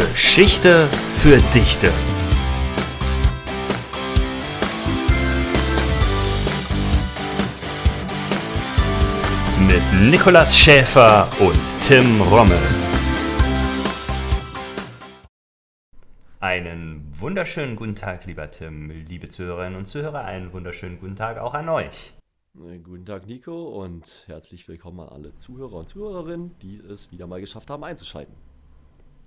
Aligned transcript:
Geschichte 0.00 0.88
für 1.12 1.36
Dichte. 1.54 1.88
Mit 9.60 10.10
Nikolas 10.10 10.56
Schäfer 10.56 11.28
und 11.38 11.60
Tim 11.82 12.22
Rommel. 12.22 12.58
Einen 16.40 17.12
wunderschönen 17.18 17.76
guten 17.76 17.94
Tag, 17.94 18.24
lieber 18.24 18.50
Tim, 18.50 18.90
liebe 18.90 19.28
Zuhörerinnen 19.28 19.76
und 19.76 19.84
Zuhörer. 19.84 20.24
Einen 20.24 20.50
wunderschönen 20.54 20.98
guten 20.98 21.16
Tag 21.16 21.36
auch 21.36 21.52
an 21.52 21.68
euch. 21.68 22.14
Guten 22.54 23.04
Tag, 23.04 23.26
Nico, 23.26 23.82
und 23.82 24.24
herzlich 24.26 24.66
willkommen 24.66 25.00
an 25.00 25.10
alle 25.10 25.34
Zuhörer 25.34 25.74
und 25.74 25.88
Zuhörerinnen, 25.88 26.58
die 26.62 26.78
es 26.78 27.12
wieder 27.12 27.26
mal 27.26 27.40
geschafft 27.40 27.68
haben 27.68 27.84
einzuschalten. 27.84 28.49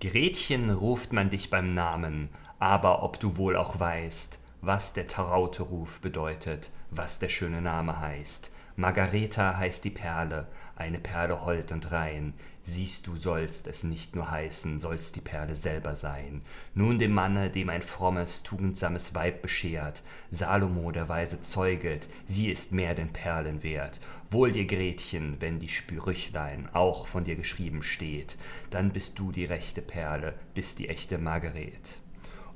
Gretchen 0.04 0.70
ruft 0.70 1.14
man 1.14 1.30
dich 1.30 1.50
beim 1.50 1.74
Namen, 1.74 2.28
aber 2.60 3.04
ob 3.04 3.22
du 3.22 3.38
wohl 3.38 3.56
auch 3.56 3.80
weißt, 3.80 4.38
was 4.60 4.92
der 4.92 5.08
traute 5.08 5.64
Ruf 5.64 6.02
bedeutet, 6.02 6.72
was 6.92 7.20
der 7.20 7.30
schöne 7.30 7.62
Name 7.62 8.02
heißt. 8.02 8.52
Margareta 8.76 9.56
heißt 9.56 9.86
die 9.86 9.92
Perle, 9.92 10.48
eine 10.76 11.00
Perle 11.00 11.46
hold 11.46 11.72
und 11.72 11.94
rein. 11.94 12.34
Siehst 12.66 13.08
du, 13.08 13.18
sollst 13.18 13.68
es 13.68 13.84
nicht 13.84 14.16
nur 14.16 14.32
heißen, 14.32 14.80
sollst 14.80 15.18
die 15.18 15.22
Perle 15.22 15.54
selber 15.54 15.98
sein. 15.98 16.44
Nun 16.74 16.98
dem 16.98 17.12
Manne, 17.12 17.50
dem 17.50 17.68
ein 17.70 17.82
frommes, 17.82 18.42
tugendsames 18.42 19.14
Weib 19.14 19.42
beschert, 19.42 20.02
Salomo 20.32 20.92
der 20.92 21.10
Weise 21.10 21.42
zeuget, 21.42 22.08
sie 22.26 22.50
ist 22.50 22.72
mehr 22.72 22.96
denn 22.96 23.12
Perlen 23.12 23.64
wert. 23.64 24.00
Wohl 24.30 24.54
dir, 24.54 24.66
Gretchen, 24.66 25.36
wenn 25.42 25.60
die 25.60 25.68
Sprüchlein 25.68 26.70
auch 26.72 27.06
von 27.06 27.26
dir 27.26 27.36
geschrieben 27.36 27.84
steht, 27.84 28.38
dann 28.70 28.94
bist 28.94 29.20
du 29.20 29.34
die 29.34 29.46
rechte 29.46 29.82
Perle, 29.82 30.34
bist 30.54 30.80
die 30.80 30.88
echte 30.88 31.18
Margaret. 31.18 32.00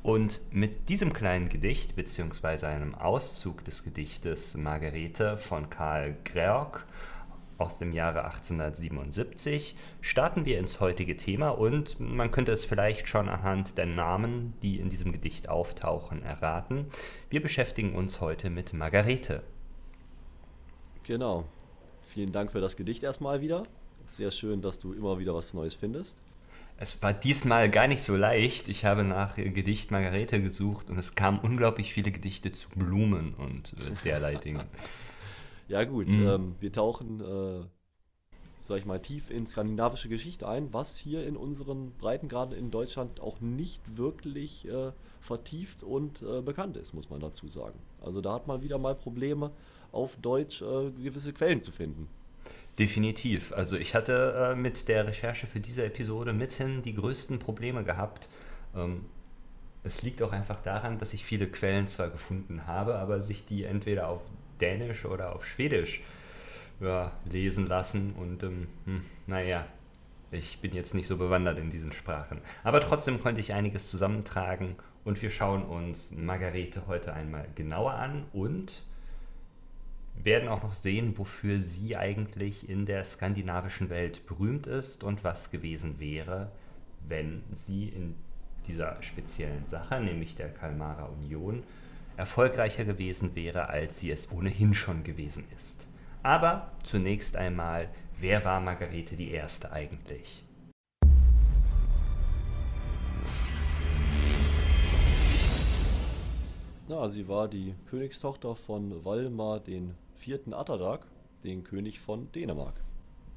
Und 0.03 0.39
mit 0.51 0.87
diesem 0.87 1.11
kleinen 1.11 1.49
Gedicht, 1.49 1.97
beziehungsweise 1.97 2.69
einem 2.69 2.95
Auszug 2.95 3.65
des 3.65 3.83
Gedichtes 3.83 4.55
Margarete 4.55 5.37
von 5.37 5.69
Karl 5.69 6.15
Greorg 6.23 6.85
aus 7.57 7.77
dem 7.77 7.91
Jahre 7.91 8.25
1877, 8.25 9.75
starten 10.01 10.45
wir 10.45 10.59
ins 10.59 10.79
heutige 10.79 11.15
Thema 11.15 11.49
und 11.49 11.99
man 11.99 12.31
könnte 12.31 12.51
es 12.51 12.65
vielleicht 12.65 13.07
schon 13.07 13.29
anhand 13.29 13.77
der 13.77 13.85
Namen, 13.85 14.53
die 14.61 14.79
in 14.79 14.89
diesem 14.89 15.11
Gedicht 15.11 15.49
auftauchen, 15.49 16.23
erraten. 16.23 16.85
Wir 17.29 17.41
beschäftigen 17.41 17.95
uns 17.95 18.21
heute 18.21 18.49
mit 18.49 18.73
Margarete. 18.73 19.43
Genau. 21.03 21.45
Vielen 22.01 22.31
Dank 22.31 22.51
für 22.51 22.61
das 22.61 22.77
Gedicht 22.77 23.03
erstmal 23.03 23.41
wieder. 23.41 23.63
Sehr 24.07 24.31
schön, 24.31 24.61
dass 24.61 24.79
du 24.79 24.93
immer 24.93 25.19
wieder 25.19 25.33
was 25.33 25.53
Neues 25.53 25.75
findest. 25.75 26.17
Es 26.79 27.01
war 27.01 27.11
diesmal 27.11 27.69
gar 27.69 27.87
nicht 27.87 28.03
so 28.03 28.15
leicht. 28.15 28.69
Ich 28.69 28.85
habe 28.85 29.03
nach 29.03 29.35
Gedicht 29.35 29.89
Margarete 29.89 30.41
gesucht 30.41 30.89
und 30.89 30.99
es 30.99 31.15
kamen 31.15 31.39
unglaublich 31.39 31.91
viele 31.91 32.11
Gedichte 32.11 32.51
zu 32.51 32.69
Blumen 32.69 33.33
und 33.33 33.73
äh, 33.73 33.91
derlei 34.03 34.35
Dingen. 34.35 34.63
ja 35.67 35.83
gut, 35.83 36.07
mhm. 36.07 36.27
ähm, 36.27 36.55
wir 36.59 36.71
tauchen, 36.71 37.21
äh, 37.21 37.65
sag 38.61 38.79
ich 38.79 38.85
mal, 38.85 39.01
tief 39.01 39.29
in 39.29 39.45
skandinavische 39.45 40.09
Geschichte 40.09 40.47
ein, 40.47 40.73
was 40.73 40.97
hier 40.97 41.25
in 41.25 41.37
unseren 41.37 41.91
Breitengraden 41.97 42.57
in 42.57 42.71
Deutschland 42.71 43.19
auch 43.19 43.39
nicht 43.41 43.97
wirklich 43.97 44.67
äh, 44.67 44.91
vertieft 45.19 45.83
und 45.83 46.21
äh, 46.21 46.41
bekannt 46.41 46.77
ist, 46.77 46.93
muss 46.93 47.09
man 47.09 47.19
dazu 47.19 47.47
sagen. 47.47 47.79
Also 48.01 48.21
da 48.21 48.33
hat 48.33 48.47
man 48.47 48.61
wieder 48.61 48.77
mal 48.77 48.95
Probleme, 48.95 49.51
auf 49.91 50.17
Deutsch 50.17 50.61
äh, 50.61 50.91
gewisse 50.91 51.33
Quellen 51.33 51.61
zu 51.63 51.71
finden. 51.71 52.07
Definitiv. 52.77 53.53
Also 53.53 53.75
ich 53.77 53.95
hatte 53.95 54.51
äh, 54.51 54.55
mit 54.55 54.87
der 54.87 55.07
Recherche 55.07 55.47
für 55.47 55.59
diese 55.59 55.83
Episode 55.83 56.33
mithin 56.33 56.81
die 56.83 56.93
größten 56.93 57.39
Probleme 57.39 57.83
gehabt. 57.83 58.29
Ähm, 58.75 59.05
es 59.83 60.03
liegt 60.03 60.21
auch 60.21 60.31
einfach 60.31 60.61
daran, 60.61 60.99
dass 60.99 61.13
ich 61.13 61.25
viele 61.25 61.47
Quellen 61.47 61.87
zwar 61.87 62.09
gefunden 62.09 62.67
habe, 62.67 62.95
aber 62.99 63.21
sich 63.21 63.45
die 63.45 63.63
entweder 63.63 64.09
auf 64.09 64.21
Dänisch 64.59 65.05
oder 65.05 65.35
auf 65.35 65.45
Schwedisch 65.45 66.01
ja, 66.79 67.11
lesen 67.25 67.67
lassen. 67.67 68.13
Und 68.13 68.43
ähm, 68.43 68.67
hm, 68.85 69.01
naja, 69.25 69.65
ich 70.31 70.59
bin 70.59 70.73
jetzt 70.73 70.93
nicht 70.93 71.07
so 71.07 71.17
bewandert 71.17 71.57
in 71.57 71.69
diesen 71.69 71.91
Sprachen. 71.91 72.41
Aber 72.63 72.79
trotzdem 72.81 73.21
konnte 73.21 73.39
ich 73.39 73.53
einiges 73.53 73.89
zusammentragen 73.89 74.75
und 75.03 75.21
wir 75.21 75.29
schauen 75.29 75.63
uns 75.63 76.11
Margarete 76.11 76.87
heute 76.87 77.13
einmal 77.13 77.47
genauer 77.55 77.93
an 77.93 78.25
und 78.33 78.83
werden 80.23 80.49
auch 80.49 80.63
noch 80.63 80.73
sehen, 80.73 81.17
wofür 81.17 81.59
sie 81.59 81.95
eigentlich 81.95 82.67
in 82.67 82.85
der 82.85 83.05
skandinavischen 83.05 83.89
Welt 83.89 84.25
berühmt 84.25 84.67
ist 84.67 85.03
und 85.03 85.23
was 85.23 85.51
gewesen 85.51 85.99
wäre, 85.99 86.51
wenn 87.07 87.43
sie 87.53 87.87
in 87.87 88.15
dieser 88.67 89.01
speziellen 89.01 89.65
Sache, 89.65 90.01
nämlich 90.01 90.35
der 90.35 90.49
Kalmarer 90.49 91.09
Union, 91.11 91.63
erfolgreicher 92.17 92.83
gewesen 92.83 93.35
wäre, 93.35 93.69
als 93.69 93.99
sie 93.99 94.11
es 94.11 94.31
ohnehin 94.31 94.73
schon 94.73 95.03
gewesen 95.03 95.45
ist. 95.55 95.85
Aber 96.23 96.71
zunächst 96.83 97.37
einmal, 97.37 97.89
wer 98.19 98.43
war 98.43 98.59
Margarete 98.59 99.15
die 99.15 99.31
Erste 99.31 99.71
eigentlich? 99.71 100.43
Na, 106.89 107.09
sie 107.09 107.27
war 107.27 107.47
die 107.47 107.75
Königstochter 107.89 108.55
von 108.55 109.05
Valmar 109.05 109.59
den 109.59 109.95
vierten 110.15 110.53
Atterdag, 110.53 111.05
den 111.43 111.63
König 111.63 111.99
von 111.99 112.31
Dänemark. 112.31 112.81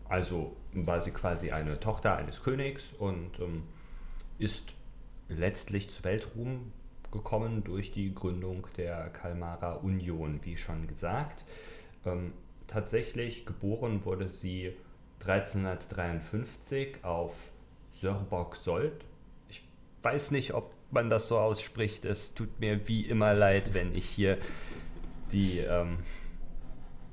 Also 0.09 0.57
war 0.73 1.01
sie 1.01 1.11
quasi 1.11 1.51
eine 1.51 1.79
Tochter 1.79 2.17
eines 2.17 2.43
Königs 2.43 2.93
und 2.99 3.39
ähm, 3.41 3.65
ist 4.39 4.73
letztlich 5.29 5.91
zu 5.91 6.03
Weltruhm 6.05 6.73
gekommen 7.11 7.65
durch 7.65 7.93
die 7.93 8.15
Gründung 8.15 8.67
der 8.77 9.11
Kalmarer 9.11 9.83
Union, 9.83 10.41
wie 10.43 10.57
schon 10.57 10.87
gesagt. 10.87 11.45
Ähm, 12.05 12.33
tatsächlich 12.67 13.47
geboren 13.47 14.05
wurde 14.05 14.29
sie 14.29 14.73
1353 15.21 17.05
auf 17.05 17.35
Sörborg 17.93 18.57
Sold. 18.57 19.05
Ich 19.49 19.63
weiß 20.03 20.31
nicht, 20.31 20.55
ob 20.55 20.73
man 20.91 21.11
das 21.11 21.29
so 21.29 21.39
ausspricht. 21.39 22.05
Es 22.05 22.35
tut 22.35 22.61
mir 22.61 22.89
wie 22.89 23.03
immer 23.03 23.35
leid, 23.35 23.75
wenn 23.75 23.95
ich 23.95 24.07
hier 24.07 24.39
die 25.33 25.59
ähm, 25.59 25.99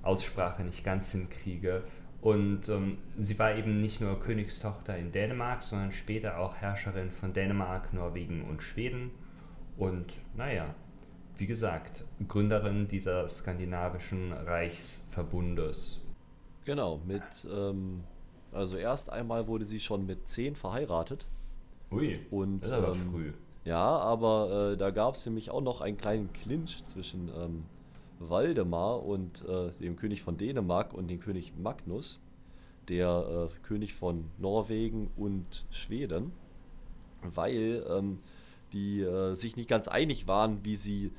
Aussprache 0.01 0.63
nicht 0.63 0.83
ganz 0.83 1.11
hinkriege. 1.11 1.83
Und 2.21 2.67
ähm, 2.69 2.97
sie 3.17 3.37
war 3.37 3.55
eben 3.55 3.75
nicht 3.75 4.01
nur 4.01 4.19
Königstochter 4.19 4.97
in 4.97 5.11
Dänemark, 5.11 5.61
sondern 5.63 5.91
später 5.91 6.39
auch 6.39 6.55
Herrscherin 6.55 7.11
von 7.11 7.33
Dänemark, 7.33 7.93
Norwegen 7.93 8.43
und 8.43 8.63
Schweden. 8.63 9.11
Und 9.77 10.05
naja, 10.35 10.73
wie 11.37 11.45
gesagt, 11.45 12.03
Gründerin 12.27 12.87
dieser 12.87 13.29
skandinavischen 13.29 14.33
Reichsverbundes. 14.33 15.99
Genau, 16.65 16.99
mit, 17.05 17.47
ähm, 17.51 18.03
also 18.51 18.75
erst 18.75 19.11
einmal 19.11 19.47
wurde 19.47 19.65
sie 19.65 19.79
schon 19.79 20.05
mit 20.05 20.27
zehn 20.27 20.55
verheiratet. 20.55 21.27
Ui, 21.91 22.19
und, 22.31 22.61
das 22.61 22.69
ist 22.69 22.73
aber 22.73 22.93
ähm, 22.93 23.11
früh. 23.11 23.33
Ja, 23.65 23.85
aber 23.85 24.71
äh, 24.73 24.77
da 24.77 24.91
gab 24.91 25.15
es 25.15 25.25
nämlich 25.25 25.51
auch 25.51 25.61
noch 25.61 25.81
einen 25.81 25.97
kleinen 25.97 26.33
Clinch 26.33 26.85
zwischen 26.87 27.29
ähm, 27.37 27.63
Waldemar 28.19 29.03
und 29.03 29.45
äh, 29.47 29.71
dem 29.79 29.95
König 29.95 30.23
von 30.23 30.37
Dänemark 30.37 30.93
und 30.93 31.07
dem 31.09 31.19
König 31.19 31.53
Magnus, 31.57 32.19
der 32.89 33.49
äh, 33.51 33.67
König 33.67 33.93
von 33.93 34.25
Norwegen 34.37 35.11
und 35.15 35.65
Schweden, 35.69 36.31
weil 37.21 37.85
ähm, 37.89 38.19
die 38.73 39.01
äh, 39.01 39.33
sich 39.33 39.55
nicht 39.55 39.69
ganz 39.69 39.87
einig 39.87 40.27
waren, 40.27 40.63
wie 40.63 40.75
sie 40.75 41.11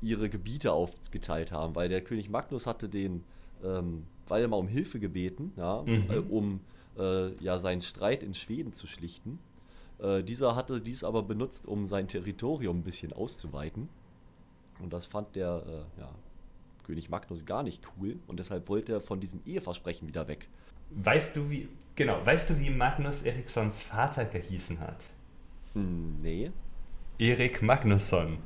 ihre 0.00 0.28
Gebiete 0.28 0.72
aufgeteilt 0.72 1.52
haben, 1.52 1.74
weil 1.74 1.88
der 1.88 2.02
König 2.02 2.30
Magnus 2.30 2.66
hatte 2.66 2.88
den 2.88 3.24
ähm, 3.64 4.04
Waldemar 4.28 4.58
um 4.58 4.68
Hilfe 4.68 4.98
gebeten, 4.98 5.52
ja, 5.56 5.82
mhm. 5.82 6.10
Äh, 6.10 6.18
um 6.18 6.60
äh, 6.98 7.32
ja 7.42 7.58
seinen 7.58 7.80
Streit 7.80 8.22
in 8.22 8.34
Schweden 8.34 8.72
zu 8.72 8.86
schlichten. 8.86 9.38
Äh, 9.98 10.22
dieser 10.22 10.54
hatte 10.56 10.80
dies 10.80 11.04
aber 11.04 11.22
benutzt, 11.22 11.66
um 11.66 11.86
sein 11.86 12.08
Territorium 12.08 12.78
ein 12.78 12.84
bisschen 12.84 13.12
auszuweiten. 13.12 13.88
Und 14.80 14.92
das 14.92 15.06
fand 15.06 15.34
der 15.36 15.86
ja, 15.98 16.10
König 16.84 17.08
Magnus 17.08 17.46
gar 17.46 17.62
nicht 17.62 17.82
cool 17.96 18.18
und 18.26 18.38
deshalb 18.38 18.68
wollte 18.68 18.92
er 18.92 19.00
von 19.00 19.20
diesem 19.20 19.40
Eheversprechen 19.46 20.06
wieder 20.06 20.28
weg. 20.28 20.48
Weißt 20.90 21.34
du, 21.34 21.48
wie, 21.48 21.68
genau, 21.94 22.24
weißt 22.24 22.50
du, 22.50 22.60
wie 22.60 22.68
Magnus 22.68 23.22
Erikssons 23.22 23.82
Vater 23.82 24.26
gehießen 24.26 24.78
hat? 24.80 24.98
Hm, 25.72 26.18
nee. 26.20 26.52
Erik 27.18 27.62
Magnusson. 27.62 28.38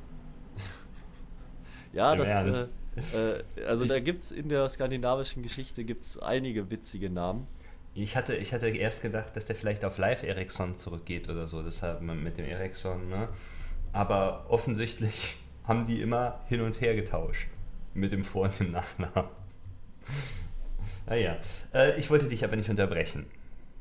ja, 1.92 2.12
Im 2.12 2.18
das, 2.18 2.68
äh, 3.12 3.38
äh, 3.60 3.64
also 3.66 3.84
ich, 3.84 3.90
da 3.90 3.98
gibt 3.98 4.22
es 4.22 4.30
in 4.30 4.48
der 4.48 4.68
skandinavischen 4.68 5.42
Geschichte 5.42 5.84
gibt's 5.84 6.18
einige 6.18 6.70
witzige 6.70 7.10
Namen. 7.10 7.46
Ich 7.94 8.16
hatte, 8.16 8.36
ich 8.36 8.52
hatte 8.52 8.68
erst 8.68 9.02
gedacht, 9.02 9.34
dass 9.34 9.46
der 9.46 9.56
vielleicht 9.56 9.84
auf 9.84 9.98
Live 9.98 10.22
Ericsson 10.22 10.74
zurückgeht 10.76 11.28
oder 11.28 11.46
so, 11.46 11.62
deshalb 11.62 12.00
mit 12.02 12.38
dem 12.38 12.44
Ericsson, 12.44 13.08
ne? 13.08 13.28
Aber 13.92 14.46
offensichtlich 14.48 15.36
haben 15.64 15.86
die 15.86 16.00
immer 16.00 16.40
hin 16.48 16.60
und 16.60 16.80
her 16.80 16.94
getauscht 16.94 17.48
mit 17.94 18.12
dem 18.12 18.22
Vor- 18.22 18.44
und 18.44 18.60
dem 18.60 18.70
Nachnamen. 18.70 19.28
naja, 21.06 21.38
ah 21.72 21.78
äh, 21.78 21.98
ich 21.98 22.08
wollte 22.10 22.28
dich 22.28 22.44
aber 22.44 22.54
nicht 22.54 22.70
unterbrechen. 22.70 23.26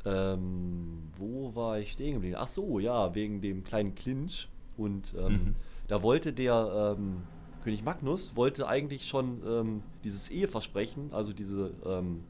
Ähm, 0.05 1.11
wo 1.17 1.53
war 1.53 1.77
ich 1.77 1.91
stehen 1.91 2.13
geblieben? 2.13 2.37
Ach 2.39 2.47
so, 2.47 2.79
ja, 2.79 3.13
wegen 3.13 3.41
dem 3.41 3.63
kleinen 3.63 3.93
Clinch. 3.93 4.47
Und 4.79 5.13
ähm, 5.17 5.33
Mhm. 5.33 5.55
da 5.87 6.01
wollte 6.01 6.33
der 6.33 6.95
ähm, 6.97 7.23
König 7.63 7.83
Magnus 7.83 8.35
wollte 8.35 8.67
eigentlich 8.67 9.07
schon 9.07 9.41
ähm, 9.45 9.83
dieses 10.03 10.29
Eheversprechen, 10.31 11.09
also 11.11 11.33
diese 11.33 11.71
ähm, 11.85 12.23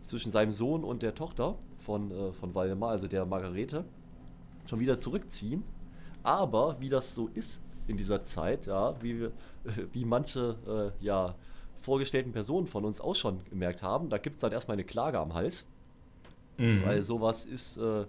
zwischen 0.00 0.32
seinem 0.32 0.52
Sohn 0.52 0.84
und 0.84 1.02
der 1.02 1.14
Tochter 1.14 1.56
von, 1.78 2.10
äh, 2.10 2.32
von 2.32 2.54
Waldemar, 2.54 2.90
also 2.90 3.06
der 3.08 3.26
Margarete, 3.26 3.84
schon 4.66 4.80
wieder 4.80 4.98
zurückziehen. 4.98 5.62
Aber 6.22 6.76
wie 6.80 6.88
das 6.88 7.14
so 7.14 7.28
ist 7.34 7.62
in 7.86 7.96
dieser 7.96 8.22
Zeit, 8.22 8.66
ja, 8.66 8.94
wie, 9.02 9.20
wir- 9.20 9.32
wie 9.92 10.04
manche 10.04 10.92
äh, 11.00 11.04
ja, 11.04 11.34
vorgestellten 11.76 12.32
Personen 12.32 12.66
von 12.66 12.84
uns 12.84 13.00
auch 13.00 13.14
schon 13.14 13.44
gemerkt 13.50 13.82
haben, 13.82 14.08
da 14.08 14.18
gibt 14.18 14.36
es 14.36 14.40
dann 14.40 14.52
erstmal 14.52 14.76
eine 14.76 14.84
Klage 14.84 15.18
am 15.18 15.34
Hals. 15.34 15.66
Mhm. 16.56 16.82
Weil 16.84 17.02
sowas 17.02 17.44
ist 17.44 17.76
äh, 17.76 18.04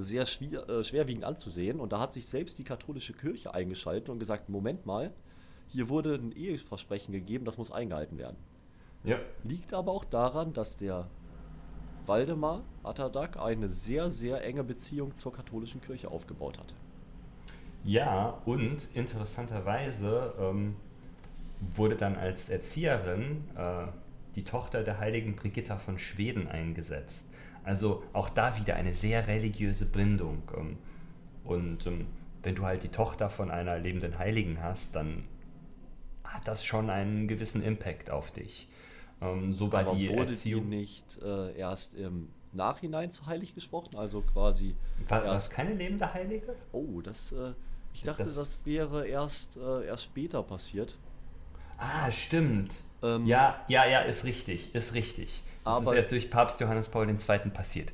sehr 0.00 0.26
schwier 0.26 0.68
äh, 0.68 0.84
schwerwiegend 0.84 1.24
anzusehen. 1.24 1.80
Und 1.80 1.92
da 1.92 2.00
hat 2.00 2.12
sich 2.12 2.26
selbst 2.26 2.58
die 2.58 2.64
katholische 2.64 3.12
Kirche 3.12 3.54
eingeschaltet 3.54 4.08
und 4.08 4.18
gesagt, 4.18 4.48
Moment 4.48 4.86
mal, 4.86 5.12
hier 5.68 5.88
wurde 5.88 6.14
ein 6.14 6.32
Eheversprechen 6.32 7.12
gegeben, 7.12 7.44
das 7.44 7.58
muss 7.58 7.70
eingehalten 7.70 8.18
werden. 8.18 8.36
ja. 9.04 9.18
Liegt 9.44 9.72
aber 9.72 9.92
auch 9.92 10.04
daran, 10.04 10.52
dass 10.52 10.76
der 10.76 11.08
Waldemar 12.06 12.64
Atadak 12.82 13.36
eine 13.36 13.68
sehr, 13.68 14.10
sehr 14.10 14.42
enge 14.42 14.64
Beziehung 14.64 15.14
zur 15.14 15.32
katholischen 15.32 15.80
Kirche 15.80 16.10
aufgebaut 16.10 16.58
hatte. 16.58 16.74
Ja, 17.84 18.40
und 18.44 18.88
interessanterweise 18.94 20.34
ähm, 20.38 20.76
wurde 21.74 21.96
dann 21.96 22.16
als 22.16 22.50
Erzieherin 22.50 23.44
äh, 23.56 23.86
die 24.34 24.44
Tochter 24.44 24.82
der 24.82 24.98
heiligen 24.98 25.34
Brigitta 25.34 25.78
von 25.78 25.98
Schweden 25.98 26.48
eingesetzt. 26.48 27.29
Also 27.70 28.02
auch 28.12 28.28
da 28.28 28.56
wieder 28.58 28.74
eine 28.74 28.92
sehr 28.92 29.28
religiöse 29.28 29.86
Bindung. 29.86 30.42
Ähm, 30.56 30.76
und 31.44 31.86
ähm, 31.86 32.08
wenn 32.42 32.56
du 32.56 32.64
halt 32.64 32.82
die 32.82 32.88
Tochter 32.88 33.30
von 33.30 33.48
einer 33.48 33.78
lebenden 33.78 34.18
Heiligen 34.18 34.60
hast, 34.60 34.96
dann 34.96 35.22
hat 36.24 36.48
das 36.48 36.64
schon 36.64 36.90
einen 36.90 37.28
gewissen 37.28 37.62
Impact 37.62 38.10
auf 38.10 38.32
dich. 38.32 38.66
Ähm, 39.22 39.54
so 39.54 39.66
aber 39.66 39.94
die 39.94 40.08
wurde 40.08 40.30
Erziehung. 40.32 40.68
die 40.68 40.78
nicht 40.78 41.22
äh, 41.22 41.56
erst 41.56 41.94
im 41.94 42.30
Nachhinein 42.52 43.12
zu 43.12 43.26
heilig 43.26 43.54
gesprochen? 43.54 43.94
Also 43.96 44.22
quasi 44.22 44.74
War, 45.06 45.24
war 45.24 45.36
es 45.36 45.48
keine 45.48 45.72
lebende 45.72 46.12
Heilige? 46.12 46.56
Oh, 46.72 47.00
das. 47.00 47.30
Äh, 47.30 47.52
ich 47.94 48.02
dachte, 48.02 48.24
Das- 48.24 48.34
das, 48.34 48.60
wäre 48.64 49.06
erst, 49.06 49.56
äh, 49.58 49.86
erst 49.86 50.02
später 50.02 50.42
passiert. 50.42 50.98
Ah, 51.78 52.10
stimmt. 52.10 52.82
Ähm, 53.02 53.26
ja, 53.26 53.64
ja, 53.68 53.86
ja, 53.86 54.00
ist 54.00 54.24
richtig, 54.24 54.74
ist 54.74 54.94
richtig. 54.94 55.42
Das 55.64 55.74
Aber- 55.76 55.92
ist 55.92 55.96
erst 55.96 56.12
durch 56.12 56.30
Papst 56.30 56.60
Johannes 56.60 56.88
Paul 56.88 57.08
II. 57.08 57.16
passiert. 57.50 57.92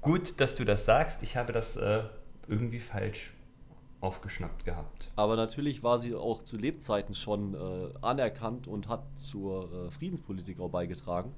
Gut, 0.00 0.40
dass 0.40 0.56
du 0.56 0.64
das 0.64 0.84
sagst. 0.84 1.22
Ich 1.22 1.36
habe 1.36 1.52
das 1.52 1.76
äh, 1.76 2.02
irgendwie 2.48 2.80
falsch 2.80 3.32
aufgeschnappt 4.00 4.64
gehabt. 4.64 5.10
Aber 5.14 5.36
natürlich 5.36 5.84
war 5.84 5.98
sie 5.98 6.14
auch 6.16 6.42
zu 6.42 6.56
Lebzeiten 6.56 7.14
schon 7.14 7.54
äh, 7.54 7.58
anerkannt 8.00 8.66
und 8.66 8.88
hat 8.88 9.04
zur 9.16 9.70
äh, 9.86 9.90
Friedenspolitik 9.92 10.58
auch 10.58 10.70
beigetragen, 10.70 11.32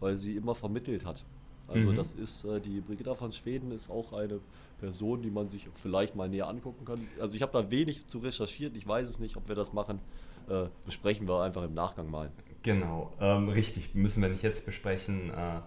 weil 0.00 0.16
sie 0.16 0.36
immer 0.36 0.54
vermittelt 0.54 1.06
hat. 1.06 1.24
Also 1.66 1.92
Mhm. 1.92 1.96
das 1.96 2.14
ist, 2.14 2.44
äh, 2.44 2.60
die 2.60 2.80
Brigitta 2.82 3.14
von 3.14 3.32
Schweden 3.32 3.70
ist 3.70 3.88
auch 3.90 4.12
eine 4.12 4.40
Person, 4.80 5.22
die 5.22 5.30
man 5.30 5.48
sich 5.48 5.68
vielleicht 5.72 6.14
mal 6.14 6.28
näher 6.28 6.48
angucken 6.48 6.84
kann. 6.84 7.06
Also 7.20 7.36
ich 7.36 7.42
habe 7.42 7.52
da 7.52 7.70
wenig 7.70 8.06
zu 8.06 8.18
recherchiert, 8.18 8.76
ich 8.76 8.86
weiß 8.86 9.08
es 9.08 9.18
nicht, 9.18 9.36
ob 9.38 9.48
wir 9.48 9.54
das 9.54 9.72
machen. 9.72 10.00
Äh, 10.48 10.66
besprechen 10.84 11.26
wir 11.28 11.42
einfach 11.42 11.62
im 11.62 11.72
Nachgang 11.74 12.10
mal. 12.10 12.30
Genau, 12.62 13.12
ähm, 13.20 13.48
richtig, 13.48 13.94
müssen 13.94 14.22
wir 14.22 14.28
nicht 14.28 14.42
jetzt 14.42 14.66
besprechen. 14.66 15.30
Äh, 15.30 15.60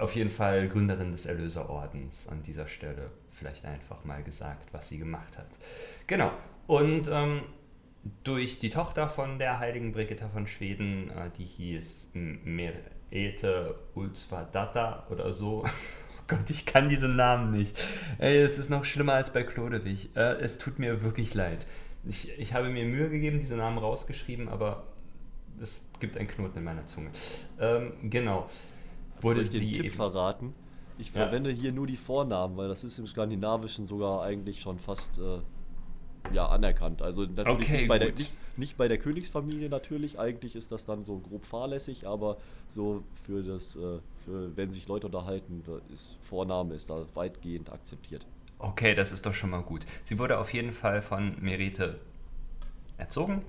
auf 0.00 0.14
jeden 0.14 0.30
Fall 0.30 0.68
Gründerin 0.68 1.12
des 1.12 1.26
Erlöserordens 1.26 2.28
an 2.28 2.42
dieser 2.42 2.66
Stelle. 2.66 3.10
Vielleicht 3.30 3.64
einfach 3.64 4.04
mal 4.04 4.22
gesagt, 4.22 4.72
was 4.72 4.88
sie 4.88 4.98
gemacht 4.98 5.38
hat. 5.38 5.48
Genau, 6.06 6.32
und 6.66 7.08
ähm, 7.10 7.42
durch 8.22 8.58
die 8.58 8.70
Tochter 8.70 9.08
von 9.08 9.38
der 9.38 9.58
heiligen 9.58 9.92
Brigitta 9.92 10.28
von 10.28 10.46
Schweden, 10.46 11.10
äh, 11.10 11.30
die 11.36 11.44
hieß 11.44 12.10
Merete 12.14 13.76
Ulsvadatta 13.94 15.06
oder 15.10 15.32
so. 15.32 15.64
Oh 16.16 16.36
Gott, 16.36 16.48
ich 16.48 16.64
kann 16.64 16.88
diesen 16.88 17.16
Namen 17.16 17.50
nicht. 17.50 17.76
Ey, 18.16 18.38
es 18.38 18.56
ist 18.56 18.70
noch 18.70 18.86
schlimmer 18.86 19.12
als 19.12 19.30
bei 19.30 19.42
Klodewig. 19.42 20.08
Äh, 20.16 20.36
es 20.36 20.56
tut 20.56 20.78
mir 20.78 21.02
wirklich 21.02 21.34
leid. 21.34 21.66
Ich, 22.06 22.38
ich 22.38 22.54
habe 22.54 22.70
mir 22.70 22.86
Mühe 22.86 23.10
gegeben, 23.10 23.40
diese 23.40 23.56
Namen 23.56 23.76
rausgeschrieben, 23.76 24.48
aber 24.48 24.84
es 25.60 25.86
gibt 26.00 26.16
einen 26.16 26.28
Knoten 26.28 26.58
in 26.58 26.64
meiner 26.64 26.86
Zunge. 26.86 27.10
Ähm, 27.60 27.92
genau. 28.10 28.48
Soll 29.20 29.36
Wurde 29.36 29.44
sie 29.46 29.72
Tipp 29.72 29.84
eben- 29.86 29.94
verraten? 29.94 30.54
Ich 30.98 31.08
Ja. 31.08 31.22
verwende 31.24 31.50
hier 31.50 31.72
nur 31.72 31.86
die 31.86 31.96
Vornamen, 31.96 32.56
weil 32.56 32.68
das 32.68 32.84
ist 32.84 32.98
im 32.98 33.06
Skandinavischen 33.06 33.84
sogar 33.84 34.22
eigentlich 34.22 34.60
schon 34.60 34.78
fast 34.78 35.18
äh, 35.18 35.38
ja, 36.32 36.46
anerkannt. 36.46 37.02
Also 37.02 37.22
natürlich 37.22 37.48
Okay, 37.48 37.76
nicht, 37.78 37.88
bei 37.88 37.98
der, 37.98 38.12
nicht, 38.12 38.32
nicht 38.56 38.76
bei 38.76 38.88
der 38.88 38.98
Königsfamilie 38.98 39.68
natürlich, 39.68 40.18
eigentlich 40.18 40.54
ist 40.56 40.70
das 40.72 40.84
dann 40.86 41.04
so 41.04 41.18
grob 41.18 41.44
fahrlässig, 41.44 42.06
aber 42.06 42.36
so 42.70 43.02
für 43.26 43.42
das, 43.42 43.74
äh, 43.76 43.98
für 44.24 44.56
wenn 44.56 44.70
sich 44.70 44.86
Leute 44.86 45.06
unterhalten, 45.06 45.62
ist 45.92 46.16
Vorname 46.22 46.74
ist 46.74 46.90
da 46.90 47.04
weitgehend 47.14 47.70
akzeptiert. 47.72 48.24
Okay, 48.60 48.94
das 48.94 49.10
ist 49.12 49.26
doch 49.26 49.34
schon 49.34 49.50
mal 49.50 49.62
gut. 49.62 49.84
Sie 50.04 50.18
wurde 50.18 50.38
auf 50.38 50.54
jeden 50.54 50.72
Fall 50.72 51.02
von 51.02 51.36
Merete 51.40 51.98
erzogen 52.96 53.42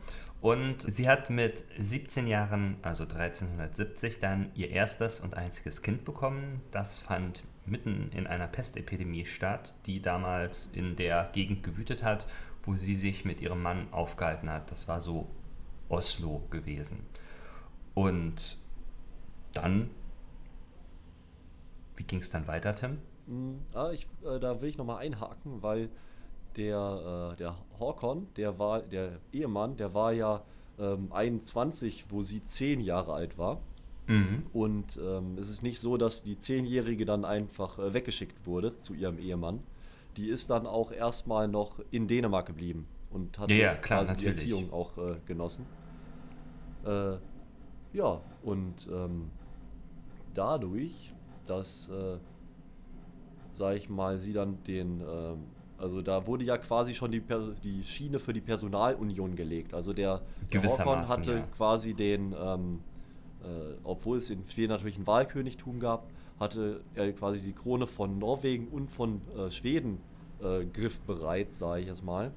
und 0.46 0.84
sie 0.84 1.10
hat 1.10 1.32
mit 1.32 1.66
17 1.80 2.28
Jahren, 2.28 2.78
also 2.84 3.06
1370, 3.06 4.20
dann 4.20 4.52
ihr 4.54 4.70
erstes 4.70 5.20
und 5.20 5.34
einziges 5.34 5.82
Kind 5.82 6.06
bekommen. 6.06 6.62
Das 6.70 7.00
fand 7.00 7.42
mitten 7.66 8.12
in 8.12 8.28
einer 8.28 8.46
Pestepidemie 8.46 9.26
statt, 9.26 9.74
die 9.88 10.04
damals 10.04 10.68
in 10.68 10.96
der 10.96 11.32
Gegend 11.34 11.64
gewütet 11.64 12.04
hat, 12.04 12.28
wo 12.62 12.76
sie 12.76 12.96
sich 12.96 13.26
mit 13.26 13.42
ihrem 13.42 13.64
Mann 13.64 13.92
aufgehalten 13.92 14.48
hat. 14.52 14.70
Das 14.70 14.88
war 14.88 15.02
so 15.02 15.32
Oslo 15.90 16.44
gewesen. 16.52 17.00
Und 17.96 18.60
dann, 19.52 19.90
wie 21.96 22.04
ging 22.04 22.20
es 22.20 22.30
dann 22.30 22.46
weiter, 22.46 22.76
Tim? 22.76 23.00
Mm, 23.26 23.56
Ah, 23.74 23.90
ich, 23.90 24.08
äh, 24.24 24.40
da 24.40 24.62
will 24.62 24.70
ich 24.70 24.78
nochmal 24.78 25.04
einhaken, 25.04 25.64
weil 25.64 25.90
der, 26.57 27.34
äh, 27.34 27.38
der 27.38 27.56
Håkon, 27.80 28.28
der 28.38 28.57
war, 28.60 28.81
der 28.81 29.19
Ehemann, 29.31 29.78
der 29.78 29.94
war 29.94 30.13
ja 30.13 30.44
ähm, 30.80 31.12
21, 31.12 32.06
wo 32.10 32.22
sie 32.22 32.44
10 32.44 32.80
Jahre 32.80 33.13
alt 33.13 33.38
war. 33.38 33.62
Mhm. 34.07 34.44
Und 34.54 35.00
ähm, 35.04 35.38
es 35.40 35.50
ist 35.50 35.63
nicht 35.63 35.80
so, 35.80 35.98
dass 35.98 36.22
die 36.24 36.38
Zehnjährige 36.38 37.06
dann 37.06 37.25
einfach 37.25 37.80
äh, 37.80 37.94
weggeschickt 37.94 38.46
wurde 38.46 38.78
zu 38.80 38.94
ihrem 38.94 39.18
Ehemann. 39.18 39.62
Die 40.18 40.30
ist 40.30 40.50
dann 40.50 40.68
auch 40.68 40.91
erstmal 40.91 41.48
noch 41.48 41.80
in 41.91 42.08
Dänemark 42.08 42.46
geblieben 42.46 42.88
und 43.10 43.38
hat 43.39 43.50
Ja, 43.50 43.75
klar, 43.75 44.06
quasi 44.06 44.20
die 44.20 44.25
natürlich. 44.25 44.51
Erziehung 44.51 44.74
auch 44.74 44.98
äh, 44.98 45.15
genossen. 45.25 45.65
Äh, 46.86 47.15
ja, 47.94 48.22
und 48.44 48.88
ähm, 48.91 49.32
dadurch, 50.34 51.12
dass, 51.48 51.89
äh, 51.89 52.18
sag 53.53 53.75
ich 53.77 53.89
mal, 53.89 54.20
sie 54.20 54.34
dann 54.34 54.62
den, 54.63 55.01
ähm, 55.01 55.44
also 55.77 56.01
da 56.01 56.25
wurde 56.25 56.44
ja 56.46 56.58
quasi 56.58 56.94
schon 56.96 57.12
die, 57.12 57.20
per 57.20 57.51
die 57.63 57.84
Schiene 57.84 58.20
für 58.20 58.34
die 58.34 58.41
Personalunion 58.41 59.36
gelegt. 59.36 59.74
Also 59.74 59.94
der, 59.94 60.22
der 60.51 60.62
Gewissermaßen, 60.62 61.17
hatte 61.17 61.34
ja. 61.34 61.48
quasi 61.58 61.94
den, 61.94 62.34
ähm, 62.39 62.79
äh, 63.44 63.75
obwohl 63.84 64.17
es 64.17 64.29
in 64.29 64.48
Schweden 64.48 64.72
natürlich 64.72 64.98
ein 64.98 65.08
Wahlkönigtum 65.08 65.79
gab, 65.79 66.08
hatte 66.39 66.82
er 66.96 67.12
quasi 67.13 67.41
die 67.41 67.53
Krone 67.53 67.88
von 67.88 68.17
Norwegen 68.17 68.67
und 68.67 68.91
von 68.91 69.22
äh, 69.38 69.51
Schweden 69.51 70.00
äh, 70.41 70.65
griffbereit, 70.65 71.53
sage 71.53 71.82
ich 71.82 71.88
es 71.88 72.01
mal. 72.01 72.32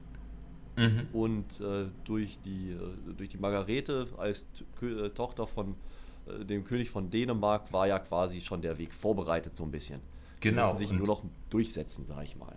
Mhm. 0.76 1.09
Und 1.12 1.61
äh, 1.61 1.87
durch, 2.04 2.38
die, 2.40 2.71
äh, 2.71 3.14
durch 3.16 3.28
die 3.28 3.38
Margarete 3.38 4.07
als 4.16 4.47
T 4.80 4.87
äh, 4.87 5.11
Tochter 5.11 5.47
von 5.47 5.75
dem 6.47 6.62
König 6.62 6.90
von 6.90 7.09
Dänemark 7.09 7.73
war 7.73 7.87
ja 7.87 7.99
quasi 7.99 8.42
schon 8.42 8.61
der 8.61 8.76
Weg 8.76 8.92
vorbereitet 8.92 9.57
so 9.57 9.64
ein 9.64 9.71
bisschen. 9.71 10.00
Die 10.37 10.40
Genau, 10.50 10.62
mussten 10.62 10.76
sich 10.76 10.90
und- 10.90 10.99
nur 10.99 11.07
noch 11.07 11.23
durchsetzen, 11.49 12.04
sage 12.04 12.25
ich 12.25 12.37
mal. 12.37 12.54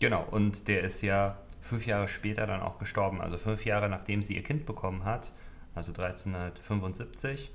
Genau, 0.00 0.24
und 0.30 0.68
der 0.68 0.82
ist 0.82 1.02
ja 1.02 1.38
fünf 1.60 1.86
Jahre 1.86 2.08
später 2.08 2.46
dann 2.46 2.60
auch 2.60 2.78
gestorben. 2.78 3.20
Also 3.20 3.38
fünf 3.38 3.64
Jahre 3.64 3.88
nachdem 3.88 4.22
sie 4.22 4.36
ihr 4.36 4.42
Kind 4.42 4.66
bekommen 4.66 5.04
hat, 5.04 5.32
also 5.74 5.92
1375, 5.92 7.52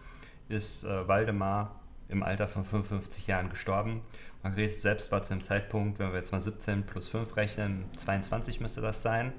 ist 0.50 0.84
äh, 0.84 1.08
Waldemar 1.08 1.80
im 2.08 2.24
Alter 2.24 2.48
von 2.48 2.66
55 2.66 3.28
Jahren 3.28 3.50
gestorben. 3.50 4.02
Margrethe 4.42 4.74
selbst 4.74 5.12
war 5.12 5.22
zu 5.22 5.34
dem 5.34 5.42
Zeitpunkt, 5.42 6.00
wenn 6.00 6.12
wir 6.12 6.18
jetzt 6.18 6.32
mal 6.32 6.42
17 6.42 6.86
plus 6.86 7.08
5 7.08 7.36
rechnen, 7.38 7.86
22 7.96 8.60
müsste 8.60 8.82
das 8.82 9.02
sein. 9.02 9.32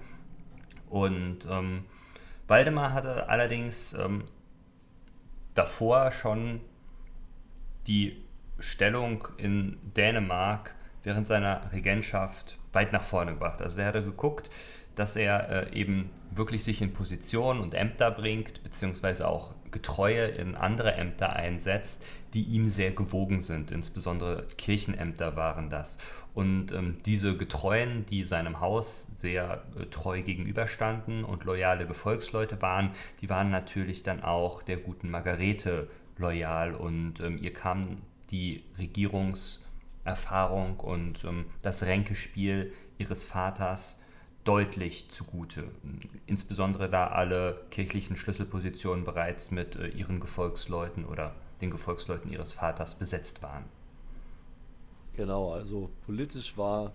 Und 0.88 1.47
ähm, 1.50 1.85
Waldemar 2.47 2.92
hatte 2.92 3.28
allerdings 3.28 3.92
ähm, 3.95 4.25
davor 5.54 6.12
schon 6.12 6.61
die 7.87 8.25
Stellung 8.61 9.26
in 9.37 9.78
Dänemark 9.97 10.75
während 11.02 11.26
seiner 11.26 11.73
Regentschaft 11.73 12.60
weit 12.73 12.93
nach 12.93 13.03
vorne 13.03 13.33
gebracht. 13.33 13.62
Also 13.62 13.77
der 13.77 13.87
hatte 13.87 14.03
geguckt, 14.03 14.50
dass 14.95 15.17
er 15.17 15.73
äh, 15.73 15.79
eben 15.79 16.11
wirklich 16.31 16.65
sich 16.65 16.83
in 16.83 16.93
Position 16.93 17.61
und 17.61 17.75
Ämter 17.75 18.11
bringt, 18.11 18.62
beziehungsweise 18.62 19.29
auch 19.29 19.55
Getreue 19.71 20.27
in 20.27 20.57
andere 20.57 20.95
Ämter 20.95 21.35
einsetzt, 21.35 22.03
die 22.35 22.43
ihm 22.43 22.71
sehr 22.71 22.91
gewogen 22.91 23.41
sind. 23.41 23.71
Insbesondere 23.71 24.47
Kirchenämter 24.59 25.37
waren 25.37 25.71
das. 25.71 25.97
Und 26.35 26.73
ähm, 26.73 26.99
diese 27.07 27.37
Getreuen, 27.37 28.07
die 28.07 28.25
seinem 28.25 28.61
Haus 28.61 29.07
sehr 29.07 29.62
äh, 29.79 29.87
treu 29.87 30.23
gegenüberstanden 30.23 31.25
und 31.25 31.45
loyale 31.45 31.87
Gefolgsleute 31.87 32.61
waren, 32.62 32.93
die 33.21 33.29
waren 33.29 33.50
natürlich 33.50 34.03
dann 34.03 34.23
auch 34.23 34.62
der 34.62 34.77
guten 34.77 35.11
Margarete 35.11 35.89
loyal 36.19 36.75
und 36.75 37.21
ähm, 37.21 37.39
ihr 37.39 37.53
kam 37.53 37.83
die 38.31 38.62
Regierungserfahrung 40.04 40.80
und 40.80 41.25
ähm, 41.25 41.47
das 41.62 41.83
Ränkespiel 41.83 42.73
ihres 42.99 43.25
Vaters 43.25 44.00
deutlich 44.45 45.11
zugute. 45.11 45.64
Insbesondere 46.26 46.88
da 46.88 47.09
alle 47.09 47.61
kirchlichen 47.71 48.16
Schlüsselpositionen 48.16 49.04
bereits 49.04 49.50
mit 49.50 49.76
äh, 49.76 49.88
ihren 49.88 50.21
Gefolgsleuten 50.21 51.04
oder 51.04 51.35
den 51.61 51.71
Gefolgsleuten 51.71 52.30
ihres 52.30 52.54
Vaters 52.54 52.95
besetzt 52.95 53.42
waren. 53.42 53.64
Genau, 55.14 55.52
also 55.52 55.90
politisch 56.07 56.57
war 56.57 56.92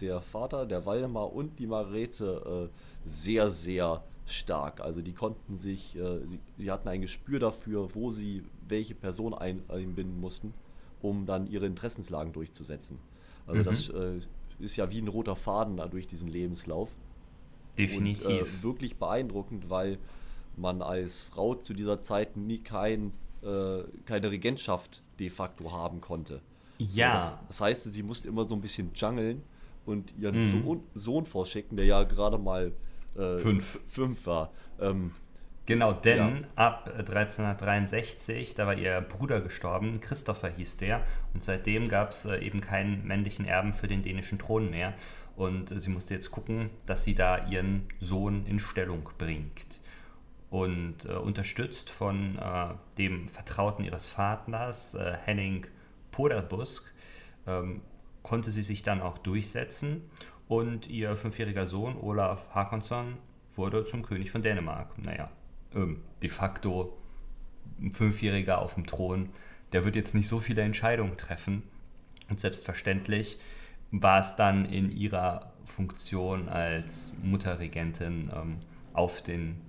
der 0.00 0.20
Vater, 0.20 0.66
der 0.66 0.84
Waldemar 0.84 1.32
und 1.32 1.58
die 1.58 1.66
Marete 1.66 2.70
äh, 2.70 3.08
sehr, 3.08 3.50
sehr 3.50 4.02
stark. 4.26 4.80
Also 4.80 5.00
die 5.00 5.12
konnten 5.12 5.56
sich, 5.56 5.96
äh, 5.96 6.20
die, 6.20 6.38
die, 6.58 6.70
hatten 6.70 6.88
ein 6.88 7.00
Gespür 7.00 7.38
dafür, 7.40 7.94
wo 7.94 8.10
sie 8.10 8.44
welche 8.68 8.94
Person 8.94 9.34
ein, 9.34 9.62
einbinden 9.68 10.20
mussten, 10.20 10.54
um 11.02 11.26
dann 11.26 11.46
ihre 11.46 11.66
Interessenslagen 11.66 12.32
durchzusetzen. 12.32 12.98
Also 13.46 13.60
mhm. 13.60 13.64
das 13.64 13.88
äh, 13.88 14.20
ist 14.58 14.76
ja 14.76 14.90
wie 14.90 15.00
ein 15.00 15.08
roter 15.08 15.36
Faden 15.36 15.76
da 15.76 15.88
durch 15.88 16.06
diesen 16.06 16.28
Lebenslauf. 16.28 16.90
Definitiv. 17.78 18.26
Und, 18.26 18.32
äh, 18.32 18.62
wirklich 18.62 18.96
beeindruckend, 18.96 19.70
weil 19.70 19.98
man 20.56 20.82
als 20.82 21.24
Frau 21.24 21.54
zu 21.54 21.74
dieser 21.74 22.00
Zeit 22.00 22.36
nie 22.36 22.58
kein, 22.58 23.12
äh, 23.42 23.82
keine 24.04 24.30
Regentschaft 24.30 25.02
de 25.18 25.30
facto 25.30 25.72
haben 25.72 26.00
konnte. 26.00 26.40
Ja. 26.78 27.14
Das, 27.14 27.32
das, 27.48 27.60
heißt, 27.60 27.92
sie 27.92 28.02
musste 28.02 28.28
immer 28.28 28.46
so 28.46 28.54
ein 28.54 28.60
bisschen 28.60 28.90
jungeln 28.94 29.42
und 29.86 30.12
ihren 30.18 30.40
mhm. 30.40 30.48
Sohn, 30.48 30.82
Sohn 30.94 31.26
vorschicken, 31.26 31.76
der 31.76 31.86
ja 31.86 32.02
gerade 32.04 32.38
mal 32.38 32.72
äh, 33.16 33.38
fünf. 33.38 33.80
fünf 33.88 34.26
war. 34.26 34.50
Ähm, 34.80 35.12
Genau, 35.64 35.92
denn 35.92 36.40
ja. 36.40 36.48
ab 36.56 36.88
1363, 36.88 38.56
da 38.56 38.66
war 38.66 38.74
ihr 38.74 39.00
Bruder 39.00 39.40
gestorben, 39.40 40.00
Christopher 40.00 40.48
hieß 40.48 40.78
der, 40.78 41.04
und 41.34 41.44
seitdem 41.44 41.88
gab 41.88 42.10
es 42.10 42.24
äh, 42.24 42.38
eben 42.38 42.60
keinen 42.60 43.06
männlichen 43.06 43.44
Erben 43.44 43.72
für 43.72 43.86
den 43.86 44.02
dänischen 44.02 44.40
Thron 44.40 44.70
mehr. 44.70 44.94
Und 45.36 45.68
sie 45.68 45.90
musste 45.90 46.14
jetzt 46.14 46.30
gucken, 46.30 46.70
dass 46.84 47.04
sie 47.04 47.14
da 47.14 47.46
ihren 47.46 47.86
Sohn 48.00 48.44
in 48.46 48.58
Stellung 48.58 49.08
bringt. 49.18 49.80
Und 50.50 51.06
äh, 51.06 51.12
unterstützt 51.12 51.88
von 51.88 52.38
äh, 52.38 52.74
dem 52.98 53.28
Vertrauten 53.28 53.84
ihres 53.84 54.08
Vaters, 54.10 54.94
äh, 54.94 55.16
Henning 55.24 55.66
Poderbusk, 56.10 56.92
ähm, 57.46 57.80
konnte 58.22 58.50
sie 58.50 58.62
sich 58.62 58.82
dann 58.82 59.00
auch 59.00 59.16
durchsetzen. 59.18 60.02
Und 60.48 60.88
ihr 60.88 61.16
fünfjähriger 61.16 61.66
Sohn, 61.66 61.96
Olaf 61.96 62.54
Hakonsson, 62.54 63.16
wurde 63.56 63.84
zum 63.84 64.02
König 64.02 64.30
von 64.30 64.42
Dänemark. 64.42 64.98
Naja, 64.98 65.30
ähm, 65.74 66.00
de 66.22 66.30
facto 66.30 66.96
ein 67.80 67.92
Fünfjähriger 67.92 68.60
auf 68.60 68.74
dem 68.74 68.86
Thron, 68.86 69.30
der 69.72 69.84
wird 69.84 69.96
jetzt 69.96 70.14
nicht 70.14 70.28
so 70.28 70.40
viele 70.40 70.62
Entscheidungen 70.62 71.16
treffen. 71.16 71.62
Und 72.28 72.40
selbstverständlich 72.40 73.38
war 73.90 74.20
es 74.20 74.36
dann 74.36 74.64
in 74.64 74.90
ihrer 74.90 75.52
Funktion 75.64 76.48
als 76.48 77.12
Mutterregentin 77.22 78.30
ähm, 78.34 78.58
auf 78.92 79.22
den 79.22 79.60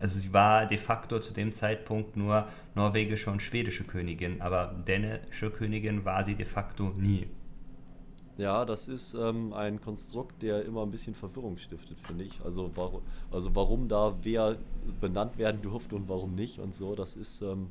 Also 0.00 0.18
sie 0.18 0.32
war 0.32 0.66
de 0.66 0.78
facto 0.78 1.18
zu 1.18 1.32
dem 1.32 1.50
Zeitpunkt 1.50 2.16
nur 2.16 2.46
norwegische 2.74 3.30
und 3.30 3.42
schwedische 3.42 3.84
Königin, 3.84 4.40
aber 4.40 4.74
dänische 4.86 5.50
Königin 5.50 6.04
war 6.04 6.22
sie 6.22 6.34
de 6.34 6.44
facto 6.44 6.92
nie. 6.96 7.28
Ja, 8.36 8.64
das 8.64 8.86
ist 8.86 9.14
ähm, 9.14 9.52
ein 9.52 9.80
Konstrukt, 9.80 10.42
der 10.42 10.64
immer 10.64 10.82
ein 10.82 10.92
bisschen 10.92 11.14
Verwirrung 11.14 11.56
stiftet, 11.56 11.98
finde 11.98 12.22
ich. 12.22 12.40
Also, 12.44 12.70
warum, 12.76 13.02
also 13.32 13.52
warum 13.56 13.88
da 13.88 14.14
wer 14.22 14.56
benannt 15.00 15.38
werden 15.38 15.60
durfte 15.60 15.96
und 15.96 16.08
warum 16.08 16.34
nicht 16.34 16.58
und 16.58 16.74
so, 16.74 16.94
das 16.94 17.16
ist... 17.16 17.42
Ähm, 17.42 17.70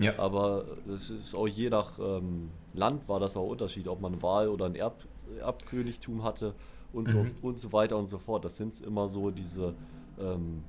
ja. 0.00 0.16
Aber 0.16 0.64
es 0.92 1.10
ist 1.10 1.34
auch 1.34 1.48
je 1.48 1.70
nach 1.70 1.98
ähm, 1.98 2.50
Land 2.72 3.08
war 3.08 3.18
das 3.18 3.36
auch 3.36 3.48
Unterschied, 3.48 3.88
ob 3.88 4.00
man 4.00 4.22
Wahl 4.22 4.48
oder 4.48 4.66
ein 4.66 4.76
Erb, 4.76 5.04
Erbkönigtum 5.40 6.22
hatte 6.22 6.54
und, 6.92 7.08
so, 7.08 7.18
mhm. 7.18 7.32
und 7.42 7.58
so 7.58 7.72
weiter 7.72 7.96
und 7.96 8.06
so 8.06 8.18
fort. 8.18 8.44
Das 8.44 8.56
sind 8.56 8.80
immer 8.80 9.08
so 9.08 9.30
diese 9.30 9.74
ähm, 10.18 10.64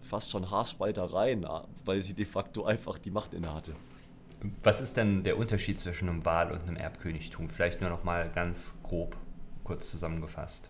fast 0.00 0.30
schon 0.30 0.50
Haarspaltereien, 0.50 1.46
weil 1.84 2.02
sie 2.02 2.14
de 2.14 2.24
facto 2.24 2.64
einfach 2.64 2.98
die 2.98 3.10
Macht 3.10 3.34
inne 3.34 3.52
hatte. 3.52 3.74
Was 4.62 4.80
ist 4.80 4.96
denn 4.96 5.22
der 5.22 5.38
Unterschied 5.38 5.78
zwischen 5.78 6.08
einem 6.08 6.24
Wahl- 6.24 6.52
und 6.52 6.62
einem 6.62 6.76
Erbkönigtum? 6.76 7.48
Vielleicht 7.48 7.80
nur 7.80 7.90
noch 7.90 8.02
mal 8.02 8.30
ganz 8.34 8.76
grob, 8.82 9.16
kurz 9.62 9.90
zusammengefasst. 9.90 10.68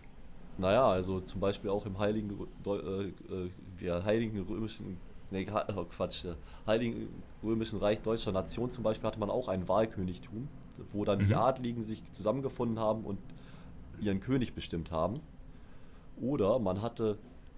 Naja, 0.59 0.87
also 0.87 1.19
zum 1.19 1.41
Beispiel 1.41 1.71
auch 1.71 1.85
im 1.87 1.97
Heiligen, 1.97 2.47
äh, 2.65 3.85
äh, 3.87 4.03
Heiligen 4.03 4.39
Römischen, 4.41 4.97
nee, 5.33 5.47
oh 5.75 5.83
Quatsch, 5.83 6.23
äh, 6.23 6.35
Heiligen 6.65 7.09
Römischen 7.43 7.79
Reich 7.79 8.01
Deutscher 8.01 8.31
Nation 8.31 8.71
zum 8.71 8.83
Beispiel 8.83 9.07
hatte 9.07 9.19
man 9.19 9.29
auch 9.29 9.49
ein 9.49 9.67
Wahlkönigtum 9.67 10.47
wo 10.91 11.05
dann 11.05 11.19
mhm. 11.19 11.27
die 11.27 11.35
Adligen 11.35 11.83
sich 11.83 12.03
zusammengefunden 12.11 12.79
haben 12.79 13.03
und 13.03 13.19
ihren 13.99 14.19
König 14.19 14.53
bestimmt 14.53 14.91
haben. 14.91 15.21
Oder 16.21 16.59
man 16.59 16.81
hatte, 16.81 17.17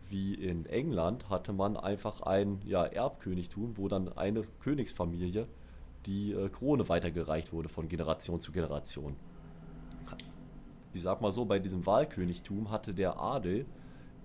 wie 0.09 0.33
in 0.33 0.65
England, 0.65 1.29
hatte 1.29 1.53
man 1.53 1.77
einfach 1.77 2.21
ein 2.21 2.61
ja, 2.65 2.85
Erbkönigtum, 2.85 3.77
wo 3.77 3.87
dann 3.87 4.15
eine 4.17 4.43
Königsfamilie 4.61 5.47
die 6.05 6.33
äh, 6.33 6.49
Krone 6.49 6.87
weitergereicht 6.87 7.51
wurde 7.51 7.67
von 7.69 7.87
Generation 7.87 8.39
zu 8.39 8.51
Generation. 8.51 9.15
Ich 10.93 11.01
sag 11.01 11.19
mal 11.19 11.31
so, 11.31 11.45
bei 11.45 11.59
diesem 11.59 11.85
Wahlkönigtum 11.85 12.71
hatte 12.71 12.93
der 12.93 13.19
Adel 13.19 13.65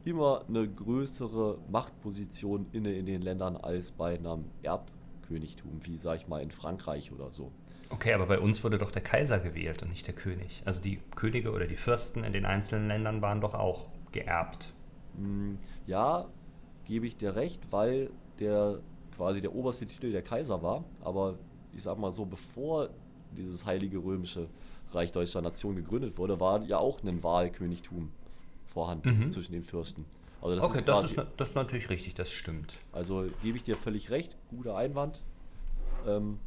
immer 0.05 0.45
eine 0.49 0.69
größere 0.69 1.59
Machtposition 1.71 2.67
inne 2.73 2.93
in 2.95 3.07
den 3.07 3.23
Ländern 3.23 3.57
als 3.57 3.93
bei 3.93 4.15
einem 4.15 4.47
Erbkönigtum, 4.63 5.81
wie 5.83 5.99
sag 5.99 6.17
ich 6.17 6.29
mal 6.29 6.43
in 6.43 6.51
Frankreich 6.51 7.13
oder 7.13 7.31
so. 7.31 7.53
Okay, 7.91 8.13
aber 8.15 8.27
bei 8.27 8.39
uns 8.39 8.63
wurde 8.63 8.79
doch 8.79 8.93
der 8.93 9.03
Kaiser 9.03 9.41
gewählt 9.41 9.83
und 9.83 9.91
nicht 9.91 10.07
der 10.07 10.15
König. 10.15 10.63
Also 10.65 10.81
die 10.81 11.01
Könige 11.17 11.51
oder 11.51 11.67
die 11.67 11.77
Fürsten 11.77 12.23
in 12.23 12.33
den 12.33 12.47
einzelnen 12.47 12.87
Ländern 12.87 13.21
waren 13.21 13.41
doch 13.41 13.55
auch 13.55 13.89
geerbt. 14.13 14.73
Hm, 15.17 15.59
ja, 15.87 16.29
gebe 16.85 17.07
ich 17.07 17.17
dir 17.17 17.35
recht, 17.35 17.61
weil 17.71 18.11
der 18.39 18.79
quasi 19.17 19.41
der 19.41 19.55
oberste 19.55 19.87
Titel 19.87 20.13
der 20.13 20.23
Kaiser 20.23 20.63
war. 20.63 20.85
Aber 21.03 21.37
ich 21.73 21.83
sag 21.83 21.99
mal 21.99 22.13
so, 22.13 22.25
bevor 22.25 22.91
dieses 23.33 23.67
heilige 23.67 23.99
römische 23.99 24.49
Reich 24.93 25.13
Deutscher 25.13 25.43
Nation 25.43 25.77
gegründet 25.77 26.17
wurde, 26.17 26.41
war 26.41 26.63
ja 26.63 26.79
auch 26.79 27.03
ein 27.03 27.23
Wahlkönigtum 27.23 28.11
vorhanden 28.73 29.25
mhm. 29.25 29.31
zwischen 29.31 29.53
den 29.53 29.63
Fürsten. 29.63 30.05
Also 30.43 30.57
das 30.57 30.65
okay, 30.65 30.79
ist 30.79 30.89
das, 30.89 31.05
ist, 31.05 31.17
das 31.37 31.49
ist 31.51 31.55
natürlich 31.55 31.91
richtig, 31.91 32.15
das 32.15 32.33
stimmt. 32.33 32.73
Also 32.93 33.27
gebe 33.43 33.57
ich 33.59 33.63
dir 33.63 33.77
völlig 33.77 34.11
recht, 34.11 34.37
guter 34.49 34.77
Einwand. 34.77 35.23
Ähm, 36.07 36.39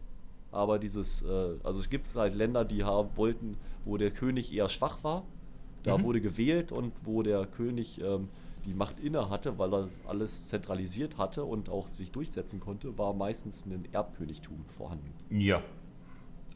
aber 0.52 0.80
dieses, 0.80 1.22
äh, 1.24 1.56
also 1.64 1.80
es 1.80 1.90
gibt 1.90 2.16
halt 2.16 2.34
Länder, 2.34 2.66
die 2.66 2.84
haben, 2.84 3.10
wollten, 3.16 3.58
wo 3.86 3.98
der 3.98 4.12
König 4.12 4.54
eher 4.54 4.70
schwach 4.70 5.04
war. 5.04 5.24
Da 5.84 5.98
mhm. 5.98 6.04
wurde 6.04 6.22
gewählt 6.22 6.72
und 6.72 6.94
wo 7.04 7.22
der 7.24 7.46
König 7.46 8.02
ähm, 8.02 8.30
die 8.66 8.74
Macht 8.74 9.00
inne 9.00 9.30
hatte, 9.30 9.60
weil 9.60 9.74
er 9.74 9.90
alles 10.08 10.48
zentralisiert 10.48 11.18
hatte 11.18 11.44
und 11.44 11.70
auch 11.70 11.88
sich 11.88 12.12
durchsetzen 12.12 12.60
konnte, 12.60 12.98
war 12.98 13.14
meistens 13.14 13.66
ein 13.66 13.86
Erbkönigtum 13.92 14.66
vorhanden. 14.78 15.14
Ja. 15.30 15.62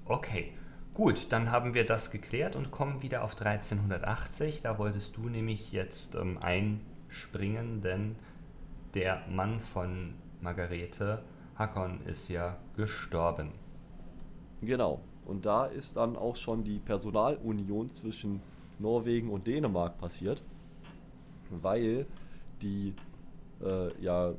Okay, 0.06 0.54
gut, 0.98 1.32
dann 1.32 1.51
haben 1.51 1.75
wir 1.75 1.86
das 1.86 2.10
geklärt 2.10 2.56
und 2.56 2.72
kommen 2.72 3.04
wieder 3.04 3.24
auf 3.24 3.39
1380. 3.39 4.63
Da 4.63 4.80
wolltest 4.80 5.16
du 5.16 5.30
nämlich 5.30 5.72
jetzt 5.72 6.16
ähm, 6.16 6.39
einspringen, 6.42 7.82
denn 7.82 8.16
der 8.96 9.22
Mann 9.30 9.60
von 9.62 10.16
Margarete, 10.42 11.24
Hakon, 11.56 12.01
ist 12.08 12.30
ja 12.30 12.58
gestorben. 12.75 13.51
Genau. 14.63 15.01
Und 15.24 15.46
da 15.46 15.68
ist 15.68 15.98
dann 15.98 16.16
auch 16.16 16.36
schon 16.36 16.63
die 16.63 16.80
Personalunion 16.80 17.92
zwischen 17.92 18.42
Norwegen 18.80 19.30
und 19.30 19.46
Dänemark 19.46 20.00
passiert, 20.00 20.42
weil 21.51 22.08
die 22.63 22.96
äh, 23.63 24.01
ja, 24.01 24.34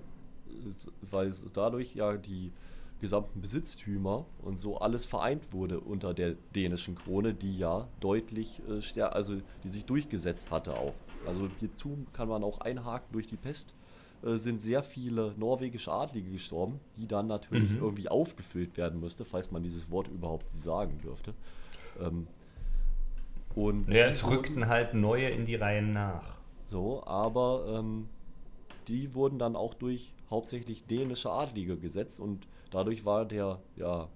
weil 1.09 1.33
dadurch 1.53 1.95
ja 1.95 2.17
die 2.17 2.53
gesamten 3.01 3.41
Besitztümer 3.41 4.27
und 4.43 4.59
so 4.59 4.79
alles 4.79 5.07
vereint 5.07 5.53
wurde 5.53 5.81
unter 5.81 6.15
der 6.15 6.35
dänischen 6.55 6.95
Krone, 6.95 7.35
die 7.35 7.57
ja 7.57 7.89
deutlich 8.01 8.61
äh, 8.69 8.83
stärker, 8.83 9.15
also 9.15 9.37
die 9.65 9.69
sich 9.69 9.85
durchgesetzt 9.85 10.51
hatte 10.51 10.77
auch. 10.77 10.95
Also 11.27 11.49
hierzu 11.61 12.07
kann 12.13 12.29
man 12.29 12.43
auch 12.43 12.61
einhaken 12.61 13.09
durch 13.13 13.27
die 13.27 13.37
Pest 13.37 13.75
äh, 14.23 14.37
sind 14.37 14.61
sehr 14.61 14.83
viele 14.83 15.35
norwegische 15.37 15.93
Adlige 15.93 16.31
gestorben, 16.31 16.81
die 16.97 17.07
dann 17.07 17.29
natürlich 17.29 17.73
mhm. 17.73 17.83
irgendwie 17.83 18.09
aufgefüllt 18.09 18.77
werden 18.77 19.01
müsste, 19.01 19.25
falls 19.25 19.51
man 19.53 19.63
dieses 19.63 19.91
Wort 19.91 20.09
überhaupt 20.09 20.51
sagen 20.53 20.99
dürfte. 21.03 21.35
Ähm, 22.01 22.27
und 23.55 23.89
ja, 23.89 24.07
es 24.07 24.29
rückten 24.29 24.69
halt 24.69 24.95
neue 24.95 25.29
in 25.29 25.45
die 25.45 25.55
Reihen 25.55 25.93
nach. 25.93 26.39
So, 26.71 27.05
aber 27.07 27.79
ähm, 27.79 28.09
die 28.89 29.15
wurden 29.15 29.39
dann 29.39 29.57
auch 29.57 29.75
durch 29.75 30.15
hauptsächlich 30.31 30.87
dänische 30.87 31.31
Adlige 31.31 31.77
gesetzt 31.77 32.21
und 32.21 32.47
dadurch 32.71 33.05
war 33.05 33.25
der, 33.25 33.59
ja, 33.77 34.09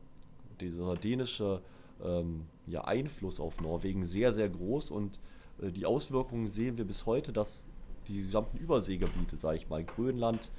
dieser 0.60 0.94
dänische 0.94 1.60
ähm, 2.04 2.46
ja, 2.66 2.84
Einfluss 2.84 3.40
auf 3.40 3.60
Norwegen 3.60 4.04
sehr, 4.04 4.32
sehr 4.32 4.48
groß 4.48 4.90
und 4.90 5.18
äh, 5.60 5.70
die 5.70 5.86
Auswirkungen 5.86 6.48
sehen 6.48 6.76
wir 6.78 6.84
bis 6.84 7.06
heute, 7.06 7.32
dass 7.32 7.64
die 8.08 8.22
gesamten 8.22 8.58
Überseegebiete, 8.58 9.36
sage 9.36 9.56
ich 9.56 9.68
mal, 9.68 9.84
Grönland, 9.84 10.50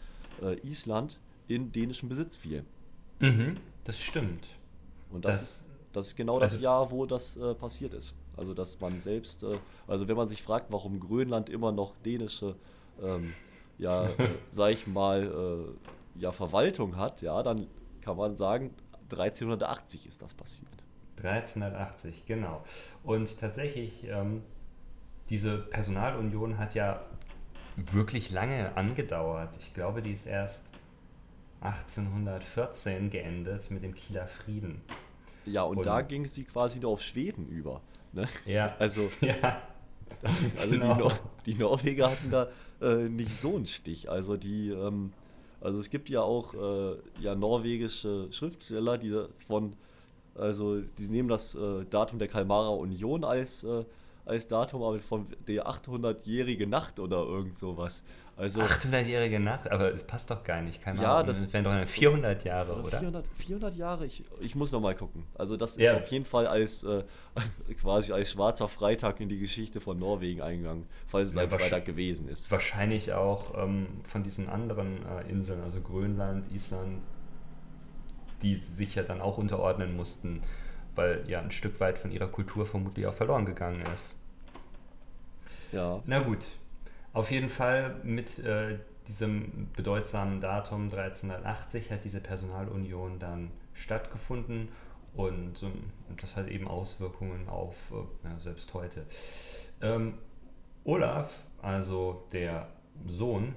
äh, 0.42 0.58
Island, 0.68 1.20
in 1.48 1.72
dänischen 1.72 2.10
Besitz 2.10 2.38
fiel. 2.38 2.64
Mhm, 3.20 3.56
das 3.84 4.00
stimmt. 4.00 4.48
Und 5.12 5.26
das, 5.26 5.40
das, 5.40 5.44
ist, 5.44 5.74
das 5.92 6.08
ist 6.08 6.16
genau 6.16 6.40
das 6.40 6.54
also, 6.54 6.64
Jahr, 6.64 6.92
wo 6.92 7.06
das 7.06 7.38
äh, 7.38 7.54
passiert 7.54 7.94
ist. 7.94 8.16
Also, 8.36 8.54
dass 8.54 8.80
man 8.80 9.00
selbst, 9.00 9.44
äh, 9.44 9.58
also 9.88 10.08
wenn 10.08 10.16
man 10.16 10.28
sich 10.28 10.42
fragt, 10.42 10.72
warum 10.72 11.00
Grönland 11.00 11.50
immer 11.50 11.72
noch 11.72 11.94
dänische, 12.06 12.56
ähm, 13.02 13.34
ja, 13.78 14.06
äh, 14.18 14.30
sag 14.50 14.72
ich 14.72 14.88
mal, 14.88 15.68
äh, 16.18 16.22
ja, 16.22 16.32
Verwaltung 16.32 16.96
hat, 16.96 17.22
ja, 17.22 17.44
dann 17.44 17.68
kann 18.04 18.18
man 18.18 18.36
sagen, 18.36 18.74
1380 19.12 20.08
ist 20.08 20.22
das 20.22 20.34
passiert. 20.34 20.70
1380, 21.18 22.26
genau. 22.26 22.64
Und 23.04 23.40
tatsächlich, 23.40 24.08
ähm, 24.08 24.42
diese 25.30 25.58
Personalunion 25.58 26.58
hat 26.58 26.76
ja 26.76 27.06
wirklich 27.76 28.32
lange 28.32 28.76
angedauert. 28.76 29.56
Ich 29.60 29.74
glaube, 29.74 30.02
die 30.02 30.14
ist 30.14 30.26
erst 30.26 30.66
1814 31.62 33.10
geendet 33.10 33.72
mit 33.72 33.84
dem 33.84 33.96
Kieler 33.96 34.28
Frieden. 34.28 34.82
Ja, 35.46 35.64
und, 35.64 35.78
und 35.78 35.86
da 35.86 36.02
ging 36.02 36.26
sie 36.26 36.44
quasi 36.44 36.80
nur 36.80 36.92
auf 36.92 37.02
Schweden 37.02 37.48
über. 37.48 37.82
Ne? 38.12 38.28
Ja. 38.46 38.76
Also, 38.80 39.10
ja. 39.22 39.62
also 40.58 40.72
genau. 40.72 40.94
die, 40.94 41.00
Nor 41.00 41.20
die, 41.46 41.56
Norweger 41.56 42.12
hatten 42.12 42.32
da 42.32 42.50
äh, 42.82 43.10
nicht 43.10 43.32
so 43.32 43.56
einen 43.56 43.66
Stich. 43.66 44.10
Also 44.10 44.38
die, 44.38 44.70
ähm, 44.70 45.14
also 45.64 45.80
es 45.80 45.90
gibt 45.90 46.10
ja 46.10 46.22
auch 46.22 46.54
äh, 46.54 46.98
ja, 47.22 47.36
norwegische 47.36 48.28
Schriftsteller, 48.32 48.98
die 48.98 49.18
von, 49.48 49.76
also 50.36 50.82
die 50.82 51.08
nehmen 51.08 51.30
das 51.30 51.56
äh, 51.56 51.86
Datum 51.90 52.20
der 52.20 52.28
Kalmarer 52.28 52.78
Union 52.78 53.24
als 53.24 53.64
äh, 53.64 53.86
als 54.26 54.48
Datum, 54.48 54.84
aber 54.84 55.00
von 55.00 55.28
der 55.48 55.68
800-jährige 55.68 56.68
Nacht 56.68 57.00
oder 57.00 57.18
irgend 57.18 57.58
sowas. 57.58 58.04
Also, 58.36 58.62
800-jährige 58.62 59.40
Nacht? 59.40 59.70
Aber 59.70 59.94
es 59.94 60.04
passt 60.04 60.32
doch 60.32 60.44
gar 60.44 60.62
nicht. 60.62 60.82
Keine 60.82 61.02
ja, 61.02 61.18
Ahnung. 61.18 61.28
das 61.28 61.54
wären 61.54 61.64
doch 61.66 61.88
400 61.88 62.44
Jahre, 62.44 62.82
oder? 62.82 62.98
400, 62.98 63.28
400 63.36 63.76
Jahre? 63.76 64.06
Ich, 64.08 64.24
ich 64.40 64.56
muss 64.56 64.72
noch 64.72 64.80
mal 64.80 64.96
gucken. 64.96 65.26
Also 65.36 65.56
das 65.56 65.78
ist 65.78 65.86
ja. 65.86 65.98
auf 65.98 66.08
jeden 66.08 66.26
Fall 66.26 66.48
als 66.48 66.84
äh, 66.84 67.04
quasi 67.80 68.12
als 68.12 68.32
schwarzer 68.32 68.68
Freitag 68.68 69.20
in 69.20 69.30
die 69.30 69.38
Geschichte 69.38 69.82
von 69.82 70.00
Norwegen 70.00 70.42
eingegangen, 70.42 70.88
falls 71.06 71.30
es 71.30 71.36
ja, 71.36 71.44
ein 71.44 71.50
Freitag 71.50 71.86
gewesen 71.86 72.28
ist. 72.28 72.50
Wahrscheinlich 72.50 73.14
auch 73.14 73.56
ähm, 73.56 73.88
von 74.04 74.24
diesen 74.24 74.50
anderen 74.50 75.06
äh, 75.06 75.30
Inseln, 75.30 75.62
also 75.62 75.80
Grönland, 75.80 76.52
Island, 76.52 77.04
die 78.42 78.56
sich 78.56 78.96
ja 78.96 79.04
dann 79.04 79.22
auch 79.22 79.38
unterordnen 79.38 79.96
mussten 79.96 80.42
weil 80.96 81.24
ja 81.28 81.40
ein 81.40 81.52
Stück 81.52 81.80
weit 81.80 81.98
von 81.98 82.12
ihrer 82.12 82.28
Kultur 82.28 82.66
vermutlich 82.66 83.08
auch 83.08 83.14
verloren 83.14 83.46
gegangen 83.46 83.84
ist. 83.94 84.16
Ja. 85.72 86.02
Na 86.06 86.20
gut, 86.20 86.46
auf 87.14 87.32
jeden 87.32 87.50
Fall 87.50 87.96
mit 88.04 88.40
äh, 88.40 88.78
diesem 89.08 89.70
bedeutsamen 89.76 90.40
Datum 90.40 90.84
1380 90.86 91.92
hat 91.92 92.04
diese 92.04 92.20
Personalunion 92.20 93.20
dann 93.20 93.52
stattgefunden 93.74 94.70
und 95.16 95.62
ähm, 95.64 95.92
das 96.20 96.36
hat 96.36 96.48
eben 96.48 96.68
Auswirkungen 96.68 97.50
auf 97.50 97.76
äh, 97.92 98.28
ja, 98.28 98.40
selbst 98.40 98.74
heute. 98.74 99.06
Ähm, 99.82 100.16
Olaf, 100.84 101.44
also 101.62 102.28
der 102.32 102.68
Sohn, 103.08 103.56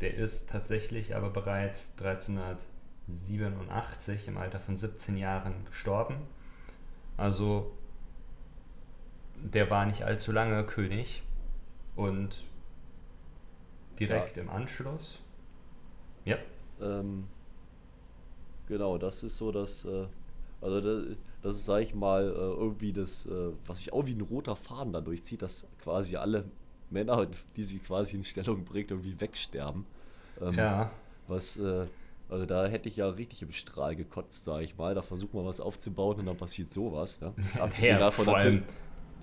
der 0.00 0.14
ist 0.14 0.48
tatsächlich 0.50 1.14
aber 1.14 1.30
bereits 1.30 1.92
1380 1.98 2.79
87 3.14 4.28
im 4.28 4.38
Alter 4.38 4.60
von 4.60 4.76
17 4.76 5.16
Jahren 5.16 5.64
gestorben. 5.66 6.16
Also 7.16 7.72
der 9.36 9.70
war 9.70 9.86
nicht 9.86 10.04
allzu 10.04 10.32
lange 10.32 10.64
König 10.64 11.22
und 11.96 12.46
direkt 13.98 14.36
ja. 14.36 14.42
im 14.42 14.50
Anschluss. 14.50 15.18
Ja. 16.24 16.36
Ähm, 16.80 17.26
genau, 18.66 18.98
das 18.98 19.22
ist 19.22 19.36
so 19.36 19.52
das, 19.52 19.84
äh, 19.84 20.06
also 20.60 20.80
das, 20.80 21.16
das 21.42 21.56
ist, 21.56 21.66
sag 21.66 21.82
ich 21.82 21.94
mal, 21.94 22.24
äh, 22.24 22.34
irgendwie 22.34 22.92
das, 22.92 23.26
äh, 23.26 23.50
was 23.66 23.80
sich 23.80 23.92
auch 23.92 24.06
wie 24.06 24.14
ein 24.14 24.20
roter 24.20 24.56
Faden 24.56 24.92
da 24.92 25.00
durchzieht, 25.00 25.42
dass 25.42 25.66
quasi 25.82 26.16
alle 26.16 26.44
Männer, 26.90 27.26
die 27.56 27.64
sie 27.64 27.78
quasi 27.78 28.16
in 28.16 28.24
Stellung 28.24 28.64
bringt, 28.64 28.90
irgendwie 28.90 29.18
wegsterben. 29.20 29.86
Ähm, 30.40 30.54
ja. 30.54 30.90
Was 31.28 31.56
äh, 31.56 31.86
also 32.30 32.46
da 32.46 32.66
hätte 32.66 32.88
ich 32.88 32.96
ja 32.96 33.08
richtig 33.08 33.42
im 33.42 33.52
Strahl 33.52 33.96
gekotzt, 33.96 34.44
sag 34.44 34.62
ich 34.62 34.76
mal. 34.76 34.94
Da 34.94 35.02
versucht 35.02 35.34
man 35.34 35.44
was 35.44 35.60
aufzubauen 35.60 36.18
und 36.18 36.26
dann 36.26 36.36
passiert 36.36 36.72
sowas. 36.72 37.20
Ne? 37.20 37.32
Ja, 37.80 38.10
vor 38.10 38.36
allem, 38.36 38.62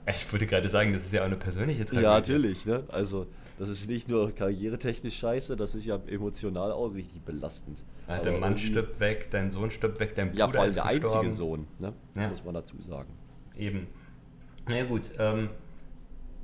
ich 0.07 0.31
würde 0.31 0.45
gerade 0.45 0.69
sagen, 0.69 0.93
das 0.93 1.05
ist 1.05 1.13
ja 1.13 1.21
auch 1.21 1.25
eine 1.25 1.37
persönliche 1.37 1.85
Tragödie. 1.85 2.03
Ja, 2.03 2.13
natürlich. 2.13 2.65
Ne? 2.65 2.83
Also 2.89 3.27
das 3.59 3.69
ist 3.69 3.89
nicht 3.89 4.07
nur 4.07 4.33
karrieretechnisch 4.33 5.17
scheiße, 5.17 5.55
das 5.55 5.73
ist 5.73 5.85
ja 5.85 5.99
emotional 6.07 6.71
auch 6.71 6.93
richtig 6.93 7.23
belastend. 7.23 7.83
Ja, 8.07 8.19
dein 8.19 8.39
Mann 8.39 8.57
stirbt 8.57 8.99
weg, 8.99 9.29
dein 9.31 9.49
Sohn 9.49 9.71
stirbt 9.71 9.99
weg, 9.99 10.13
dein 10.15 10.29
Bruder 10.29 10.39
Ja, 10.39 10.47
vor 10.47 10.61
allem 10.61 10.73
der 10.73 10.85
einzige 10.85 11.31
Sohn, 11.31 11.67
ne? 11.79 11.93
ja. 12.15 12.29
muss 12.29 12.43
man 12.43 12.53
dazu 12.53 12.79
sagen. 12.81 13.09
Eben. 13.57 13.87
Na 14.69 14.77
ja, 14.77 14.83
gut, 14.83 15.11
ähm, 15.17 15.49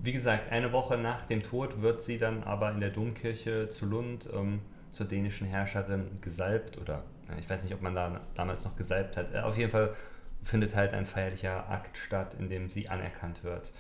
wie 0.02 0.12
gesagt, 0.12 0.52
eine 0.52 0.71
Woche 0.71 0.97
nach 0.97 1.26
dem 1.26 1.43
Tod 1.43 1.82
wird 1.82 2.02
sie 2.02 2.17
dann 2.17 2.43
aber 2.43 2.71
in 2.71 2.80
der 2.80 2.89
Domkirche 2.89 3.69
zu 3.69 3.86
Lund 3.86 4.28
ähm, 4.34 4.60
zur 4.93 5.08
dänischen 5.08 5.47
Herrscherin 5.47 6.19
gesalbt 6.21 6.77
oder 6.77 7.03
ich 7.39 7.49
weiß 7.49 7.63
nicht, 7.63 7.73
ob 7.73 7.82
man 7.82 7.95
da 7.95 8.21
damals 8.36 8.63
noch 8.65 8.75
gesalbt 8.75 9.17
hat. 9.17 9.34
Äh, 9.34 9.39
auf 9.39 9.58
jeden 9.58 9.71
Fall 9.71 9.95
findet 10.43 10.75
halt 10.75 10.93
ein 10.93 11.06
feierlicher 11.06 11.69
Akt 11.69 11.97
statt, 11.97 12.36
in 12.39 12.49
dem 12.49 12.69
sie 12.69 12.89
anerkannt 12.89 13.43
wird. 13.43 13.71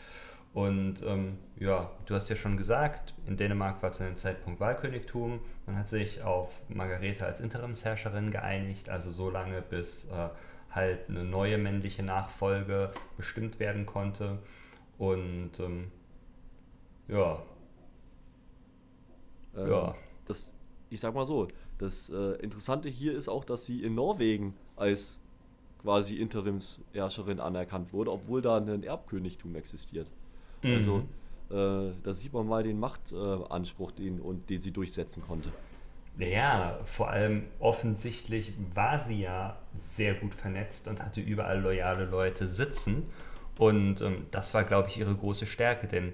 Und 0.53 1.01
ähm, 1.03 1.39
ja, 1.57 1.91
du 2.05 2.13
hast 2.13 2.29
ja 2.29 2.35
schon 2.35 2.57
gesagt, 2.57 3.15
in 3.25 3.37
Dänemark 3.37 3.81
war 3.81 3.91
zu 3.91 4.03
dem 4.03 4.15
Zeitpunkt 4.15 4.59
Wahlkönigtum. 4.59 5.39
Man 5.65 5.77
hat 5.77 5.87
sich 5.87 6.21
auf 6.21 6.61
Margarete 6.69 7.25
als 7.25 7.41
Interimsherrscherin 7.41 8.29
geeinigt, 8.29 8.89
also 8.89 9.11
so 9.11 9.29
lange, 9.31 9.61
bis 9.61 10.05
äh, 10.11 10.29
halt 10.69 11.09
eine 11.09 11.23
neue 11.23 11.57
männliche 11.57 12.03
Nachfolge 12.03 12.91
bestimmt 13.17 13.59
werden 13.59 13.85
konnte. 13.85 14.39
Und 14.99 15.59
ähm, 15.59 15.91
ja. 17.07 17.41
Ähm, 19.57 19.71
ja. 19.71 19.95
Das 20.25 20.53
ich 20.93 20.99
sag 20.99 21.13
mal 21.13 21.25
so, 21.25 21.47
das 21.77 22.09
äh, 22.09 22.33
Interessante 22.41 22.89
hier 22.89 23.15
ist 23.15 23.27
auch, 23.27 23.43
dass 23.43 23.65
sie 23.65 23.83
in 23.83 23.95
Norwegen 23.95 24.53
als 24.75 25.19
quasi 25.81 26.15
Interimsherrscherin 26.15 27.39
anerkannt 27.39 27.91
wurde, 27.93 28.11
obwohl 28.11 28.41
da 28.41 28.57
ein 28.57 28.83
Erbkönigtum 28.83 29.55
existiert. 29.55 30.07
Mhm. 30.61 30.73
Also 30.73 30.97
äh, 31.49 31.93
da 32.03 32.13
sieht 32.13 32.33
man 32.33 32.47
mal 32.47 32.63
den 32.63 32.79
Machtanspruch, 32.79 33.91
den, 33.91 34.19
und, 34.19 34.49
den 34.49 34.61
sie 34.61 34.71
durchsetzen 34.71 35.23
konnte. 35.27 35.51
Ja, 36.17 36.79
vor 36.83 37.09
allem 37.09 37.45
offensichtlich 37.59 38.53
war 38.75 38.99
sie 38.99 39.21
ja 39.21 39.57
sehr 39.81 40.13
gut 40.13 40.33
vernetzt 40.33 40.87
und 40.87 41.03
hatte 41.03 41.21
überall 41.21 41.59
loyale 41.59 42.05
Leute 42.05 42.47
sitzen. 42.47 43.07
Und 43.57 44.01
ähm, 44.01 44.25
das 44.31 44.53
war, 44.53 44.63
glaube 44.63 44.89
ich, 44.89 44.99
ihre 44.99 45.15
große 45.15 45.45
Stärke, 45.45 45.87
denn 45.87 46.13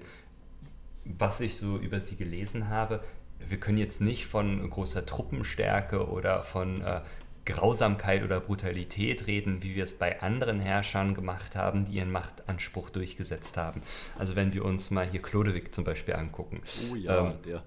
was 1.04 1.40
ich 1.40 1.56
so 1.56 1.76
über 1.76 2.00
sie 2.00 2.16
gelesen 2.16 2.68
habe, 2.68 3.02
wir 3.48 3.58
können 3.58 3.78
jetzt 3.78 4.00
nicht 4.00 4.26
von 4.26 4.68
großer 4.68 5.06
Truppenstärke 5.06 6.08
oder 6.08 6.42
von 6.42 6.82
äh, 6.82 7.00
Grausamkeit 7.44 8.22
oder 8.22 8.40
Brutalität 8.40 9.26
reden, 9.26 9.62
wie 9.62 9.74
wir 9.74 9.84
es 9.84 9.98
bei 9.98 10.20
anderen 10.22 10.60
Herrschern 10.60 11.14
gemacht 11.14 11.56
haben, 11.56 11.84
die 11.86 11.94
ihren 11.94 12.10
Machtanspruch 12.10 12.90
durchgesetzt 12.90 13.56
haben. 13.56 13.82
Also 14.18 14.36
wenn 14.36 14.52
wir 14.52 14.64
uns 14.64 14.90
mal 14.90 15.08
hier 15.08 15.22
Chlodewig 15.22 15.74
zum 15.74 15.84
Beispiel 15.84 16.14
angucken. 16.14 16.62
Oh 16.90 16.94
ja, 16.94 17.26
Ähm, 17.26 17.34
der. 17.44 17.62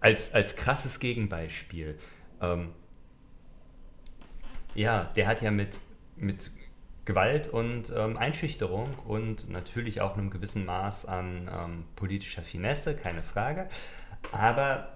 Als, 0.00 0.34
als 0.34 0.56
krasses 0.56 0.98
Gegenbeispiel. 0.98 1.98
Ähm, 2.40 2.70
ja, 4.74 5.04
der 5.16 5.28
hat 5.28 5.42
ja 5.42 5.50
mit, 5.50 5.80
mit 6.16 6.50
Gewalt 7.04 7.48
und 7.48 7.92
ähm, 7.96 8.16
Einschüchterung 8.16 8.94
und 9.06 9.48
natürlich 9.48 10.00
auch 10.00 10.16
einem 10.16 10.30
gewissen 10.30 10.64
Maß 10.64 11.06
an 11.06 11.50
ähm, 11.52 11.84
politischer 11.94 12.42
Finesse, 12.42 12.96
keine 12.96 13.22
Frage, 13.22 13.68
aber 14.32 14.88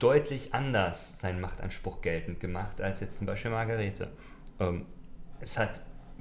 deutlich 0.00 0.54
anders 0.54 1.20
seinen 1.20 1.40
Machtanspruch 1.40 2.00
geltend 2.00 2.40
gemacht 2.40 2.80
als 2.80 3.00
jetzt 3.00 3.18
zum 3.18 3.26
Beispiel 3.26 3.50
Margarete. 3.52 4.10
Ähm, 4.58 4.86
es 5.40 5.56
hat 5.56 5.80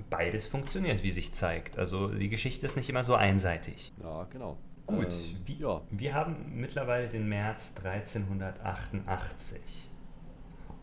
beides 0.10 0.48
funktioniert, 0.48 1.02
wie 1.04 1.12
sich 1.12 1.34
zeigt. 1.34 1.78
Also 1.80 2.08
die 2.10 2.30
Geschichte 2.30 2.66
ist 2.66 2.78
nicht 2.78 2.90
immer 2.90 3.04
so 3.04 3.16
einseitig. 3.16 3.92
Ja, 4.02 4.26
genau. 4.26 4.58
Gut, 4.86 5.12
Ähm, 5.12 5.38
wie, 5.46 5.58
ja. 5.60 5.82
wir 5.90 6.14
haben 6.14 6.60
mittlerweile 6.60 7.10
den 7.10 7.28
März 7.28 7.74
1388. 7.84 9.60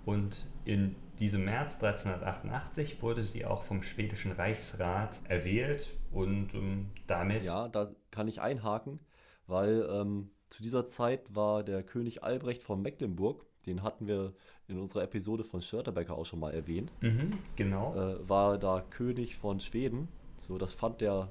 Und 0.05 0.47
in 0.65 0.97
diesem 1.19 1.45
März 1.45 1.83
1388 1.83 3.03
wurde 3.03 3.25
sie 3.25 3.45
auch 3.45 3.63
vom 3.63 3.83
schwedischen 3.83 4.33
Reichsrat 4.33 5.19
erwählt 5.29 5.97
und 6.13 6.55
ähm, 6.55 6.91
damit 7.07 7.45
Ja, 7.45 7.69
da 7.69 7.91
kann 8.11 8.29
ich 8.29 8.41
einhaken, 8.41 9.01
weil 9.47 9.89
ähm, 9.91 10.31
zu 10.57 10.62
dieser 10.62 10.87
Zeit 10.87 11.21
war 11.35 11.62
der 11.62 11.83
König 11.83 12.25
Albrecht 12.25 12.62
von 12.64 12.81
Mecklenburg, 12.81 13.45
den 13.66 13.83
hatten 13.83 14.07
wir 14.07 14.33
in 14.69 14.79
unserer 14.79 15.03
Episode 15.03 15.45
von 15.45 15.61
Schörterbecker 15.61 16.16
auch 16.16 16.25
schon 16.25 16.40
mal 16.40 16.55
erwähnt, 16.55 16.90
Mhm, 17.03 17.35
genau. 17.57 17.95
äh, 17.95 18.27
war 18.27 18.57
da 18.57 18.81
König 18.81 19.37
von 19.37 19.61
Schweden. 19.61 20.09
So, 20.40 20.57
das 20.57 20.73
fand 20.73 21.03
der 21.03 21.31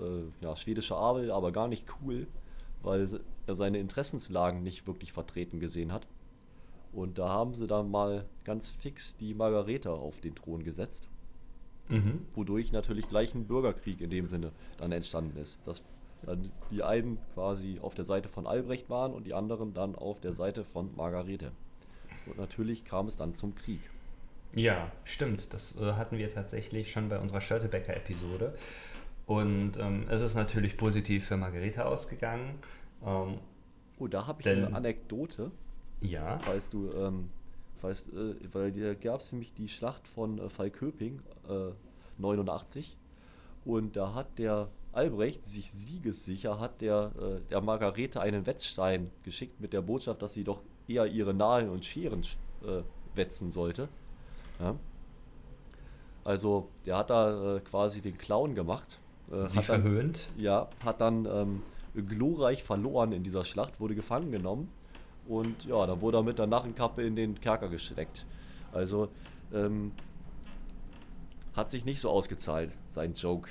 äh, 0.00 0.22
ja, 0.40 0.56
schwedische 0.56 0.96
Adel 0.96 1.30
aber 1.30 1.52
gar 1.52 1.68
nicht 1.68 1.86
cool, 2.02 2.26
weil 2.82 3.06
er 3.46 3.54
seine 3.54 3.78
Interessenslagen 3.78 4.64
nicht 4.64 4.88
wirklich 4.88 5.12
vertreten 5.12 5.60
gesehen 5.60 5.92
hat. 5.92 6.08
Und 6.92 7.18
da 7.18 7.28
haben 7.28 7.54
sie 7.54 7.68
dann 7.68 7.92
mal 7.92 8.24
ganz 8.42 8.70
fix 8.70 9.16
die 9.16 9.34
Margarete 9.34 9.92
auf 9.92 10.20
den 10.20 10.34
Thron 10.34 10.64
gesetzt, 10.64 11.08
Mhm. 11.88 12.26
wodurch 12.34 12.72
natürlich 12.72 13.08
gleich 13.08 13.36
ein 13.36 13.46
Bürgerkrieg 13.46 14.00
in 14.00 14.10
dem 14.10 14.26
Sinne 14.26 14.50
dann 14.78 14.90
entstanden 14.90 15.36
ist. 15.38 15.60
Dass 15.64 15.84
dann 16.24 16.50
die 16.70 16.82
einen 16.82 17.18
quasi 17.34 17.78
auf 17.80 17.94
der 17.94 18.04
Seite 18.04 18.28
von 18.28 18.46
Albrecht 18.46 18.90
waren 18.90 19.12
und 19.12 19.24
die 19.26 19.34
anderen 19.34 19.74
dann 19.74 19.94
auf 19.94 20.20
der 20.20 20.34
Seite 20.34 20.64
von 20.64 20.94
Margarete. 20.96 21.52
Und 22.26 22.38
natürlich 22.38 22.84
kam 22.84 23.06
es 23.06 23.16
dann 23.16 23.34
zum 23.34 23.54
Krieg. 23.54 23.80
Ja, 24.54 24.90
stimmt. 25.04 25.52
Das 25.52 25.74
äh, 25.76 25.92
hatten 25.94 26.16
wir 26.18 26.32
tatsächlich 26.32 26.90
schon 26.92 27.08
bei 27.08 27.18
unserer 27.18 27.40
Schörtebecker-Episode. 27.40 28.54
Und 29.26 29.76
ähm, 29.78 30.06
es 30.10 30.22
ist 30.22 30.34
natürlich 30.34 30.76
positiv 30.76 31.26
für 31.26 31.36
Margarete 31.36 31.86
ausgegangen. 31.86 32.58
Ähm, 33.04 33.38
Oh, 33.98 34.08
da 34.08 34.26
habe 34.26 34.40
ich 34.40 34.44
Denn- 34.44 34.64
eine 34.64 34.76
Anekdote. 34.76 35.50
ja. 36.00 36.38
Falls 36.40 36.68
du, 36.68 36.90
ähm, 36.92 37.30
falls, 37.80 38.08
äh, 38.08 38.34
weil 38.52 38.72
da 38.72 38.92
gab 38.94 39.20
es 39.20 39.30
nämlich 39.30 39.54
die 39.54 39.68
Schlacht 39.68 40.08
von 40.08 40.38
äh, 40.40 40.48
Falköping 40.48 41.20
äh, 41.48 41.70
89 42.18 42.96
und 43.64 43.96
da 43.96 44.12
hat 44.14 44.38
der 44.38 44.68
Albrecht 44.96 45.46
sich 45.46 45.70
siegessicher, 45.70 46.58
hat 46.60 46.80
der, 46.80 47.12
äh, 47.18 47.40
der 47.50 47.60
Margarete 47.60 48.20
einen 48.20 48.46
Wetzstein 48.46 49.10
geschickt 49.22 49.60
mit 49.60 49.72
der 49.72 49.82
Botschaft, 49.82 50.22
dass 50.22 50.34
sie 50.34 50.44
doch 50.44 50.60
eher 50.88 51.06
ihre 51.06 51.34
Nadeln 51.34 51.70
und 51.70 51.84
Scheren 51.84 52.22
äh, 52.62 52.82
wetzen 53.14 53.50
sollte. 53.50 53.88
Ja? 54.60 54.76
Also 56.24 56.68
der 56.86 56.98
hat 56.98 57.10
da 57.10 57.56
äh, 57.56 57.60
quasi 57.60 58.00
den 58.00 58.16
Clown 58.16 58.54
gemacht. 58.54 58.98
Äh, 59.30 59.44
Sie 59.44 59.58
hat 59.58 59.68
dann, 59.68 59.82
verhöhnt. 59.82 60.28
ja, 60.36 60.68
hat 60.84 61.00
dann 61.00 61.26
ähm, 61.26 61.62
glorreich 61.94 62.62
verloren 62.62 63.12
in 63.12 63.22
dieser 63.22 63.44
Schlacht, 63.44 63.80
wurde 63.80 63.94
gefangen 63.94 64.32
genommen 64.32 64.68
und 65.28 65.64
ja, 65.64 65.86
dann 65.86 66.00
wurde 66.00 66.18
er 66.18 66.22
mit 66.22 66.38
der 66.38 66.46
Narrenkappe 66.46 67.02
in 67.02 67.16
den 67.16 67.40
Kerker 67.40 67.68
gesteckt. 67.68 68.26
Also 68.72 69.08
ähm, 69.52 69.92
hat 71.54 71.70
sich 71.70 71.84
nicht 71.84 72.00
so 72.00 72.10
ausgezahlt, 72.10 72.72
sein 72.88 73.14
Joke. 73.14 73.50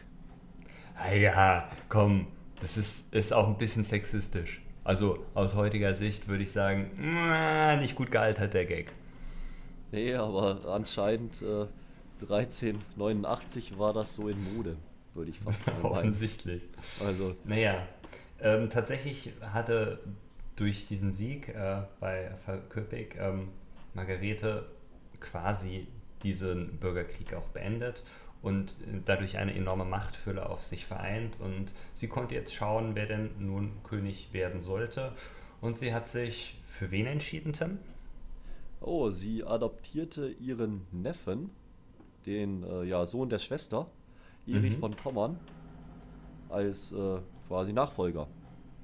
Ah 0.95 1.13
ja, 1.13 1.69
komm, 1.89 2.27
das 2.61 2.77
ist, 2.77 3.13
ist 3.13 3.33
auch 3.33 3.47
ein 3.47 3.57
bisschen 3.57 3.83
sexistisch. 3.83 4.61
Also 4.83 5.25
aus 5.33 5.55
heutiger 5.55 5.95
Sicht 5.95 6.27
würde 6.27 6.43
ich 6.43 6.51
sagen, 6.51 6.91
"Mua, 6.97 7.75
nicht 7.77 7.95
gut 7.95 8.11
gealtert 8.11 8.53
der 8.53 8.65
Gag. 8.65 8.91
Nee, 9.91 10.13
aber 10.15 10.65
anscheinend 10.67 11.41
äh, 11.41 11.67
1389 12.21 13.77
war 13.77 13.93
das 13.93 14.15
so 14.15 14.27
in 14.27 14.55
Mode, 14.55 14.75
würde 15.13 15.29
ich 15.31 15.39
fast 15.39 15.65
mal 15.67 15.73
meinen. 15.81 15.85
Offensichtlich. 15.85 16.63
Also, 17.05 17.35
Naja, 17.43 17.87
ähm, 18.41 18.69
tatsächlich 18.69 19.31
hatte 19.53 19.99
durch 20.55 20.85
diesen 20.85 21.13
Sieg 21.13 21.49
äh, 21.49 21.81
bei 21.99 22.31
Falköping 22.45 23.07
ähm, 23.19 23.49
Margarete 23.93 24.65
quasi 25.19 25.87
diesen 26.23 26.77
Bürgerkrieg 26.79 27.33
auch 27.33 27.47
beendet 27.49 28.03
und 28.43 28.75
dadurch 29.05 29.37
eine 29.39 29.55
enorme 29.55 29.85
Machtfülle 29.85 30.47
auf 30.47 30.61
sich 30.63 30.85
vereint 30.85 31.39
und 31.39 31.73
sie 31.95 32.07
konnte 32.07 32.35
jetzt 32.35 32.53
schauen, 32.53 32.93
wer 32.93 33.07
denn 33.07 33.31
nun 33.39 33.81
König 33.83 34.31
werden 34.33 34.61
sollte 34.61 35.13
und 35.61 35.75
sie 35.77 35.93
hat 35.93 36.09
sich 36.09 36.61
für 36.67 36.91
wen 36.91 37.07
entschieden, 37.07 37.53
Tim? 37.53 37.79
oh, 38.81 39.09
sie 39.09 39.43
adoptierte 39.45 40.27
ihren 40.29 40.85
Neffen, 40.91 41.49
den 42.25 42.63
äh, 42.63 42.83
ja, 42.83 43.05
Sohn 43.05 43.29
der 43.29 43.39
Schwester, 43.39 43.87
Erich 44.45 44.73
Mhm. 44.73 44.79
von 44.79 44.91
Pommern, 44.91 45.39
als 46.49 46.91
äh, 46.91 47.19
quasi 47.47 47.73
Nachfolger. 47.73 48.27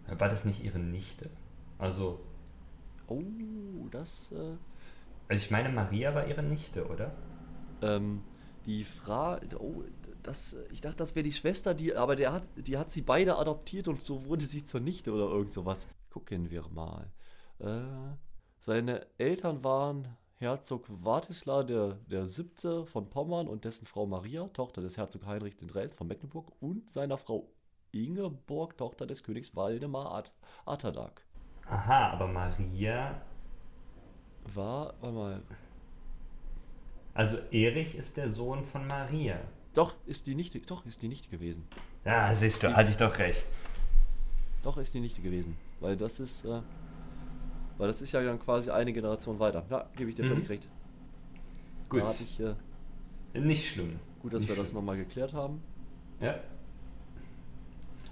War 0.08 0.30
das 0.30 0.46
nicht 0.46 0.64
ihre 0.64 0.80
Nichte? 0.80 1.30
Also, 1.78 2.20
Oh, 3.08 3.88
das, 3.92 4.32
äh, 4.32 4.36
also 5.28 5.44
ich 5.44 5.52
meine, 5.52 5.70
Maria 5.70 6.14
war 6.16 6.28
ihre 6.28 6.44
Nichte, 6.44 6.88
oder? 6.88 7.12
ähm, 7.82 8.22
die 8.70 8.84
Frage, 8.84 9.60
oh, 9.60 9.84
das, 10.22 10.56
ich 10.72 10.80
dachte, 10.80 10.98
das 10.98 11.16
wäre 11.16 11.24
die 11.24 11.32
Schwester, 11.32 11.74
die, 11.74 11.96
aber 11.96 12.16
der 12.16 12.32
hat, 12.32 12.44
die 12.56 12.78
hat 12.78 12.92
sie 12.92 13.02
beide 13.02 13.36
adoptiert 13.36 13.88
und 13.88 14.00
so 14.00 14.26
wurde 14.26 14.46
sie 14.46 14.64
zur 14.64 14.80
Nichte 14.80 15.12
oder 15.12 15.26
irgend 15.26 15.52
sowas. 15.52 15.88
Gucken 16.12 16.52
wir 16.52 16.68
mal. 16.70 17.12
Äh, 17.58 17.82
seine 18.60 19.08
Eltern 19.18 19.64
waren 19.64 20.08
Herzog 20.36 20.86
Wartisla 20.88 21.64
der, 21.64 21.96
der 22.12 22.28
Siebte 22.28 22.86
von 22.86 23.10
Pommern 23.10 23.48
und 23.48 23.66
dessen 23.66 23.88
Frau 23.88 24.06
Maria, 24.06 24.48
Tochter 24.50 24.84
des 24.84 24.98
Herzog 24.98 25.26
Heinrich 25.26 25.56
III. 25.60 25.90
von 25.90 26.06
Mecklenburg 26.06 26.52
und 26.60 26.92
seiner 26.92 27.18
Frau 27.18 27.50
Ingeborg, 27.92 28.78
Tochter 28.78 29.08
des 29.08 29.24
Königs 29.24 29.56
Waldemar 29.56 30.14
At 30.14 30.32
Atterdag. 30.66 31.26
Aha, 31.68 32.12
aber 32.12 32.28
Maria 32.28 33.20
War, 34.54 34.94
warte 35.02 35.16
mal, 35.16 35.44
Also 37.20 37.38
Erich 37.52 37.96
ist 37.96 38.16
der 38.16 38.30
Sohn 38.30 38.64
von 38.64 38.88
Maria. 38.88 39.36
doch, 39.74 39.94
ist 40.06 40.26
die 40.26 40.36
Nichte, 40.36 40.58
doch, 40.62 40.86
ist 40.86 41.02
die 41.02 41.10
Nichte 41.10 41.28
gewesen. 41.28 41.68
Ja, 42.06 42.34
siehst 42.34 42.64
du, 42.64 42.74
hatte 42.74 42.90
ich 42.92 42.96
doch 42.96 43.18
recht. 43.18 43.46
Doch, 44.64 44.78
ist 44.78 44.94
die 44.94 45.02
Nichte 45.02 45.22
gewesen. 45.22 45.58
Weil 45.82 45.98
das 45.98 46.22
ist, 46.22 46.46
äh, 46.46 46.62
weil 47.78 47.90
das 47.90 48.02
ist 48.02 48.14
ja 48.14 48.24
dann 48.24 48.40
quasi 48.40 48.72
eine 48.72 48.94
Generation 48.94 49.38
weiter. 49.38 49.66
Ja, 49.70 49.90
gebe 49.98 50.10
ich 50.12 50.16
dir 50.16 50.24
Mhm. 50.24 50.30
völlig 50.30 50.50
recht. 50.50 50.68
Gut, 51.90 52.04
ich, 52.22 52.40
äh, 52.40 52.56
nicht 53.38 53.68
schlimm. 53.68 54.00
gut, 54.22 54.32
dass 54.32 54.40
Nicht 54.44 54.50
wir 54.52 54.56
das 54.56 54.70
schlimm. 54.70 54.78
nochmal 54.80 54.96
geklärt 54.96 55.34
haben. 55.34 55.62
Ja. 56.22 56.40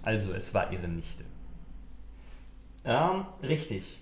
Also, 0.02 0.34
es 0.34 0.54
war 0.54 0.70
ihre 0.74 0.90
Nichte. 0.90 1.24
Ähm, 2.84 3.26
richtig. 3.42 4.00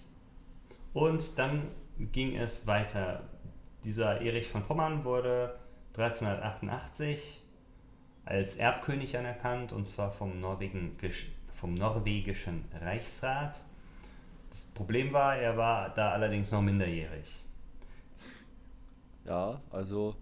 Und 0.94 1.38
dann 1.38 1.68
ging 2.12 2.36
es 2.38 2.66
weiter. 2.66 3.22
Dieser 3.86 4.20
Erich 4.20 4.48
von 4.48 4.64
Pommern 4.64 5.06
wurde 5.06 5.60
1388 5.96 7.40
als 8.26 8.56
Erbkönig 8.56 9.16
anerkannt 9.16 9.74
und 9.74 9.86
zwar 9.86 10.12
vom, 10.12 10.40
Norwegisch, 10.42 11.28
vom 11.54 11.76
norwegischen 11.76 12.66
Reichsrat. 12.82 13.64
Das 14.50 14.64
Problem 14.74 15.14
war, 15.14 15.38
er 15.38 15.56
war 15.56 15.94
da 15.94 16.14
allerdings 16.14 16.50
noch 16.52 16.64
minderjährig. 16.64 17.44
Ja, 19.24 19.62
also 19.70 20.16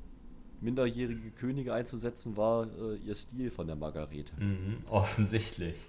minderjährige 0.60 1.32
Könige 1.32 1.74
einzusetzen 1.74 2.36
war 2.36 2.66
äh, 2.66 2.96
ihr 2.98 3.16
Stil 3.16 3.50
von 3.50 3.66
der 3.66 3.78
Margarete. 3.78 4.34
Mhm, 4.42 4.84
offensichtlich. 4.90 5.88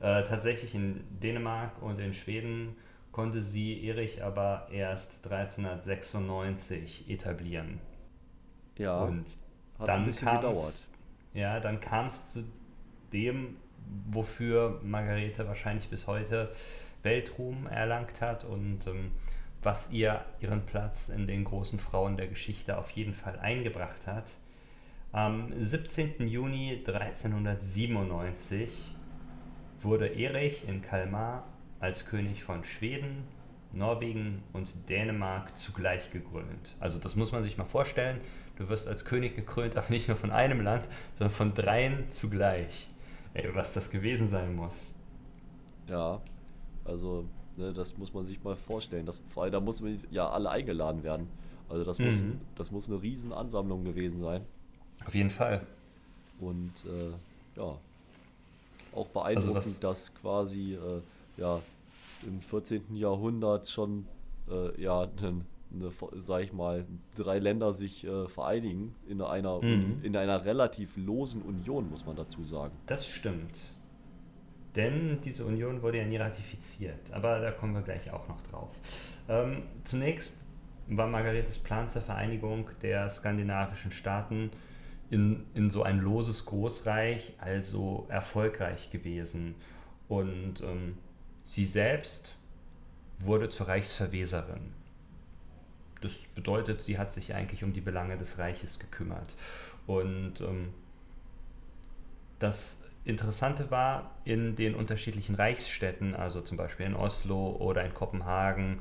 Äh, 0.00 0.22
tatsächlich 0.22 0.74
in 0.74 1.04
Dänemark 1.22 1.82
und 1.82 2.00
in 2.00 2.14
Schweden 2.14 2.76
konnte 3.12 3.42
sie 3.42 3.86
Erich 3.86 4.22
aber 4.22 4.68
erst 4.70 5.26
1396 5.26 7.10
etablieren. 7.10 7.80
Ja, 8.78 9.02
und 9.02 9.26
hat 9.78 9.88
dann 9.88 10.00
ein 10.00 10.06
bisschen 10.06 10.30
gedauert. 10.30 10.86
Ja, 11.34 11.60
dann 11.60 11.80
kam 11.80 12.06
es 12.06 12.30
zu 12.30 12.44
dem, 13.12 13.56
wofür 14.10 14.80
Margarete 14.82 15.46
wahrscheinlich 15.46 15.88
bis 15.88 16.06
heute 16.06 16.52
Weltruhm 17.02 17.66
erlangt 17.66 18.20
hat 18.20 18.44
und 18.44 18.86
ähm, 18.86 19.12
was 19.62 19.90
ihr 19.90 20.24
ihren 20.40 20.64
Platz 20.64 21.08
in 21.08 21.26
den 21.26 21.44
großen 21.44 21.78
Frauen 21.78 22.16
der 22.16 22.28
Geschichte 22.28 22.78
auf 22.78 22.90
jeden 22.90 23.14
Fall 23.14 23.38
eingebracht 23.38 24.06
hat. 24.06 24.32
Am 25.12 25.52
17. 25.60 26.28
Juni 26.28 26.84
1397 26.86 28.94
wurde 29.82 30.06
Erich 30.06 30.68
in 30.68 30.82
Kalmar 30.82 31.44
als 31.80 32.06
König 32.06 32.44
von 32.44 32.62
Schweden, 32.64 33.24
Norwegen 33.72 34.42
und 34.52 34.88
Dänemark 34.88 35.56
zugleich 35.56 36.10
gekrönt. 36.10 36.74
Also 36.78 36.98
das 36.98 37.16
muss 37.16 37.32
man 37.32 37.42
sich 37.42 37.56
mal 37.56 37.64
vorstellen. 37.64 38.20
Du 38.56 38.68
wirst 38.68 38.86
als 38.86 39.04
König 39.04 39.36
gekrönt, 39.36 39.76
aber 39.76 39.88
nicht 39.88 40.08
nur 40.08 40.16
von 40.16 40.30
einem 40.30 40.60
Land, 40.60 40.88
sondern 41.18 41.34
von 41.34 41.54
dreien 41.54 42.10
zugleich. 42.10 42.88
Ey, 43.32 43.48
was 43.54 43.72
das 43.72 43.90
gewesen 43.90 44.28
sein 44.28 44.54
muss. 44.54 44.92
Ja, 45.88 46.20
also 46.84 47.24
ne, 47.56 47.72
das 47.72 47.96
muss 47.96 48.12
man 48.12 48.26
sich 48.26 48.42
mal 48.42 48.56
vorstellen. 48.56 49.06
Das, 49.06 49.22
vor 49.30 49.44
allem, 49.44 49.52
da 49.52 49.60
muss 49.60 49.80
man 49.80 49.98
ja 50.10 50.28
alle 50.28 50.50
eingeladen 50.50 51.02
werden. 51.02 51.28
Also 51.68 51.84
das 51.84 51.98
muss, 52.00 52.24
mhm. 52.24 52.40
das 52.56 52.70
muss 52.70 52.90
eine 52.90 53.00
riesen 53.00 53.32
Ansammlung 53.32 53.84
gewesen 53.84 54.20
sein. 54.20 54.44
Auf 55.06 55.14
jeden 55.14 55.30
Fall. 55.30 55.64
Und 56.40 56.72
äh, 56.84 57.58
ja, 57.58 57.78
auch 58.92 59.06
beeindruckend, 59.06 59.56
also 59.56 59.80
dass 59.80 60.14
quasi 60.14 60.74
äh, 60.74 61.00
ja, 61.40 61.60
im 62.26 62.40
14. 62.40 62.94
Jahrhundert 62.94 63.68
schon 63.68 64.06
äh, 64.48 64.80
ja, 64.80 65.02
eine, 65.02 65.44
eine, 65.72 65.90
sag 66.16 66.42
ich 66.42 66.52
mal, 66.52 66.86
drei 67.16 67.38
Länder 67.38 67.72
sich 67.72 68.04
äh, 68.04 68.28
vereinigen 68.28 68.94
in 69.08 69.22
einer, 69.22 69.62
mhm. 69.62 70.00
in 70.02 70.16
einer 70.16 70.44
relativ 70.44 70.96
losen 70.96 71.42
Union, 71.42 71.90
muss 71.90 72.06
man 72.06 72.16
dazu 72.16 72.44
sagen. 72.44 72.74
Das 72.86 73.06
stimmt. 73.06 73.60
Denn 74.76 75.18
diese 75.24 75.44
Union 75.44 75.82
wurde 75.82 75.98
ja 75.98 76.04
nie 76.04 76.18
ratifiziert. 76.18 77.12
Aber 77.12 77.40
da 77.40 77.50
kommen 77.50 77.74
wir 77.74 77.82
gleich 77.82 78.12
auch 78.12 78.28
noch 78.28 78.40
drauf. 78.42 78.70
Ähm, 79.28 79.64
zunächst 79.84 80.38
war 80.88 81.06
Margaretes 81.06 81.58
Plan 81.58 81.88
zur 81.88 82.02
Vereinigung 82.02 82.70
der 82.82 83.10
skandinavischen 83.10 83.90
Staaten 83.90 84.50
in, 85.10 85.44
in 85.54 85.70
so 85.70 85.82
ein 85.82 85.98
loses 85.98 86.44
Großreich 86.44 87.34
also 87.38 88.06
erfolgreich 88.08 88.90
gewesen. 88.90 89.56
Und 90.08 90.60
ähm, 90.62 90.96
sie 91.50 91.64
selbst 91.64 92.36
wurde 93.18 93.48
zur 93.48 93.66
Reichsverweserin. 93.66 94.72
Das 96.00 96.22
bedeutet, 96.36 96.80
sie 96.80 96.96
hat 96.96 97.12
sich 97.12 97.34
eigentlich 97.34 97.64
um 97.64 97.72
die 97.72 97.80
Belange 97.80 98.16
des 98.16 98.38
Reiches 98.38 98.78
gekümmert. 98.78 99.34
Und 99.88 100.40
ähm, 100.42 100.68
das 102.38 102.80
Interessante 103.04 103.68
war, 103.72 104.14
in 104.24 104.54
den 104.54 104.76
unterschiedlichen 104.76 105.34
Reichsstädten, 105.34 106.14
also 106.14 106.40
zum 106.40 106.56
Beispiel 106.56 106.86
in 106.86 106.94
Oslo 106.94 107.56
oder 107.58 107.84
in 107.84 107.94
Kopenhagen 107.94 108.78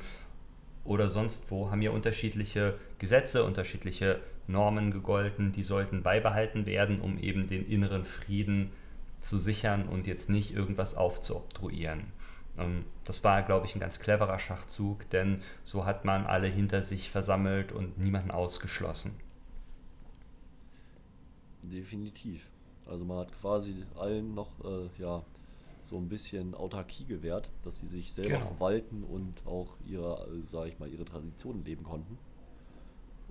oder 0.86 1.10
sonst 1.10 1.50
wo, 1.50 1.72
haben 1.72 1.82
ja 1.82 1.90
unterschiedliche 1.90 2.76
Gesetze, 3.00 3.44
unterschiedliche 3.46 4.20
Normen 4.46 4.92
gegolten, 4.92 5.54
die 5.54 5.64
sollten 5.64 6.04
beibehalten 6.04 6.68
werden, 6.68 7.02
um 7.02 7.18
eben 7.18 7.48
den 7.48 7.68
inneren 7.68 8.06
Frieden 8.06 8.72
zu 9.22 9.40
sichern 9.40 9.90
und 9.90 10.06
jetzt 10.06 10.30
nicht 10.30 10.54
irgendwas 10.54 10.94
aufzuobtruieren. 10.94 12.19
Ähm, 12.60 12.86
das 13.06 13.24
war, 13.24 13.42
glaube 13.44 13.66
ich, 13.66 13.76
ein 13.76 13.80
ganz 13.80 14.00
cleverer 14.00 14.40
Schachzug, 14.40 15.10
denn 15.10 15.42
so 15.64 15.86
hat 15.86 16.06
man 16.06 16.26
alle 16.26 16.48
hinter 16.48 16.84
sich 16.84 17.10
versammelt 17.10 17.72
und 17.72 17.98
niemanden 17.98 18.32
ausgeschlossen. 18.32 19.16
Definitiv. 21.64 22.48
Also 22.86 23.06
man 23.06 23.20
hat 23.20 23.32
quasi 23.40 23.84
allen 23.96 24.34
noch 24.34 24.50
äh, 24.64 24.90
ja, 24.98 25.24
so 25.84 25.98
ein 25.98 26.08
bisschen 26.08 26.56
Autarkie 26.56 27.06
gewährt, 27.06 27.50
dass 27.64 27.80
sie 27.80 27.88
sich 27.88 28.14
selber 28.14 28.38
genau. 28.38 28.46
verwalten 28.48 29.04
und 29.04 29.46
auch 29.46 29.76
ihre, 29.86 30.28
äh, 30.32 30.68
ich 30.68 30.80
mal, 30.80 30.90
ihre 30.90 31.06
Traditionen 31.06 31.64
leben 31.64 31.84
konnten. 31.84 32.18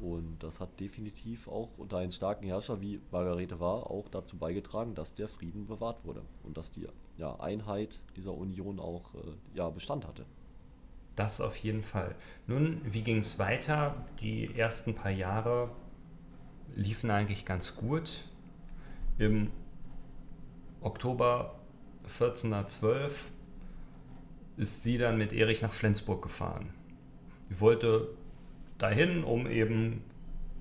Und 0.01 0.39
das 0.41 0.61
hat 0.61 0.79
definitiv 0.79 1.49
auch 1.49 1.71
unter 1.77 1.99
einem 1.99 2.13
starken 2.13 2.47
Herrscher 2.47 2.81
wie 2.81 3.01
Margarete 3.11 3.59
war 3.59 3.91
auch 3.91 4.09
dazu 4.09 4.37
beigetragen, 4.37 4.95
dass 4.95 5.15
der 5.15 5.29
Frieden 5.29 5.67
bewahrt 5.67 6.05
wurde 6.05 6.23
und 6.45 6.57
dass 6.57 6.71
die 6.71 6.87
ja, 7.17 7.35
Einheit 7.41 8.01
dieser 8.17 8.33
Union 8.33 8.79
auch 8.79 9.15
äh, 9.15 9.19
ja, 9.55 9.69
Bestand 9.71 10.07
hatte. 10.07 10.25
Das 11.17 11.41
auf 11.41 11.57
jeden 11.57 11.83
Fall. 11.83 12.15
Nun, 12.47 12.81
wie 12.85 13.03
ging 13.03 13.19
es 13.19 13.41
weiter? 13.41 14.07
Die 14.21 14.55
ersten 14.57 14.95
paar 14.95 15.11
Jahre 15.11 15.71
liefen 16.77 17.11
eigentlich 17.11 17.45
ganz 17.45 17.75
gut. 17.75 18.25
Im 19.19 19.51
Oktober 20.81 21.59
1412 22.05 23.33
ist 24.59 24.85
sie 24.85 24.97
dann 24.97 25.19
mit 25.19 25.33
Erich 25.33 25.61
nach 25.61 25.73
Flensburg 25.73 26.23
gefahren. 26.23 26.73
Sie 27.49 27.61
wollte 27.61 28.09
dahin, 28.79 29.25
um 29.25 29.47
eben 29.47 30.03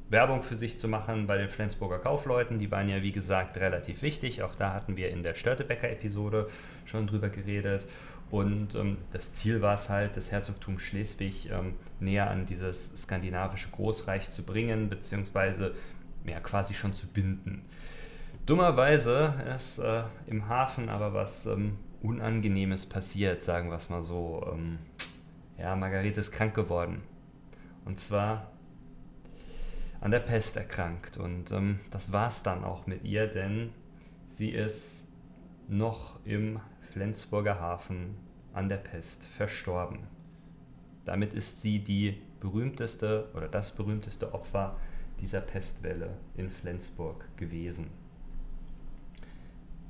Werbung 0.10 0.42
für 0.42 0.56
sich 0.56 0.78
zu 0.78 0.88
machen 0.88 1.28
bei 1.28 1.38
den 1.38 1.50
Flensburger 1.50 2.00
Kaufleuten. 2.00 2.60
Die 2.60 2.72
waren 2.72 2.88
ja, 2.88 3.02
wie 3.02 3.12
gesagt, 3.12 3.58
relativ 3.58 4.02
wichtig. 4.02 4.44
Auch 4.44 4.56
da 4.56 4.74
hatten 4.74 4.96
wir 4.98 5.10
in 5.10 5.24
der 5.24 5.34
Störtebecker-Episode 5.34 6.50
schon 6.86 7.08
drüber 7.08 7.30
geredet. 7.30 7.88
Und 8.30 8.76
ähm, 8.76 8.98
das 9.12 9.34
Ziel 9.34 9.62
war 9.62 9.76
es 9.76 9.90
halt, 9.90 10.18
das 10.18 10.32
Herzogtum 10.32 10.80
Schleswig 10.80 11.50
ähm, 11.50 11.74
näher 12.00 12.30
an 12.30 12.46
dieses 12.46 12.94
skandinavische 13.02 13.70
Großreich 13.70 14.30
zu 14.30 14.44
bringen, 14.44 14.90
beziehungsweise 14.90 15.74
ja, 16.26 16.40
quasi 16.40 16.74
schon 16.74 16.94
zu 16.94 17.08
binden. 17.08 17.64
Dummerweise 18.46 19.34
ist 19.56 19.80
äh, 19.80 20.04
im 20.28 20.48
Hafen 20.48 20.90
aber 20.90 21.14
was 21.14 21.46
ähm, 21.46 21.78
Unangenehmes 22.02 22.86
passiert, 22.86 23.44
sagen 23.44 23.70
wir 23.70 23.76
es 23.76 23.90
mal 23.90 24.04
so. 24.04 24.46
Ähm, 24.54 24.78
ja, 25.58 25.76
Margarete 25.76 26.20
ist 26.20 26.32
krank 26.32 26.54
geworden. 26.54 27.02
Und 27.88 28.02
zwar 28.02 28.52
an 30.02 30.12
der 30.12 30.20
Pest 30.20 30.58
erkrankt. 30.58 31.16
Und 31.16 31.54
ähm, 31.54 31.80
das 31.90 32.12
war 32.12 32.28
es 32.28 32.44
dann 32.44 32.66
auch 32.66 32.86
mit 32.86 33.06
ihr, 33.06 33.28
denn 33.28 33.70
sie 34.28 34.50
ist 34.50 35.08
noch 35.70 36.20
im 36.26 36.60
Flensburger 36.92 37.62
Hafen 37.62 38.18
an 38.52 38.68
der 38.68 38.76
Pest 38.76 39.26
verstorben. 39.26 40.00
Damit 41.06 41.34
ist 41.34 41.62
sie 41.62 41.80
die 41.80 42.22
berühmteste 42.42 43.30
oder 43.34 43.48
das 43.48 43.72
berühmteste 43.72 44.34
Opfer 44.34 44.76
dieser 45.22 45.40
Pestwelle 45.40 46.18
in 46.36 46.50
Flensburg 46.50 47.26
gewesen. 47.38 47.90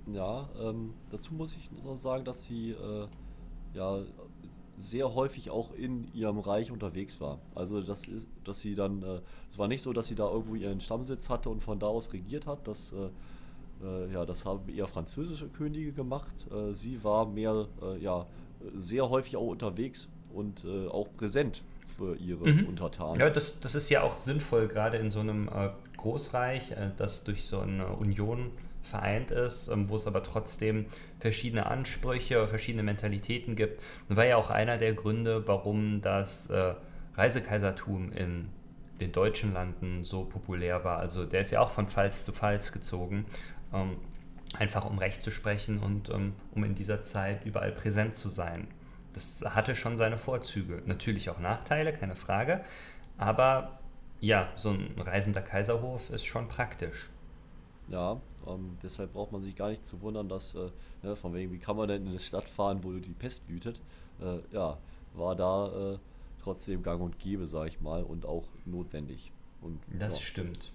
Ja, 0.06 0.48
ähm, 0.60 0.94
dazu 1.10 1.34
muss 1.34 1.56
ich 1.56 1.72
noch 1.84 1.96
sagen, 1.96 2.24
dass 2.24 2.46
sie 2.46 2.74
äh, 2.74 3.08
ja 3.74 4.04
sehr 4.78 5.16
häufig 5.16 5.50
auch 5.50 5.74
in 5.74 6.08
ihrem 6.14 6.40
Reich 6.40 6.72
unterwegs 6.72 7.20
war. 7.20 7.40
Also 7.56 7.82
das 7.82 8.08
ist, 8.08 8.28
dass 8.44 8.60
sie 8.60 8.76
dann, 8.76 9.02
äh, 9.02 9.22
es 9.52 9.58
war 9.58 9.68
nicht 9.68 9.82
so, 9.82 9.92
dass 9.92 10.08
sie 10.08 10.16
da 10.16 10.30
irgendwo 10.30 10.56
ihren 10.56 10.80
Stammsitz 10.80 11.30
hatte 11.30 11.50
und 11.50 11.62
von 11.62 11.80
da 11.80 11.88
aus 11.88 12.14
regiert 12.14 12.46
hat. 12.46 12.68
Das, 12.68 12.94
äh, 12.94 13.86
äh, 13.86 14.14
ja, 14.14 14.26
das 14.26 14.46
haben 14.46 14.70
eher 14.70 14.88
französische 14.88 15.48
Könige 15.50 15.92
gemacht. 15.92 16.48
Äh, 16.52 16.74
sie 16.74 17.04
war 17.04 17.26
mehr, 17.26 17.68
äh, 17.82 17.98
ja, 18.00 18.28
sehr 18.76 19.10
häufig 19.10 19.36
auch 19.38 19.48
unterwegs 19.48 20.08
und 20.34 20.66
auch 20.92 21.08
präsent 21.14 21.64
für 21.96 22.16
ihre 22.16 22.48
mhm. 22.48 22.68
Untertanen. 22.70 23.20
Ja, 23.20 23.30
das, 23.30 23.60
das 23.60 23.76
ist 23.76 23.90
ja 23.90 24.02
auch 24.02 24.16
sinnvoll, 24.16 24.68
gerade 24.68 24.98
in 24.98 25.10
so 25.12 25.20
einem 25.20 25.48
Großreich, 25.96 26.74
das 26.98 27.24
durch 27.24 27.46
so 27.46 27.60
eine 27.60 27.88
Union 27.94 28.52
vereint 28.88 29.32
ist, 29.32 29.68
ähm, 29.68 29.90
wo 29.90 29.96
es 29.96 30.08
aber 30.08 30.24
trotzdem 30.24 30.86
verschiedene 31.20 31.66
Ansprüche, 31.66 32.48
verschiedene 32.48 32.84
Mentalitäten 32.84 33.56
gibt. 33.56 33.82
Das 34.08 34.18
war 34.18 34.26
ja 34.26 34.38
auch 34.38 34.50
einer 34.50 34.78
der 34.78 34.94
Gründe, 34.94 35.48
warum 35.48 36.02
das 36.02 36.50
äh, 36.50 36.74
Reisekaisertum 37.16 38.12
in 38.12 38.50
den 39.00 39.12
deutschen 39.12 39.54
Landen 39.54 40.04
so 40.04 40.24
populär 40.24 40.84
war. 40.84 41.00
Also 41.00 41.26
der 41.26 41.42
ist 41.42 41.52
ja 41.52 41.62
auch 41.62 41.70
von 41.70 41.88
Pfalz 41.88 42.26
zu 42.26 42.32
Pfalz 42.32 42.72
gezogen, 42.72 43.26
ähm, 43.74 43.98
einfach 44.58 44.86
um 44.86 44.98
Recht 44.98 45.22
zu 45.22 45.32
sprechen 45.32 45.80
und 45.80 46.10
ähm, 46.10 46.34
um 46.54 46.64
in 46.64 46.76
dieser 46.76 47.04
Zeit 47.04 47.46
überall 47.46 47.72
präsent 47.72 48.16
zu 48.16 48.30
sein. 48.30 48.68
Das 49.14 49.44
hatte 49.46 49.76
schon 49.76 49.98
seine 49.98 50.18
Vorzüge. 50.18 50.82
Natürlich 50.86 51.30
auch 51.30 51.40
Nachteile, 51.40 51.94
keine 51.94 52.16
Frage. 52.16 52.62
Aber 53.18 53.80
ja, 54.20 54.50
so 54.56 54.70
ein 54.70 54.94
reisender 55.00 55.42
Kaiserhof 55.42 56.10
ist 56.10 56.26
schon 56.26 56.48
praktisch. 56.48 57.10
Ja, 57.88 58.22
ähm, 58.48 58.78
deshalb 58.84 59.14
braucht 59.14 59.32
man 59.32 59.42
sich 59.42 59.56
gar 59.56 59.70
nicht 59.70 59.86
zu 59.86 60.02
wundern, 60.02 60.30
dass, 60.30 60.56
äh, 60.56 60.70
ne, 61.04 61.16
von 61.16 61.34
wegen, 61.34 61.52
wie 61.52 61.60
kann 61.60 61.76
man 61.76 61.88
denn 61.88 62.04
in 62.04 62.10
eine 62.10 62.20
Stadt 62.20 62.48
fahren, 62.48 62.84
wo 62.84 62.92
die 62.92 63.14
Pest 63.14 63.48
wütet? 63.48 63.80
Äh, 64.22 64.40
ja, 64.52 64.78
war 65.14 65.36
da 65.36 65.94
äh, 65.94 65.98
trotzdem 66.42 66.84
gang 66.84 67.02
und 67.02 67.20
gäbe, 67.20 67.48
sag 67.48 67.68
ich 67.68 67.82
mal, 67.82 68.04
und 68.04 68.26
auch 68.26 68.46
notwendig. 68.66 69.32
Und, 69.62 69.80
das 70.00 70.14
ja. 70.16 70.20
stimmt. 70.22 70.72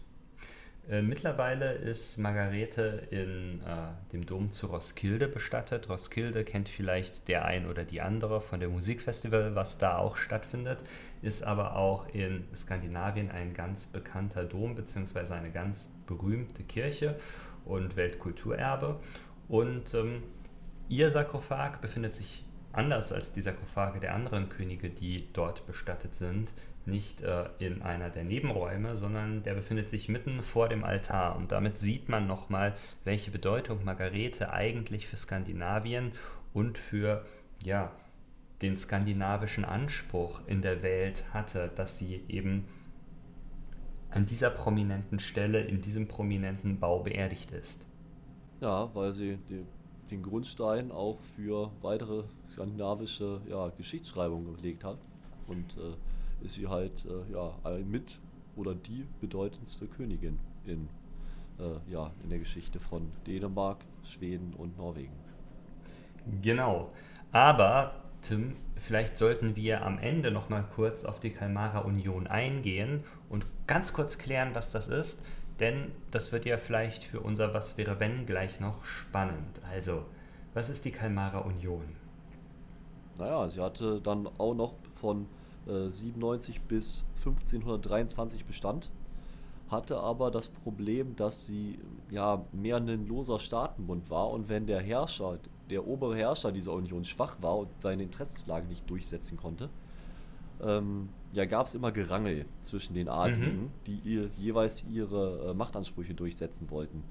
Äh, 0.90 1.00
mittlerweile 1.00 1.74
ist 1.74 2.18
Margarete 2.18 3.06
in 3.10 3.60
äh, 3.60 4.12
dem 4.12 4.26
Dom 4.26 4.50
zu 4.50 4.66
Roskilde 4.66 5.28
bestattet. 5.28 5.88
Roskilde 5.88 6.42
kennt 6.42 6.68
vielleicht 6.68 7.28
der 7.28 7.44
ein 7.44 7.66
oder 7.66 7.84
die 7.84 8.00
andere 8.00 8.40
von 8.40 8.58
dem 8.58 8.72
Musikfestival, 8.72 9.54
was 9.54 9.78
da 9.78 9.98
auch 9.98 10.16
stattfindet, 10.16 10.82
ist 11.22 11.44
aber 11.44 11.76
auch 11.76 12.12
in 12.12 12.44
Skandinavien 12.56 13.30
ein 13.30 13.54
ganz 13.54 13.86
bekannter 13.86 14.44
Dom 14.44 14.74
bzw. 14.74 15.32
eine 15.32 15.52
ganz 15.52 15.92
berühmte 16.06 16.64
Kirche 16.64 17.16
und 17.64 17.96
Weltkulturerbe. 17.96 18.98
Und 19.48 19.94
ähm, 19.94 20.22
ihr 20.88 21.10
Sarkophag 21.10 21.80
befindet 21.80 22.14
sich 22.14 22.44
anders 22.72 23.12
als 23.12 23.32
die 23.32 23.42
Sarkophage 23.42 24.00
der 24.00 24.14
anderen 24.14 24.48
Könige, 24.48 24.88
die 24.90 25.28
dort 25.32 25.66
bestattet 25.66 26.14
sind, 26.14 26.52
nicht 26.86 27.22
äh, 27.22 27.44
in 27.58 27.82
einer 27.82 28.10
der 28.10 28.24
Nebenräume, 28.24 28.96
sondern 28.96 29.42
der 29.42 29.54
befindet 29.54 29.88
sich 29.88 30.08
mitten 30.08 30.42
vor 30.42 30.68
dem 30.68 30.84
Altar. 30.84 31.36
Und 31.36 31.52
damit 31.52 31.78
sieht 31.78 32.08
man 32.08 32.26
nochmal, 32.26 32.74
welche 33.04 33.30
Bedeutung 33.30 33.84
Margarete 33.84 34.52
eigentlich 34.52 35.06
für 35.06 35.16
Skandinavien 35.16 36.12
und 36.52 36.78
für 36.78 37.24
ja, 37.62 37.92
den 38.62 38.76
skandinavischen 38.76 39.64
Anspruch 39.64 40.40
in 40.46 40.62
der 40.62 40.82
Welt 40.82 41.24
hatte, 41.32 41.70
dass 41.74 41.98
sie 41.98 42.24
eben 42.28 42.66
an 44.12 44.26
dieser 44.26 44.50
prominenten 44.50 45.18
Stelle, 45.18 45.60
in 45.62 45.80
diesem 45.80 46.06
prominenten 46.06 46.78
Bau 46.78 47.00
beerdigt 47.00 47.50
ist. 47.50 47.86
Ja, 48.60 48.90
weil 48.94 49.12
sie 49.12 49.38
die, 49.48 49.64
den 50.10 50.22
Grundstein 50.22 50.92
auch 50.92 51.18
für 51.34 51.70
weitere 51.80 52.24
skandinavische 52.48 53.40
ja, 53.48 53.70
Geschichtsschreibung 53.70 54.56
gelegt 54.56 54.84
hat. 54.84 54.98
Und 55.48 55.76
äh, 55.76 56.44
ist 56.44 56.54
sie 56.54 56.68
halt 56.68 57.04
äh, 57.06 57.32
ja, 57.32 57.54
mit 57.84 58.18
oder 58.56 58.74
die 58.74 59.06
bedeutendste 59.20 59.86
Königin 59.86 60.38
in, 60.66 60.88
äh, 61.58 61.90
ja, 61.90 62.10
in 62.22 62.30
der 62.30 62.38
Geschichte 62.38 62.78
von 62.78 63.10
Dänemark, 63.26 63.78
Schweden 64.04 64.52
und 64.58 64.76
Norwegen. 64.76 65.14
Genau. 66.42 66.90
Aber, 67.32 68.01
Tim, 68.22 68.54
vielleicht 68.76 69.16
sollten 69.16 69.56
wir 69.56 69.84
am 69.84 69.98
Ende 69.98 70.30
noch 70.30 70.48
mal 70.48 70.64
kurz 70.74 71.04
auf 71.04 71.18
die 71.18 71.30
Kalmarer 71.30 71.84
Union 71.84 72.28
eingehen 72.28 73.02
und 73.28 73.44
ganz 73.66 73.92
kurz 73.92 74.16
klären, 74.16 74.54
was 74.54 74.70
das 74.70 74.86
ist, 74.88 75.22
denn 75.58 75.90
das 76.12 76.30
wird 76.30 76.44
ja 76.44 76.56
vielleicht 76.56 77.02
für 77.02 77.20
unser 77.20 77.52
Was 77.52 77.76
wäre 77.76 77.98
wenn 78.00 78.24
gleich 78.24 78.60
noch 78.60 78.84
spannend. 78.84 79.60
Also, 79.70 80.04
was 80.54 80.68
ist 80.68 80.84
die 80.84 80.92
Kalmarer 80.92 81.44
Union? 81.44 81.82
Naja, 83.18 83.48
sie 83.48 83.60
hatte 83.60 84.00
dann 84.00 84.28
auch 84.38 84.54
noch 84.54 84.74
von 84.94 85.26
äh, 85.66 85.88
97 85.88 86.62
bis 86.62 87.04
1523 87.18 88.44
Bestand, 88.44 88.88
hatte 89.68 89.98
aber 89.98 90.30
das 90.30 90.48
Problem, 90.48 91.16
dass 91.16 91.46
sie 91.46 91.78
ja 92.10 92.44
mehr 92.52 92.76
ein 92.76 93.06
loser 93.06 93.38
Staatenbund 93.38 94.10
war 94.10 94.30
und 94.30 94.48
wenn 94.48 94.66
der 94.66 94.80
Herrscher, 94.80 95.38
der 95.72 95.86
obere 95.86 96.16
Herrscher 96.16 96.52
dieser 96.52 96.72
Union 96.72 97.04
schwach 97.04 97.36
war 97.40 97.58
und 97.58 97.68
seine 97.80 98.02
Interessenslage 98.04 98.66
nicht 98.66 98.88
durchsetzen 98.88 99.36
konnte, 99.36 99.68
ähm, 100.62 101.08
ja, 101.32 101.44
gab 101.44 101.66
es 101.66 101.74
immer 101.74 101.92
Gerangel 101.92 102.44
zwischen 102.60 102.94
den 102.94 103.08
Adligen, 103.08 103.62
mhm. 103.64 103.70
die 103.86 104.00
ihr, 104.04 104.30
jeweils 104.36 104.84
ihre 104.90 105.50
äh, 105.50 105.54
Machtansprüche 105.54 106.14
durchsetzen 106.14 106.70
wollten. 106.70 107.02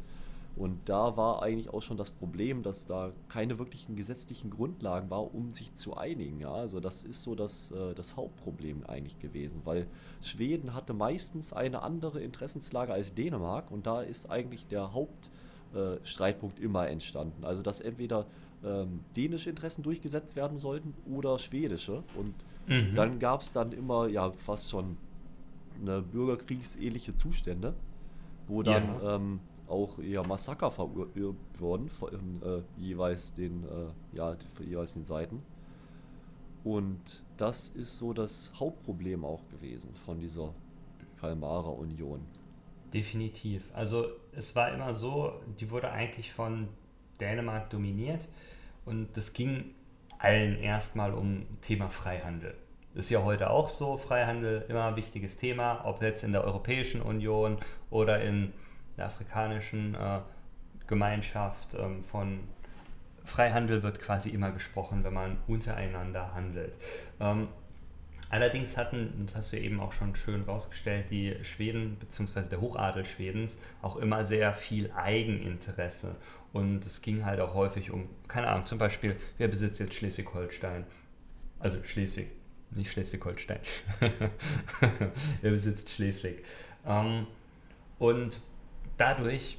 Und 0.55 0.89
da 0.89 1.15
war 1.15 1.41
eigentlich 1.41 1.73
auch 1.73 1.81
schon 1.81 1.97
das 1.97 2.11
Problem, 2.11 2.61
dass 2.61 2.85
da 2.85 3.13
keine 3.29 3.57
wirklichen 3.57 3.95
gesetzlichen 3.95 4.49
Grundlagen 4.49 5.09
war, 5.09 5.33
um 5.33 5.51
sich 5.51 5.73
zu 5.75 5.95
einigen. 5.95 6.39
Ja? 6.41 6.51
Also 6.51 6.79
das 6.79 7.03
ist 7.03 7.23
so 7.23 7.35
das, 7.35 7.71
äh, 7.71 7.93
das 7.95 8.15
Hauptproblem 8.17 8.85
eigentlich 8.85 9.17
gewesen, 9.19 9.61
weil 9.63 9.87
Schweden 10.21 10.73
hatte 10.73 10.93
meistens 10.93 11.53
eine 11.53 11.81
andere 11.83 12.21
Interessenslage 12.21 12.93
als 12.93 13.13
Dänemark 13.13 13.71
und 13.71 13.87
da 13.87 14.01
ist 14.01 14.29
eigentlich 14.29 14.67
der 14.67 14.93
Hauptstreitpunkt 14.93 16.59
äh, 16.59 16.63
immer 16.63 16.87
entstanden. 16.89 17.45
Also 17.45 17.61
dass 17.61 17.79
entweder 17.79 18.25
ähm, 18.63 19.01
dänische 19.15 19.49
Interessen 19.49 19.83
durchgesetzt 19.83 20.35
werden 20.35 20.59
sollten 20.59 20.93
oder 21.09 21.39
schwedische. 21.39 22.03
Und 22.15 22.33
mhm. 22.67 22.93
dann 22.95 23.19
gab 23.19 23.41
es 23.41 23.51
dann 23.51 23.71
immer 23.71 24.07
ja 24.07 24.31
fast 24.31 24.69
schon 24.69 24.97
eine 25.81 26.01
bürgerkriegsähnliche 26.01 27.15
Zustände, 27.15 27.73
wo 28.47 28.63
dann 28.63 29.01
ja. 29.01 29.15
ähm, 29.15 29.39
auch 29.67 29.99
eher 29.99 30.25
Massaker 30.27 30.69
verübt 30.69 31.59
wurden 31.59 31.89
von 31.89 32.41
äh, 32.43 32.61
jeweils 32.77 33.33
den 33.33 33.63
äh, 33.63 34.17
ja 34.17 34.35
jeweils 34.59 34.93
den 34.93 35.05
Seiten. 35.05 35.41
Und 36.63 37.23
das 37.37 37.69
ist 37.69 37.97
so 37.97 38.13
das 38.13 38.51
Hauptproblem 38.59 39.25
auch 39.25 39.41
gewesen 39.49 39.95
von 40.05 40.19
dieser 40.19 40.53
Kalmarer 41.19 41.75
Union. 41.75 42.21
Definitiv. 42.93 43.69
Also 43.73 44.07
es 44.33 44.55
war 44.55 44.73
immer 44.73 44.93
so, 44.93 45.33
die 45.59 45.71
wurde 45.71 45.91
eigentlich 45.91 46.31
von 46.33 46.67
Dänemark 47.19 47.69
dominiert 47.69 48.27
und 48.85 49.15
es 49.17 49.33
ging 49.33 49.75
allen 50.17 50.57
erstmal 50.57 51.13
um 51.13 51.45
Thema 51.61 51.89
Freihandel. 51.89 52.55
Ist 52.93 53.09
ja 53.09 53.23
heute 53.23 53.49
auch 53.49 53.69
so, 53.69 53.97
Freihandel 53.97 54.65
immer 54.67 54.85
ein 54.85 54.95
wichtiges 54.95 55.37
Thema, 55.37 55.85
ob 55.85 56.01
jetzt 56.01 56.23
in 56.23 56.33
der 56.33 56.43
Europäischen 56.43 57.01
Union 57.01 57.57
oder 57.89 58.21
in 58.21 58.53
der 58.97 59.05
afrikanischen 59.05 59.95
äh, 59.95 60.19
Gemeinschaft 60.87 61.69
ähm, 61.73 62.03
von 62.03 62.39
Freihandel 63.23 63.83
wird 63.83 63.99
quasi 64.01 64.29
immer 64.29 64.51
gesprochen, 64.51 65.03
wenn 65.03 65.13
man 65.13 65.37
untereinander 65.47 66.33
handelt. 66.33 66.75
Ähm, 67.19 67.47
allerdings 68.31 68.77
hatten, 68.77 69.25
das 69.25 69.35
hast 69.35 69.51
du 69.53 69.59
eben 69.59 69.79
auch 69.79 69.91
schon 69.91 70.15
schön 70.15 70.43
rausgestellt, 70.43 71.11
die 71.11 71.35
Schweden 71.43 71.97
bzw. 71.97 72.43
der 72.49 72.61
Hochadel 72.61 73.05
Schwedens 73.05 73.57
auch 73.81 73.97
immer 73.97 74.25
sehr 74.25 74.53
viel 74.53 74.91
Eigeninteresse. 74.93 76.15
Und 76.53 76.85
es 76.85 77.01
ging 77.01 77.25
halt 77.25 77.39
auch 77.39 77.53
häufig 77.53 77.91
um, 77.91 78.09
keine 78.27 78.47
Ahnung, 78.47 78.65
zum 78.65 78.77
Beispiel, 78.77 79.15
wer 79.37 79.47
besitzt 79.47 79.79
jetzt 79.79 79.93
Schleswig-Holstein? 79.93 80.85
Also 81.59 81.83
Schleswig, 81.83 82.31
nicht 82.71 82.91
Schleswig-Holstein. 82.91 83.59
wer 85.41 85.51
besitzt 85.51 85.89
Schleswig? 85.89 86.43
Ähm, 86.85 87.27
und 87.99 88.39
dadurch 88.97 89.57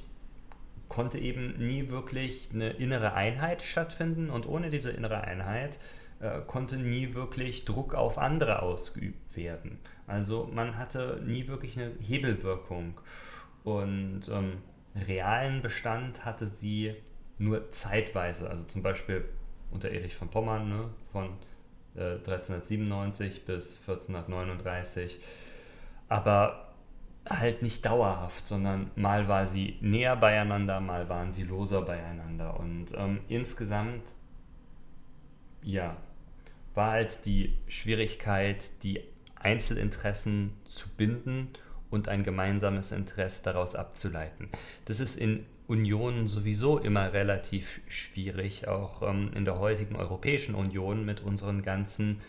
konnte 0.89 1.17
eben 1.17 1.57
nie 1.57 1.89
wirklich 1.89 2.49
eine 2.53 2.69
innere 2.71 3.13
Einheit 3.13 3.61
stattfinden 3.61 4.29
und 4.29 4.47
ohne 4.47 4.69
diese 4.69 4.91
innere 4.91 5.21
Einheit 5.21 5.79
äh, 6.23 6.41
konnte 6.47 6.77
nie 6.77 7.13
wirklich 7.13 7.65
Druck 7.65 7.93
auf 7.93 8.17
andere 8.17 8.61
ausgeübt 8.61 9.35
werden. 9.35 9.79
Also 10.07 10.49
man 10.53 10.77
hatte 10.77 11.21
nie 11.25 11.47
wirklich 11.47 11.77
eine 11.77 11.91
Hebelwirkung. 11.99 12.99
Und 13.65 14.21
ähm, 14.29 14.59
realen 14.95 15.61
Bestand 15.61 16.23
hatte 16.23 16.47
sie 16.47 16.95
nur 17.39 17.71
zeitweise, 17.71 18.49
also 18.49 18.63
zum 18.63 18.83
Beispiel 18.83 19.25
unter 19.71 19.89
Erich 19.89 20.15
von 20.15 20.29
Pommern 20.29 20.69
ne, 20.69 20.89
von 21.11 21.29
äh, 21.95 22.15
1397 22.15 23.45
bis 23.45 23.77
1439, 23.81 25.19
aber 26.07 26.73
halt 27.27 27.61
nicht 27.61 27.85
dauerhaft, 27.85 28.47
sondern 28.47 28.91
mal 28.95 29.27
war 29.27 29.45
sie 29.47 29.77
näher 29.81 30.15
beieinander, 30.15 30.79
mal 30.79 31.09
waren 31.09 31.31
sie 31.31 31.43
loser 31.43 31.81
beieinander. 31.81 32.59
Und 32.59 32.93
ähm, 32.95 33.21
insgesamt, 33.27 34.03
ja, 35.61 35.97
war 36.73 36.91
halt 36.91 37.25
die 37.25 37.57
Schwierigkeit, 37.67 38.83
die 38.83 39.01
Einzelinteressen 39.35 40.53
zu 40.63 40.89
binden 40.89 41.49
und 41.89 42.07
ein 42.07 42.23
gemeinsames 42.23 42.91
Interesse 42.91 43.43
daraus 43.43 43.75
abzuleiten. 43.75 44.49
Das 44.85 44.99
ist 44.99 45.15
in 45.15 45.45
Unionen 45.67 46.27
sowieso 46.27 46.77
immer 46.77 47.13
relativ 47.13 47.81
schwierig, 47.87 48.67
auch 48.67 49.01
ähm, 49.01 49.31
in 49.33 49.45
der 49.45 49.59
heutigen 49.59 49.95
Europäischen 49.95 50.55
Union 50.55 51.05
mit 51.05 51.21
unseren 51.21 51.61
ganzen 51.61 52.19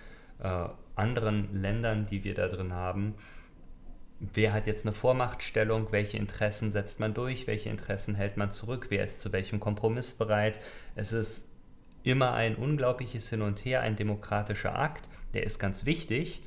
äh, 0.41 0.67
anderen 0.95 1.61
Ländern, 1.61 2.07
die 2.07 2.25
wir 2.25 2.35
da 2.35 2.49
drin 2.49 2.73
haben. 2.73 3.15
Wer 4.21 4.53
hat 4.53 4.67
jetzt 4.67 4.87
eine 4.87 4.93
Vormachtstellung? 4.93 5.91
Welche 5.91 6.17
Interessen 6.17 6.71
setzt 6.71 7.01
man 7.01 7.15
durch? 7.15 7.47
Welche 7.47 7.71
Interessen 7.71 8.15
hält 8.15 8.37
man 8.37 8.51
zurück? 8.51 8.87
Wer 8.91 9.05
ist 9.05 9.21
zu 9.21 9.33
welchem 9.33 9.61
Kompromiss 9.61 10.13
bereit? 10.13 10.61
Es 10.95 11.13
ist 11.13 11.49
immer 12.05 12.35
ein 12.35 12.55
unglaubliches 12.55 13.29
Hin 13.31 13.43
und 13.43 13.65
Her, 13.65 13.81
ein 13.81 13.97
demokratischer 13.97 14.79
Akt. 14.79 15.09
Der 15.35 15.43
ist 15.43 15.59
ganz 15.59 15.85
wichtig, 15.85 16.43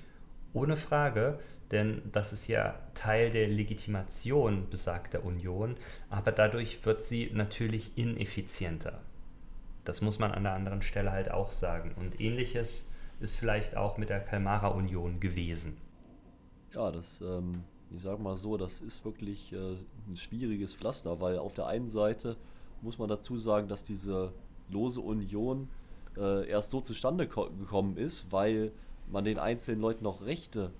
ohne 0.54 0.78
Frage 0.78 1.40
denn 1.72 2.02
das 2.12 2.34
ist 2.34 2.48
ja 2.48 2.80
Teil 2.94 3.30
der 3.30 3.48
Legitimation 3.48 4.70
besagter 4.70 5.26
Union, 5.26 5.76
aber 6.10 6.32
dadurch 6.32 6.86
wird 6.86 7.02
sie 7.02 7.30
natürlich 7.34 7.98
ineffizienter. 7.98 9.02
Das 9.84 10.02
muss 10.02 10.20
man 10.20 10.32
an 10.32 10.44
der 10.44 10.54
anderen 10.54 10.82
Stelle 10.82 11.12
halt 11.12 11.32
auch 11.32 11.52
sagen. 11.52 11.94
Und 11.98 12.20
ähnliches 12.20 12.90
ist 13.20 13.36
vielleicht 13.36 13.76
auch 13.76 13.98
mit 13.98 14.10
der 14.10 14.20
Kalmarer 14.20 14.76
Union 14.76 15.20
gewesen. 15.20 15.78
Ja, 16.74 16.92
das, 16.92 17.22
ähm, 17.22 17.64
ich 17.90 18.02
sage 18.02 18.22
mal 18.22 18.36
so, 18.36 18.58
das 18.58 18.82
ist 18.82 19.04
wirklich 19.06 19.54
äh, 19.54 19.76
ein 20.08 20.16
schwieriges 20.16 20.74
Pflaster, 20.74 21.20
weil 21.20 21.38
auf 21.38 21.54
der 21.54 21.68
einen 21.68 21.90
Seite 21.90 22.38
muss 22.82 22.98
man 22.98 23.10
dazu 23.10 23.38
sagen, 23.38 23.68
dass 23.68 23.84
diese 23.84 24.34
lose 24.70 25.02
Union 25.02 25.70
äh, 26.18 26.48
erst 26.48 26.72
so 26.72 26.82
zustande 26.82 27.28
gekommen 27.28 27.98
ist, 27.98 28.32
weil 28.32 28.72
man 29.10 29.24
den 29.24 29.40
einzelnen 29.40 29.82
Leuten 29.82 30.04
noch 30.04 30.26
Rechte 30.26 30.72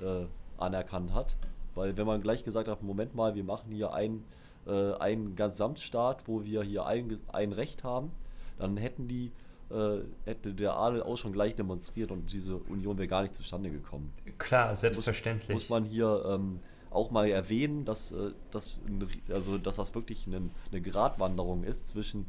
äh, 0.00 0.26
anerkannt 0.58 1.14
hat. 1.14 1.36
Weil 1.74 1.96
wenn 1.96 2.06
man 2.06 2.22
gleich 2.22 2.44
gesagt 2.44 2.68
hat, 2.68 2.82
Moment 2.82 3.14
mal, 3.14 3.34
wir 3.34 3.44
machen 3.44 3.70
hier 3.70 3.92
ein, 3.92 4.24
äh, 4.66 4.94
einen 4.94 5.36
Gesamtstaat, 5.36 6.26
wo 6.26 6.44
wir 6.44 6.62
hier 6.62 6.86
ein, 6.86 7.20
ein 7.32 7.52
Recht 7.52 7.84
haben, 7.84 8.10
dann 8.58 8.76
hätten 8.76 9.08
die, 9.08 9.30
äh, 9.70 9.98
hätte 10.24 10.54
der 10.54 10.76
Adel 10.76 11.02
auch 11.02 11.16
schon 11.16 11.32
gleich 11.32 11.54
demonstriert 11.54 12.10
und 12.10 12.32
diese 12.32 12.56
Union 12.56 12.96
wäre 12.96 13.08
gar 13.08 13.22
nicht 13.22 13.34
zustande 13.34 13.70
gekommen. 13.70 14.12
Klar, 14.38 14.74
selbstverständlich. 14.74 15.50
Muss, 15.50 15.64
muss 15.64 15.68
man 15.68 15.84
hier 15.84 16.24
ähm, 16.26 16.60
auch 16.90 17.10
mal 17.10 17.28
erwähnen, 17.28 17.84
dass, 17.84 18.12
äh, 18.12 18.30
dass, 18.50 18.80
also, 19.28 19.58
dass 19.58 19.76
das 19.76 19.94
wirklich 19.94 20.26
eine, 20.26 20.48
eine 20.72 20.80
Gratwanderung 20.80 21.62
ist 21.62 21.88
zwischen 21.88 22.26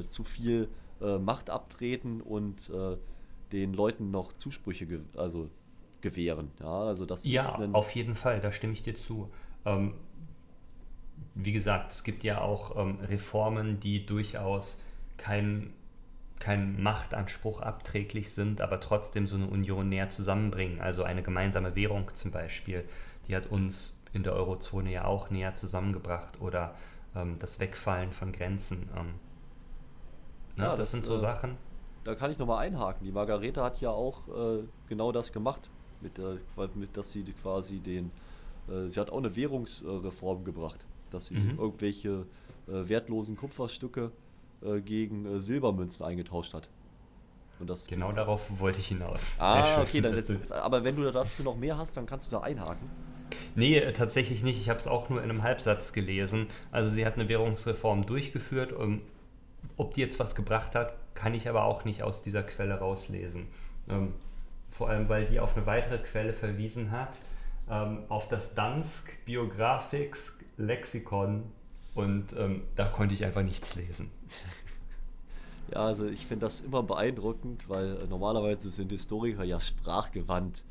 äh, 0.00 0.04
zu 0.04 0.24
viel 0.24 0.68
äh, 1.00 1.18
Macht 1.18 1.50
abtreten 1.50 2.20
und 2.20 2.70
äh, 2.70 2.96
den 3.52 3.72
Leuten 3.74 4.10
noch 4.10 4.32
Zusprüche 4.32 4.86
ge 4.86 5.00
also 5.16 5.48
gewähren. 6.00 6.50
Ja, 6.60 6.82
also 6.82 7.06
das 7.06 7.24
ja 7.24 7.58
auf 7.72 7.90
jeden 7.92 8.14
Fall, 8.14 8.40
da 8.40 8.52
stimme 8.52 8.74
ich 8.74 8.82
dir 8.82 8.94
zu. 8.94 9.30
Ähm, 9.64 9.94
wie 11.34 11.52
gesagt, 11.52 11.92
es 11.92 12.04
gibt 12.04 12.24
ja 12.24 12.40
auch 12.40 12.76
ähm, 12.76 12.98
Reformen, 13.00 13.80
die 13.80 14.04
durchaus 14.04 14.80
kein, 15.16 15.72
kein 16.38 16.82
Machtanspruch 16.82 17.60
abträglich 17.60 18.30
sind, 18.32 18.60
aber 18.60 18.80
trotzdem 18.80 19.26
so 19.26 19.36
eine 19.36 19.46
Union 19.46 19.88
näher 19.88 20.08
zusammenbringen. 20.10 20.80
Also 20.80 21.02
eine 21.02 21.22
gemeinsame 21.22 21.74
Währung 21.74 22.10
zum 22.14 22.30
Beispiel, 22.30 22.84
die 23.26 23.34
hat 23.34 23.46
uns 23.46 23.98
in 24.12 24.22
der 24.22 24.34
Eurozone 24.34 24.92
ja 24.92 25.04
auch 25.04 25.30
näher 25.30 25.54
zusammengebracht 25.54 26.40
oder 26.40 26.74
ähm, 27.16 27.36
das 27.38 27.58
Wegfallen 27.58 28.12
von 28.12 28.32
Grenzen. 28.32 28.88
Ähm, 28.96 29.14
ne, 30.56 30.64
ja, 30.64 30.70
das, 30.70 30.78
das, 30.78 30.90
sind 30.92 31.04
so 31.04 31.16
äh, 31.16 31.18
Sachen. 31.18 31.56
Da 32.04 32.14
kann 32.14 32.30
ich 32.30 32.38
nochmal 32.38 32.66
einhaken. 32.66 33.04
Die 33.04 33.12
Margarete 33.12 33.62
hat 33.62 33.80
ja 33.80 33.90
auch 33.90 34.28
äh, 34.28 34.64
genau 34.88 35.12
das 35.12 35.32
gemacht, 35.32 35.70
mit, 36.00 36.18
äh, 36.18 36.36
mit 36.74 36.96
dass 36.96 37.12
sie 37.12 37.24
quasi 37.42 37.80
den, 37.80 38.10
äh, 38.68 38.88
sie 38.88 39.00
hat 39.00 39.10
auch 39.10 39.18
eine 39.18 39.34
Währungsreform 39.34 40.44
gebracht, 40.44 40.86
dass 41.10 41.26
sie 41.26 41.36
mhm. 41.36 41.58
irgendwelche 41.58 42.26
äh, 42.68 42.88
wertlosen 42.88 43.36
Kupferstücke 43.36 44.12
äh, 44.62 44.80
gegen 44.80 45.38
Silbermünzen 45.38 46.04
eingetauscht 46.04 46.54
hat. 46.54 46.68
genau 47.88 48.12
darauf 48.12 48.60
wollte 48.60 48.80
ich 48.80 48.88
hinaus. 48.88 49.36
Ah, 49.38 49.64
schön, 49.64 49.82
okay, 49.82 50.00
dann, 50.00 50.40
aber 50.50 50.84
wenn 50.84 50.96
du 50.96 51.10
dazu 51.10 51.42
noch 51.42 51.56
mehr 51.56 51.78
hast, 51.78 51.96
dann 51.96 52.04
kannst 52.06 52.26
du 52.26 52.36
da 52.36 52.42
einhaken. 52.42 52.90
Nee, 53.56 53.80
tatsächlich 53.92 54.42
nicht. 54.42 54.60
Ich 54.60 54.68
habe 54.68 54.78
es 54.78 54.86
auch 54.86 55.08
nur 55.08 55.22
in 55.22 55.30
einem 55.30 55.42
Halbsatz 55.42 55.92
gelesen. 55.92 56.48
Also 56.72 56.88
sie 56.88 57.06
hat 57.06 57.14
eine 57.14 57.28
Währungsreform 57.28 58.04
durchgeführt. 58.04 58.72
Und 58.72 59.02
ob 59.76 59.94
die 59.94 60.00
jetzt 60.00 60.18
was 60.18 60.34
gebracht 60.34 60.74
hat, 60.74 60.94
kann 61.14 61.34
ich 61.34 61.48
aber 61.48 61.64
auch 61.64 61.84
nicht 61.84 62.02
aus 62.02 62.22
dieser 62.22 62.42
Quelle 62.42 62.78
rauslesen. 62.78 63.48
Ähm, 63.88 64.14
vor 64.70 64.88
allem, 64.88 65.08
weil 65.08 65.26
die 65.26 65.40
auf 65.40 65.56
eine 65.56 65.66
weitere 65.66 65.98
Quelle 65.98 66.32
verwiesen 66.32 66.90
hat, 66.90 67.20
ähm, 67.70 68.04
auf 68.08 68.28
das 68.28 68.54
Dansk 68.54 69.24
Biographics 69.24 70.38
Lexikon. 70.56 71.44
Und 71.94 72.32
ähm, 72.36 72.62
da 72.74 72.86
konnte 72.86 73.14
ich 73.14 73.24
einfach 73.24 73.42
nichts 73.42 73.74
lesen. 73.74 74.10
Ja, 75.72 75.86
also 75.86 76.06
ich 76.06 76.26
finde 76.26 76.44
das 76.44 76.60
immer 76.60 76.82
beeindruckend, 76.82 77.70
weil 77.70 77.96
äh, 77.96 78.06
normalerweise 78.06 78.68
sind 78.68 78.92
Historiker 78.92 79.44
ja 79.44 79.58
sprachgewandt. 79.58 80.62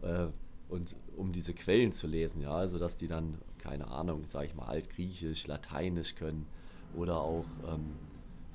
Äh, 0.00 0.28
und 0.68 0.96
um 1.16 1.32
diese 1.32 1.54
Quellen 1.54 1.92
zu 1.92 2.06
lesen, 2.06 2.42
ja, 2.42 2.52
also 2.52 2.78
dass 2.78 2.96
die 2.96 3.08
dann, 3.08 3.38
keine 3.58 3.88
Ahnung, 3.88 4.24
sag 4.26 4.44
ich 4.44 4.54
mal, 4.54 4.66
Altgriechisch, 4.66 5.46
Lateinisch 5.46 6.14
können 6.14 6.46
oder 6.94 7.20
auch, 7.20 7.46
ähm, 7.66 7.96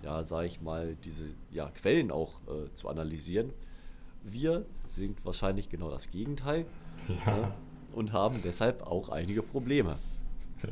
ja, 0.03 0.23
sag 0.23 0.45
ich 0.45 0.61
mal, 0.61 0.95
diese 1.03 1.25
ja, 1.51 1.69
Quellen 1.69 2.11
auch 2.11 2.39
äh, 2.47 2.73
zu 2.73 2.89
analysieren. 2.89 3.51
Wir 4.23 4.65
sind 4.87 5.25
wahrscheinlich 5.25 5.69
genau 5.69 5.89
das 5.89 6.11
Gegenteil 6.11 6.65
ja. 7.25 7.47
äh, 7.47 7.95
und 7.95 8.13
haben 8.13 8.41
deshalb 8.43 8.85
auch 8.85 9.09
einige 9.09 9.41
Probleme. 9.41 9.97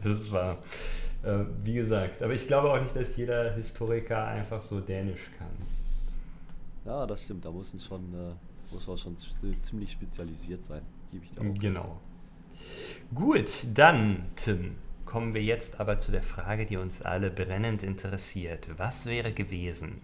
Das 0.03 0.21
ist 0.21 0.31
wahr. 0.31 0.57
Äh, 1.23 1.45
wie 1.63 1.73
gesagt, 1.73 2.21
aber 2.21 2.33
ich 2.33 2.47
glaube 2.47 2.71
auch 2.71 2.81
nicht, 2.81 2.95
dass 2.95 3.17
jeder 3.17 3.53
Historiker 3.53 4.25
einfach 4.25 4.61
so 4.61 4.79
Dänisch 4.79 5.29
kann. 5.37 5.51
Ja, 6.85 7.05
das 7.05 7.23
stimmt. 7.23 7.43
Da 7.43 7.51
muss, 7.51 7.71
schon, 7.85 8.01
äh, 8.13 8.73
muss 8.73 8.87
man 8.87 8.97
schon 8.97 9.15
ziemlich 9.61 9.91
spezialisiert 9.91 10.63
sein 10.63 10.81
gebe 11.11 11.25
ich 11.25 11.31
dir 11.31 11.41
auch. 11.41 11.59
Genau. 11.59 12.01
Gut, 13.13 13.65
dann, 13.73 14.25
Tim, 14.35 14.75
kommen 15.11 15.33
wir 15.33 15.43
jetzt 15.43 15.81
aber 15.81 15.97
zu 15.97 16.09
der 16.13 16.23
Frage, 16.23 16.65
die 16.65 16.77
uns 16.77 17.01
alle 17.01 17.31
brennend 17.31 17.83
interessiert. 17.83 18.69
Was 18.77 19.07
wäre 19.07 19.33
gewesen? 19.33 19.99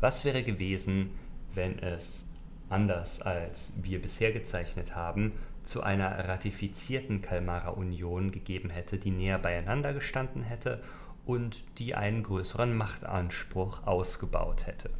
Was 0.00 0.26
wäre 0.26 0.42
gewesen, 0.42 1.12
wenn 1.54 1.78
es 1.78 2.28
anders 2.68 3.22
als 3.22 3.72
wir 3.80 4.02
bisher 4.02 4.32
gezeichnet 4.32 4.94
haben, 4.94 5.32
zu 5.62 5.82
einer 5.82 6.28
ratifizierten 6.28 7.22
Kalmarer 7.22 7.78
Union 7.78 8.32
gegeben 8.32 8.68
hätte, 8.68 8.98
die 8.98 9.12
näher 9.12 9.38
beieinander 9.38 9.94
gestanden 9.94 10.42
hätte 10.42 10.82
und 11.24 11.64
die 11.78 11.94
einen 11.94 12.22
größeren 12.22 12.76
Machtanspruch 12.76 13.86
ausgebaut 13.86 14.66
hätte? 14.66 14.90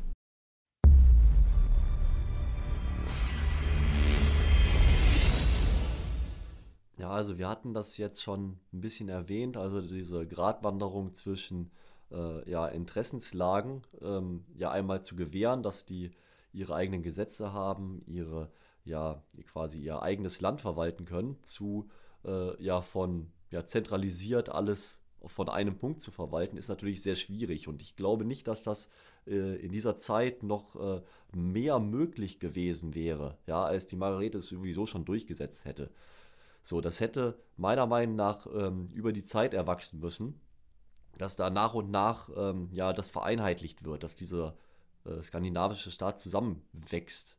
Ja, 6.97 7.11
also 7.11 7.39
wir 7.39 7.49
hatten 7.49 7.75
das 7.75 7.97
jetzt 7.97 8.23
schon 8.23 8.59
ein 8.73 8.81
bisschen 8.81 9.09
erwähnt, 9.09 9.57
also 9.57 9.81
diese 9.81 10.27
Gratwanderung 10.27 11.13
zwischen 11.13 11.71
äh, 12.13 12.49
ja, 12.49 12.69
Interessenslagen 12.69 13.83
ähm, 14.01 14.45
ja 14.57 14.71
einmal 14.71 15.03
zu 15.03 15.17
gewähren, 15.17 15.63
dass 15.63 15.85
die 15.85 16.13
ihre 16.53 16.75
eigenen 16.75 17.03
Gesetze 17.03 17.53
haben, 17.53 18.03
ihre 18.07 18.51
ja 18.85 19.23
quasi 19.47 19.81
ihr 19.81 20.03
eigenes 20.03 20.41
Land 20.41 20.61
verwalten 20.61 21.05
können, 21.05 21.43
zu 21.43 21.89
äh, 22.25 22.63
ja 22.63 22.81
von 22.81 23.33
ja 23.51 23.65
zentralisiert 23.65 24.51
alles 24.51 25.01
von 25.27 25.49
einem 25.49 25.79
Punkt 25.79 26.01
zu 26.01 26.11
verwalten, 26.11 26.57
ist 26.57 26.69
natürlich 26.69 27.03
sehr 27.03 27.15
schwierig. 27.15 27.67
Und 27.67 27.83
ich 27.83 27.97
glaube 27.97 28.25
nicht, 28.25 28.47
dass 28.47 28.63
das 28.63 28.89
äh, 29.27 29.57
in 29.57 29.73
dieser 29.73 29.97
Zeit 29.97 30.43
noch 30.43 30.77
äh, 30.77 31.03
mehr 31.33 31.79
möglich 31.81 32.41
gewesen 32.41 32.95
wäre, 32.95 33.39
ja, 33.47 33.65
als 33.65 33.87
die 33.87 33.97
Margarete 33.97 34.39
es 34.39 34.49
sowieso 34.49 34.87
schon 34.87 35.05
durchgesetzt 35.05 35.65
hätte. 35.65 35.91
So, 36.65 36.81
das 36.81 36.99
hätte 36.99 37.39
meiner 37.59 37.87
Meinung 37.87 38.17
nach 38.17 38.47
ähm, 38.47 38.87
über 38.95 39.13
die 39.13 39.23
Zeit 39.23 39.53
erwachsen 39.53 40.01
müssen, 40.01 40.41
dass 41.19 41.37
da 41.37 41.51
nach 41.51 41.75
und 41.75 41.91
nach 41.91 42.31
ähm, 42.35 42.71
ja 42.73 42.95
das 42.95 43.11
vereinheitlicht 43.11 43.85
wird, 43.85 44.03
dass 44.03 44.17
dieser 44.17 44.57
äh, 45.05 45.23
skandinavische 45.23 45.91
Staat 45.91 46.21
zusammenwächst. 46.21 47.37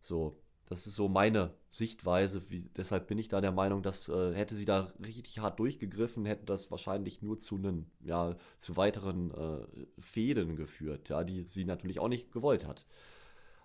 So, 0.00 0.40
das 0.66 0.86
ist 0.86 0.94
so 0.94 1.08
meine 1.08 1.52
Sichtweise. 1.72 2.48
Wie, 2.50 2.60
deshalb 2.76 3.08
bin 3.08 3.18
ich 3.18 3.26
da 3.26 3.40
der 3.40 3.50
Meinung, 3.50 3.82
dass 3.82 4.08
äh, 4.08 4.32
hätte 4.32 4.54
sie 4.54 4.64
da 4.64 4.92
richtig 5.04 5.40
hart 5.40 5.58
durchgegriffen, 5.58 6.24
hätte 6.24 6.46
das 6.46 6.70
wahrscheinlich 6.70 7.20
nur 7.20 7.40
zu 7.40 7.56
einen, 7.56 7.90
ja, 8.04 8.36
zu 8.58 8.76
weiteren 8.76 9.32
äh, 9.32 9.66
Fäden 10.00 10.54
geführt, 10.54 11.08
ja, 11.08 11.24
die 11.24 11.42
sie 11.42 11.64
natürlich 11.64 11.98
auch 11.98 12.06
nicht 12.06 12.30
gewollt 12.30 12.64
hat. 12.64 12.86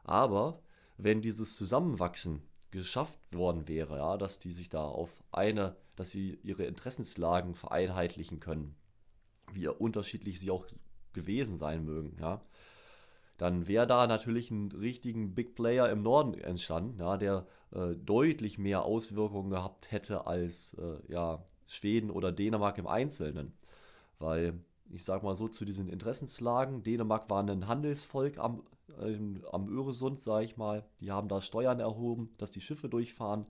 Aber 0.04 0.64
wenn 0.98 1.22
dieses 1.22 1.56
Zusammenwachsen 1.56 2.42
geschafft 2.72 3.20
worden 3.32 3.68
wäre, 3.68 3.98
ja, 3.98 4.18
dass 4.18 4.40
die 4.40 4.52
sich 4.52 4.70
da 4.70 4.84
auf 4.84 5.12
eine, 5.32 5.76
dass 5.96 6.12
sie 6.12 6.40
ihre 6.44 6.66
Interessenslagen 6.66 7.56
vereinheitlichen 7.56 8.40
können, 8.40 8.76
wie 9.54 9.68
unterschiedlich 9.68 10.40
sie 10.40 10.52
auch 10.52 10.66
gewesen 11.14 11.58
sein 11.58 11.86
mögen, 11.86 12.18
ja, 12.20 12.42
dann 13.38 13.68
wäre 13.68 13.86
da 13.86 14.08
natürlich 14.08 14.50
ein 14.52 14.72
richtigen 14.72 15.36
Big 15.36 15.56
Player 15.56 15.90
im 15.90 16.02
Norden 16.02 16.34
entstanden, 16.34 17.00
ja, 17.00 17.18
der 17.18 17.46
äh, 17.72 17.96
deutlich 17.96 18.58
mehr 18.58 18.84
Auswirkungen 18.84 19.52
gehabt 19.52 19.92
hätte 19.92 20.26
als 20.26 20.74
äh, 20.74 21.12
ja, 21.12 21.44
Schweden 21.68 22.10
oder 22.10 22.32
Dänemark 22.32 22.78
im 22.80 22.88
Einzelnen. 22.88 23.54
Weil 24.20 24.60
ich 24.90 25.04
sag 25.04 25.24
mal 25.24 25.36
so 25.36 25.48
zu 25.48 25.66
diesen 25.66 25.90
Interessenslagen, 25.90 26.84
Dänemark 26.84 27.30
war 27.30 27.44
ein 27.44 27.68
Handelsvolk 27.68 28.38
am 28.38 28.64
ähm, 29.02 29.44
am 29.52 29.68
Öresund, 29.70 30.22
sage 30.22 30.46
ich 30.46 30.58
mal. 30.58 30.84
Die 31.00 31.12
haben 31.12 31.28
da 31.28 31.42
Steuern 31.42 31.80
erhoben, 31.80 32.34
dass 32.38 32.52
die 32.52 32.62
Schiffe 32.62 32.90
durchfahren. 32.90 33.46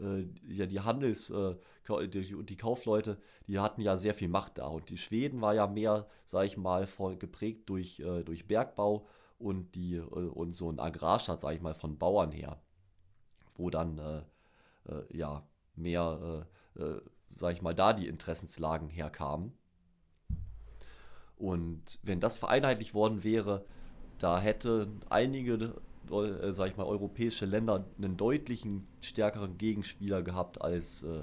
Äh, 0.00 0.26
ja, 0.46 0.66
die 0.66 0.80
Handels, 0.80 1.30
äh, 1.30 1.56
die, 2.08 2.44
die, 2.44 2.56
Kaufleute, 2.56 3.18
die 3.46 3.58
hatten 3.58 3.80
ja 3.80 3.96
sehr 3.96 4.14
viel 4.14 4.28
Macht 4.28 4.58
da. 4.58 4.66
Und 4.66 4.90
die 4.90 4.96
Schweden 4.96 5.40
war 5.40 5.54
ja 5.54 5.66
mehr, 5.66 6.06
sage 6.26 6.46
ich 6.46 6.56
mal, 6.56 6.86
voll 6.86 7.16
geprägt 7.16 7.68
durch, 7.68 8.00
äh, 8.00 8.22
durch 8.24 8.46
Bergbau 8.46 9.06
und, 9.38 9.74
die, 9.74 9.96
äh, 9.96 10.00
und 10.00 10.52
so 10.52 10.70
ein 10.70 10.80
Agrarstaat, 10.80 11.40
sage 11.40 11.56
ich 11.56 11.62
mal, 11.62 11.74
von 11.74 11.98
Bauern 11.98 12.32
her. 12.32 12.60
Wo 13.56 13.70
dann, 13.70 13.98
äh, 13.98 14.22
äh, 14.92 15.16
ja, 15.16 15.46
mehr, 15.76 16.46
sage 17.36 17.52
ich 17.52 17.62
mal, 17.62 17.74
da 17.74 17.92
die 17.92 18.06
Interessenslagen 18.06 18.88
herkamen. 18.88 19.52
Und 21.44 21.98
wenn 22.02 22.20
das 22.20 22.38
vereinheitlicht 22.38 22.94
worden 22.94 23.22
wäre, 23.22 23.66
da 24.18 24.40
hätte 24.40 24.88
einige, 25.10 25.74
äh, 26.10 26.52
sag 26.52 26.70
ich 26.70 26.76
mal, 26.78 26.86
europäische 26.86 27.44
Länder 27.44 27.84
einen 27.98 28.16
deutlichen 28.16 28.86
stärkeren 29.02 29.58
Gegenspieler 29.58 30.22
gehabt, 30.22 30.62
als 30.62 31.02
äh, 31.02 31.20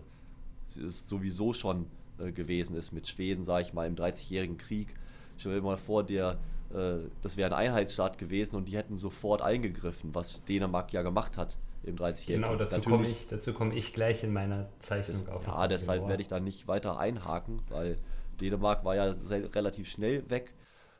es 0.79 1.09
sowieso 1.09 1.53
schon 1.53 1.87
äh, 2.19 2.31
gewesen 2.31 2.75
ist 2.75 2.91
mit 2.91 3.07
Schweden, 3.07 3.43
sag 3.43 3.61
ich 3.61 3.73
mal, 3.73 3.87
im 3.87 3.95
30-jährigen 3.95 4.59
Krieg. 4.59 4.93
Stell 5.37 5.55
dir 5.55 5.61
mal 5.63 5.77
vor, 5.77 6.03
der, 6.03 6.37
äh, 6.71 6.99
das 7.23 7.35
wäre 7.35 7.49
ein 7.49 7.57
Einheitsstaat 7.57 8.19
gewesen 8.19 8.57
und 8.57 8.65
die 8.65 8.77
hätten 8.77 8.99
sofort 8.99 9.41
eingegriffen, 9.41 10.13
was 10.13 10.43
Dänemark 10.43 10.93
ja 10.93 11.01
gemacht 11.01 11.35
hat 11.35 11.57
im 11.81 11.95
30-jährigen 11.95 12.15
Krieg. 12.15 12.35
Genau, 12.35 12.55
dazu 12.55 12.81
komme 12.81 13.07
ich, 13.07 13.55
komm 13.55 13.71
ich 13.71 13.91
gleich 13.91 14.23
in 14.23 14.33
meiner 14.33 14.69
Zeichnung 14.81 15.25
das, 15.25 15.29
auf. 15.29 15.47
Ja, 15.47 15.67
deshalb 15.67 16.07
werde 16.07 16.21
ich 16.21 16.27
da 16.27 16.39
nicht 16.39 16.67
weiter 16.67 16.99
einhaken, 16.99 17.59
weil 17.69 17.97
Dänemark 18.39 18.83
war 18.85 18.95
ja 18.95 19.15
sehr, 19.15 19.53
relativ 19.53 19.89
schnell 19.89 20.29
weg. 20.29 20.53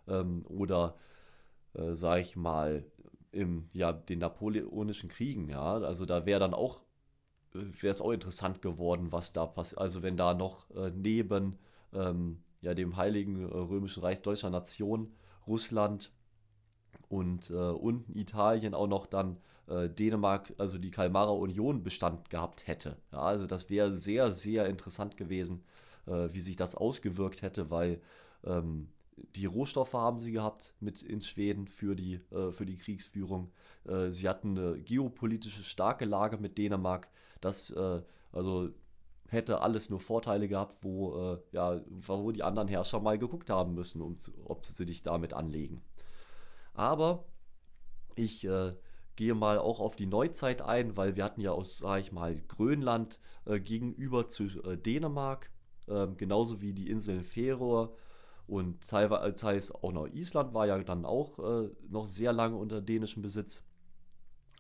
Ähm, 0.08 0.46
oder 0.48 0.96
äh, 1.74 1.94
sag 1.94 2.22
ich 2.22 2.36
mal, 2.36 2.86
im, 3.32 3.70
ja, 3.74 3.94
den 3.94 4.20
napoleonischen 4.20 5.10
Kriegen, 5.10 5.50
ja, 5.50 5.74
also 5.76 6.06
da 6.06 6.26
wäre 6.26 6.40
dann 6.40 6.54
auch, 6.54 6.82
äh, 7.54 7.60
wäre 7.82 7.92
es 7.92 8.02
auch 8.02 8.12
interessant 8.12 8.62
geworden, 8.62 9.12
was 9.12 9.34
da 9.34 9.46
passiert, 9.46 9.80
also 9.80 10.04
wenn 10.04 10.18
da 10.18 10.34
noch 10.34 10.70
äh, 10.72 10.92
neben 10.92 11.58
ähm, 11.94 12.44
ja, 12.62 12.74
dem 12.74 12.98
Heiligen 12.98 13.42
äh, 13.42 13.46
Römischen 13.46 14.04
Reich 14.04 14.22
deutscher 14.22 14.50
Nation 14.50 15.14
Russland 15.48 16.12
und 17.10 17.50
äh, 17.50 17.54
unten 17.54 18.18
Italien 18.18 18.74
auch 18.74 18.88
noch 18.88 19.08
dann 19.08 19.38
äh, 19.68 19.90
Dänemark, 19.90 20.54
also 20.58 20.78
die 20.78 20.92
Kalmarer 20.92 21.36
Union 21.36 21.84
Bestand 21.84 22.30
gehabt 22.30 22.68
hätte. 22.68 22.98
Ja, 23.12 23.20
also 23.20 23.48
das 23.48 23.70
wäre 23.70 23.96
sehr, 23.98 24.32
sehr 24.32 24.68
interessant 24.68 25.18
gewesen, 25.18 25.64
wie 26.12 26.40
sich 26.40 26.56
das 26.56 26.76
ausgewirkt 26.76 27.42
hätte, 27.42 27.70
weil 27.70 28.02
ähm, 28.44 28.90
die 29.36 29.46
Rohstoffe 29.46 29.94
haben 29.94 30.20
sie 30.20 30.32
gehabt 30.32 30.74
mit 30.80 31.02
in 31.02 31.22
Schweden 31.22 31.68
für 31.68 31.96
die, 31.96 32.16
äh, 32.32 32.52
für 32.52 32.66
die 32.66 32.78
Kriegsführung. 32.78 33.52
Äh, 33.86 34.10
sie 34.10 34.28
hatten 34.28 34.58
eine 34.58 34.80
geopolitische 34.80 35.64
starke 35.64 36.06
Lage 36.06 36.38
mit 36.38 36.58
Dänemark. 36.58 37.10
Das 37.40 37.72
äh, 37.72 38.02
also 38.32 38.70
hätte 39.28 39.62
alles 39.62 39.90
nur 39.90 40.00
Vorteile 40.00 40.48
gehabt, 40.48 40.78
wo, 40.82 41.34
äh, 41.34 41.38
ja, 41.52 41.82
wo 41.88 42.32
die 42.32 42.44
anderen 42.44 42.68
Herrscher 42.68 43.00
mal 43.00 43.18
geguckt 43.18 43.50
haben 43.50 43.74
müssen, 43.74 44.02
um, 44.02 44.16
ob 44.46 44.66
sie 44.66 44.86
sich 44.86 45.04
damit 45.04 45.34
anlegen. 45.34 45.82
Aber 46.74 47.26
ich 48.16 48.44
äh, 48.46 48.74
gehe 49.16 49.34
mal 49.34 49.58
auch 49.58 49.80
auf 49.80 49.96
die 49.96 50.06
Neuzeit 50.06 50.62
ein, 50.62 50.98
weil 50.98 51.16
wir 51.16 51.24
hatten 51.24 51.42
ja 51.42 51.52
aus, 51.52 51.78
sage 51.78 52.02
ich 52.02 52.12
mal, 52.12 52.42
Grönland 52.48 53.20
äh, 53.46 53.60
gegenüber 53.60 54.28
zu 54.28 54.46
äh, 54.64 54.78
Dänemark, 54.78 55.50
äh, 55.88 56.08
genauso 56.18 56.62
wie 56.62 56.74
die 56.74 56.90
Inseln 56.90 57.24
Färöer 57.24 57.92
und 58.48 58.82
teils 58.88 59.72
auch 59.74 59.92
noch 59.92 60.08
Island 60.08 60.54
war 60.54 60.68
ja 60.68 60.78
dann 60.84 61.06
auch 61.06 61.40
äh, 61.40 61.70
noch 61.90 62.06
sehr 62.06 62.34
lange 62.34 62.56
unter 62.58 62.82
dänischem 62.82 63.22
Besitz. 63.22 63.64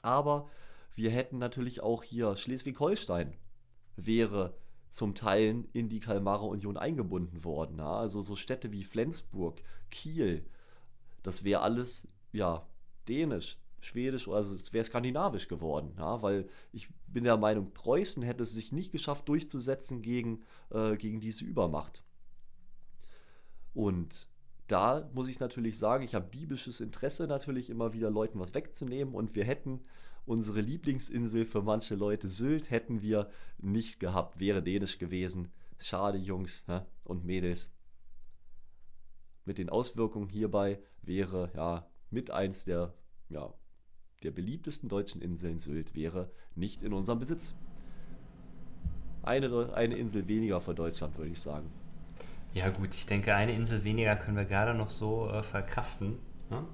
Aber 0.01 0.49
wir 0.93 1.11
hätten 1.11 1.37
natürlich 1.37 1.81
auch 1.81 2.03
hier 2.03 2.35
Schleswig-Holstein 2.35 3.33
wäre 3.95 4.55
zum 4.89 5.15
Teil 5.15 5.65
in 5.73 5.89
die 5.89 5.99
Kalmarer 5.99 6.47
Union 6.47 6.77
eingebunden 6.77 7.43
worden. 7.43 7.77
Ja? 7.79 7.97
Also 7.97 8.21
so 8.21 8.35
Städte 8.35 8.71
wie 8.71 8.83
Flensburg, 8.83 9.61
Kiel, 9.89 10.45
das 11.23 11.43
wäre 11.43 11.61
alles 11.61 12.07
ja 12.31 12.67
dänisch, 13.07 13.57
schwedisch, 13.81 14.27
also 14.27 14.53
es 14.53 14.71
wäre 14.73 14.85
skandinavisch 14.85 15.47
geworden, 15.47 15.93
ja? 15.97 16.21
weil 16.21 16.47
ich 16.71 16.87
bin 17.07 17.23
der 17.23 17.37
Meinung, 17.37 17.73
Preußen 17.73 18.23
hätte 18.23 18.43
es 18.43 18.53
sich 18.53 18.71
nicht 18.71 18.91
geschafft 18.91 19.27
durchzusetzen 19.27 20.01
gegen, 20.01 20.43
äh, 20.69 20.95
gegen 20.95 21.19
diese 21.19 21.43
Übermacht. 21.43 22.03
Und 23.73 24.27
da 24.67 25.09
muss 25.13 25.27
ich 25.27 25.39
natürlich 25.39 25.77
sagen, 25.77 26.03
ich 26.03 26.15
habe 26.15 26.29
diebisches 26.29 26.79
Interesse 26.79 27.27
natürlich 27.27 27.69
immer 27.69 27.93
wieder 27.93 28.09
Leuten 28.09 28.39
was 28.39 28.53
wegzunehmen 28.53 29.13
und 29.13 29.35
wir 29.35 29.43
hätten 29.43 29.81
unsere 30.25 30.61
Lieblingsinsel 30.61 31.45
für 31.45 31.61
manche 31.61 31.95
Leute 31.95 32.29
Sylt 32.29 32.69
hätten 32.69 33.01
wir 33.01 33.29
nicht 33.57 33.99
gehabt, 33.99 34.39
wäre 34.39 34.61
dänisch 34.61 34.99
gewesen. 34.99 35.51
Schade, 35.79 36.19
Jungs 36.19 36.63
hä? 36.67 36.81
und 37.03 37.25
Mädels. 37.25 37.71
Mit 39.45 39.57
den 39.57 39.69
Auswirkungen 39.69 40.29
hierbei 40.29 40.79
wäre 41.01 41.51
ja 41.55 41.89
mit 42.11 42.29
eins 42.29 42.63
der 42.65 42.93
ja, 43.29 43.53
der 44.23 44.31
beliebtesten 44.31 44.89
deutschen 44.89 45.21
Inseln 45.21 45.57
Sylt 45.57 45.95
wäre 45.95 46.29
nicht 46.55 46.81
in 46.83 46.93
unserem 46.93 47.19
Besitz. 47.19 47.53
Eine, 49.23 49.73
eine 49.73 49.95
Insel 49.95 50.27
weniger 50.27 50.61
für 50.61 50.73
Deutschland, 50.73 51.17
würde 51.17 51.31
ich 51.31 51.39
sagen. 51.39 51.69
Ja 52.53 52.69
gut, 52.69 52.93
ich 52.93 53.05
denke, 53.05 53.33
eine 53.35 53.53
Insel 53.53 53.83
weniger 53.83 54.15
können 54.15 54.37
wir 54.37 54.45
gerade 54.45 54.73
noch 54.73 54.89
so 54.89 55.29
äh, 55.29 55.43
verkraften. 55.43 56.17
Ne? 56.49 56.65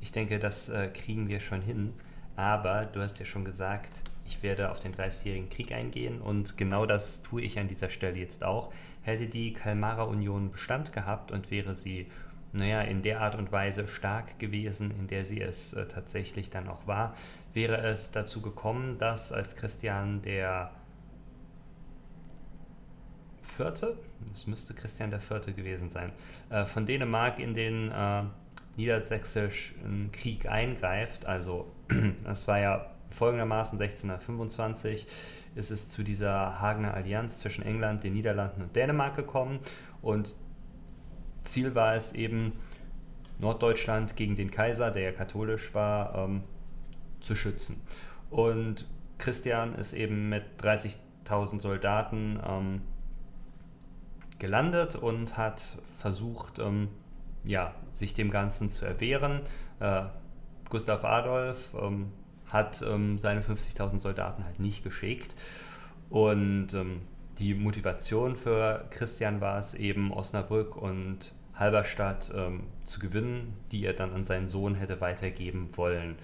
Ich 0.00 0.12
denke, 0.12 0.38
das 0.38 0.68
äh, 0.68 0.88
kriegen 0.88 1.28
wir 1.28 1.40
schon 1.40 1.60
hin. 1.60 1.92
Aber 2.34 2.86
du 2.86 3.00
hast 3.00 3.18
ja 3.18 3.26
schon 3.26 3.44
gesagt, 3.44 4.02
ich 4.24 4.42
werde 4.42 4.70
auf 4.70 4.80
den 4.80 4.94
30-jährigen 4.94 5.50
Krieg 5.50 5.72
eingehen 5.72 6.20
und 6.20 6.56
genau 6.56 6.86
das 6.86 7.22
tue 7.22 7.42
ich 7.42 7.58
an 7.58 7.68
dieser 7.68 7.90
Stelle 7.90 8.18
jetzt 8.18 8.42
auch. 8.42 8.72
Hätte 9.02 9.26
die 9.26 9.52
Kalmarer 9.52 10.08
Union 10.08 10.50
Bestand 10.50 10.92
gehabt 10.92 11.30
und 11.30 11.50
wäre 11.50 11.76
sie, 11.76 12.06
naja, 12.52 12.82
in 12.82 13.02
der 13.02 13.20
Art 13.20 13.34
und 13.34 13.50
Weise 13.50 13.88
stark 13.88 14.38
gewesen, 14.38 14.90
in 14.90 15.06
der 15.06 15.24
sie 15.24 15.40
es 15.40 15.72
äh, 15.72 15.86
tatsächlich 15.86 16.50
dann 16.50 16.68
auch 16.68 16.86
war, 16.86 17.14
wäre 17.54 17.78
es 17.78 18.10
dazu 18.10 18.42
gekommen, 18.42 18.98
dass 18.98 19.32
als 19.32 19.56
Christian 19.56 20.22
der 20.22 20.70
Vierte, 23.40 23.98
das 24.30 24.46
müsste 24.46 24.74
Christian 24.74 25.10
der 25.10 25.20
Vierte 25.20 25.52
gewesen 25.52 25.90
sein, 25.90 26.12
äh, 26.50 26.64
von 26.64 26.86
Dänemark 26.86 27.38
in 27.38 27.54
den 27.54 27.90
äh, 27.90 28.22
niedersächsischen 28.76 30.10
Krieg 30.12 30.46
eingreift. 30.46 31.26
Also 31.26 31.70
das 32.24 32.48
war 32.48 32.58
ja 32.58 32.90
folgendermaßen 33.08 33.78
1625 33.80 35.06
ist 35.54 35.70
es 35.70 35.90
zu 35.90 36.02
dieser 36.02 36.60
Hagener 36.60 36.94
Allianz 36.94 37.40
zwischen 37.40 37.62
England, 37.62 38.04
den 38.04 38.14
Niederlanden 38.14 38.62
und 38.62 38.74
Dänemark 38.74 39.16
gekommen 39.16 39.60
und 40.00 40.36
Ziel 41.44 41.74
war 41.74 41.94
es 41.94 42.12
eben, 42.12 42.52
Norddeutschland 43.38 44.16
gegen 44.16 44.36
den 44.36 44.50
Kaiser, 44.50 44.90
der 44.90 45.02
ja 45.02 45.12
katholisch 45.12 45.74
war, 45.74 46.14
ähm, 46.14 46.44
zu 47.20 47.34
schützen. 47.34 47.80
Und 48.30 48.86
Christian 49.18 49.74
ist 49.74 49.92
eben 49.92 50.28
mit 50.28 50.44
30.000 50.60 51.60
Soldaten 51.60 52.40
ähm, 52.46 52.82
gelandet 54.38 54.96
und 54.96 55.36
hat 55.36 55.78
versucht, 55.98 56.58
ähm, 56.58 56.88
ja, 57.44 57.74
sich 57.92 58.14
dem 58.14 58.30
Ganzen 58.30 58.70
zu 58.70 58.86
erwehren. 58.86 59.40
Äh, 59.80 60.04
Gustav 60.68 61.04
Adolf 61.04 61.74
ähm, 61.80 62.12
hat 62.46 62.82
ähm, 62.82 63.18
seine 63.18 63.40
50.000 63.40 64.00
Soldaten 64.00 64.44
halt 64.44 64.60
nicht 64.60 64.82
geschickt. 64.84 65.34
Und 66.10 66.74
ähm, 66.74 67.02
die 67.38 67.54
Motivation 67.54 68.36
für 68.36 68.86
Christian 68.90 69.40
war 69.40 69.58
es 69.58 69.74
eben, 69.74 70.12
Osnabrück 70.12 70.76
und 70.76 71.34
Halberstadt 71.54 72.32
ähm, 72.34 72.64
zu 72.84 72.98
gewinnen, 72.98 73.54
die 73.70 73.84
er 73.84 73.92
dann 73.92 74.12
an 74.12 74.24
seinen 74.24 74.48
Sohn 74.48 74.74
hätte 74.74 75.00
weitergeben 75.00 75.76
wollen. 75.76 76.16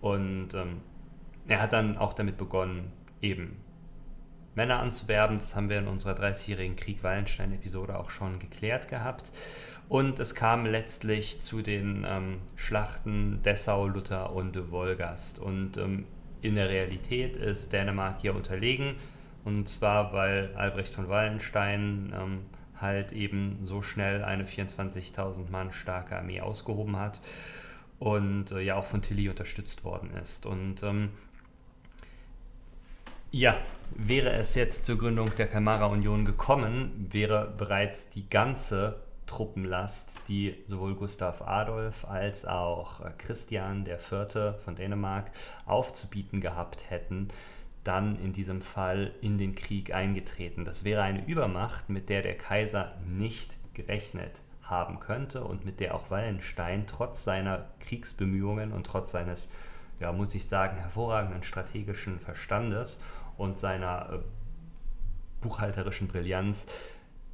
Und 0.00 0.54
ähm, 0.54 0.80
er 1.48 1.60
hat 1.60 1.72
dann 1.72 1.96
auch 1.96 2.12
damit 2.12 2.36
begonnen, 2.36 2.92
eben 3.20 3.56
Männer 4.54 4.80
anzuwerben. 4.80 5.38
Das 5.38 5.56
haben 5.56 5.68
wir 5.68 5.78
in 5.78 5.88
unserer 5.88 6.14
30-jährigen 6.14 6.76
Krieg-Wallenstein-Episode 6.76 7.98
auch 7.98 8.10
schon 8.10 8.38
geklärt 8.38 8.88
gehabt. 8.88 9.30
Und 9.88 10.18
es 10.20 10.34
kam 10.34 10.66
letztlich 10.66 11.40
zu 11.40 11.62
den 11.62 12.04
ähm, 12.08 12.38
Schlachten 12.56 13.42
Dessau, 13.42 13.86
Luther 13.88 14.32
und 14.32 14.70
Wolgast. 14.70 15.38
Und 15.38 15.76
ähm, 15.76 16.06
in 16.40 16.54
der 16.56 16.68
Realität 16.68 17.36
ist 17.36 17.72
Dänemark 17.72 18.20
hier 18.20 18.34
unterlegen. 18.34 18.96
Und 19.44 19.68
zwar, 19.68 20.12
weil 20.12 20.54
Albrecht 20.56 20.94
von 20.94 21.08
Wallenstein 21.08 22.12
ähm, 22.16 22.40
halt 22.80 23.12
eben 23.12 23.58
so 23.62 23.82
schnell 23.82 24.22
eine 24.24 24.44
24.000 24.44 25.50
Mann 25.50 25.72
starke 25.72 26.16
Armee 26.16 26.40
ausgehoben 26.40 26.96
hat 26.96 27.20
und 27.98 28.50
äh, 28.52 28.60
ja 28.60 28.76
auch 28.76 28.84
von 28.84 29.02
Tilly 29.02 29.28
unterstützt 29.28 29.84
worden 29.84 30.10
ist. 30.22 30.46
Und 30.46 30.82
ähm, 30.82 31.10
ja, 33.30 33.56
wäre 33.96 34.32
es 34.32 34.54
jetzt 34.54 34.84
zur 34.84 34.98
Gründung 34.98 35.34
der 35.36 35.46
Kamara-Union 35.46 36.24
gekommen, 36.24 37.08
wäre 37.10 37.54
bereits 37.56 38.10
die 38.10 38.28
ganze 38.28 38.96
Truppenlast, 39.26 40.20
die 40.28 40.54
sowohl 40.66 40.94
Gustav 40.94 41.40
Adolf 41.42 42.04
als 42.04 42.44
auch 42.44 43.00
äh, 43.00 43.10
Christian 43.16 43.86
IV. 43.86 44.58
von 44.62 44.74
Dänemark 44.74 45.30
aufzubieten 45.64 46.40
gehabt 46.40 46.90
hätten, 46.90 47.28
dann 47.84 48.18
in 48.20 48.32
diesem 48.32 48.62
Fall 48.62 49.12
in 49.20 49.38
den 49.38 49.54
Krieg 49.54 49.92
eingetreten. 49.94 50.64
Das 50.64 50.84
wäre 50.84 51.02
eine 51.02 51.26
Übermacht, 51.26 51.88
mit 51.88 52.08
der 52.08 52.22
der 52.22 52.36
Kaiser 52.36 52.94
nicht 53.06 53.56
gerechnet 53.74 54.40
haben 54.62 55.00
könnte 55.00 55.44
und 55.44 55.64
mit 55.64 55.80
der 55.80 55.94
auch 55.94 56.10
Wallenstein 56.10 56.86
trotz 56.86 57.24
seiner 57.24 57.66
Kriegsbemühungen 57.80 58.72
und 58.72 58.86
trotz 58.86 59.10
seines, 59.10 59.52
ja, 60.00 60.12
muss 60.12 60.34
ich 60.34 60.46
sagen, 60.46 60.78
hervorragenden 60.78 61.42
strategischen 61.42 62.20
Verstandes 62.20 63.00
und 63.36 63.58
seiner 63.58 64.12
äh, 64.12 64.18
buchhalterischen 65.40 66.08
Brillanz 66.08 66.66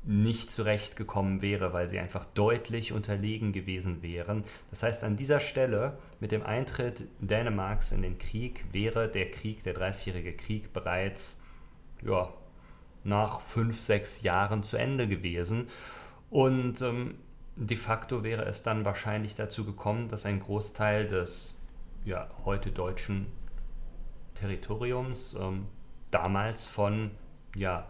nicht 0.09 0.51
zurechtgekommen 0.51 1.43
wäre, 1.43 1.75
weil 1.75 1.91
sie 1.91 1.99
einfach 1.99 2.25
deutlich 2.25 2.95
unterlegen 2.95 3.53
gewesen 3.53 4.03
wären. 4.03 4.43
Das 4.71 4.83
heißt, 4.83 5.05
an 5.05 5.17
dieser 5.17 5.39
Stelle 5.39 5.99
mit 6.19 6.33
dem 6.33 6.43
Eintritt 6.43 7.05
Dänemarks 7.21 7.93
in 7.93 8.01
den 8.01 8.17
Krieg 8.17 8.65
wäre 8.73 9.09
der 9.09 9.31
Krieg, 9.31 9.63
der 9.65 9.75
Dreißigjährige 9.75 10.35
Krieg, 10.35 10.73
bereits 10.73 11.43
ja, 12.03 12.33
nach 13.05 13.43
fünf, 13.43 13.79
sechs 13.81 14.23
Jahren 14.23 14.63
zu 14.63 14.79
Ende 14.79 15.09
gewesen. 15.09 15.69
Und 16.31 16.81
ähm, 16.81 17.17
de 17.57 17.77
facto 17.77 18.25
wäre 18.25 18.47
es 18.47 18.63
dann 18.63 18.87
wahrscheinlich 18.87 19.35
dazu 19.35 19.67
gekommen, 19.67 20.09
dass 20.09 20.25
ein 20.25 20.41
Großteil 20.41 21.07
des 21.07 21.61
ja, 22.07 22.31
heute 22.47 22.71
deutschen 22.71 23.27
Territoriums 24.37 25.37
ähm, 25.39 25.67
damals 26.11 26.67
von 26.67 27.11
ja, 27.55 27.87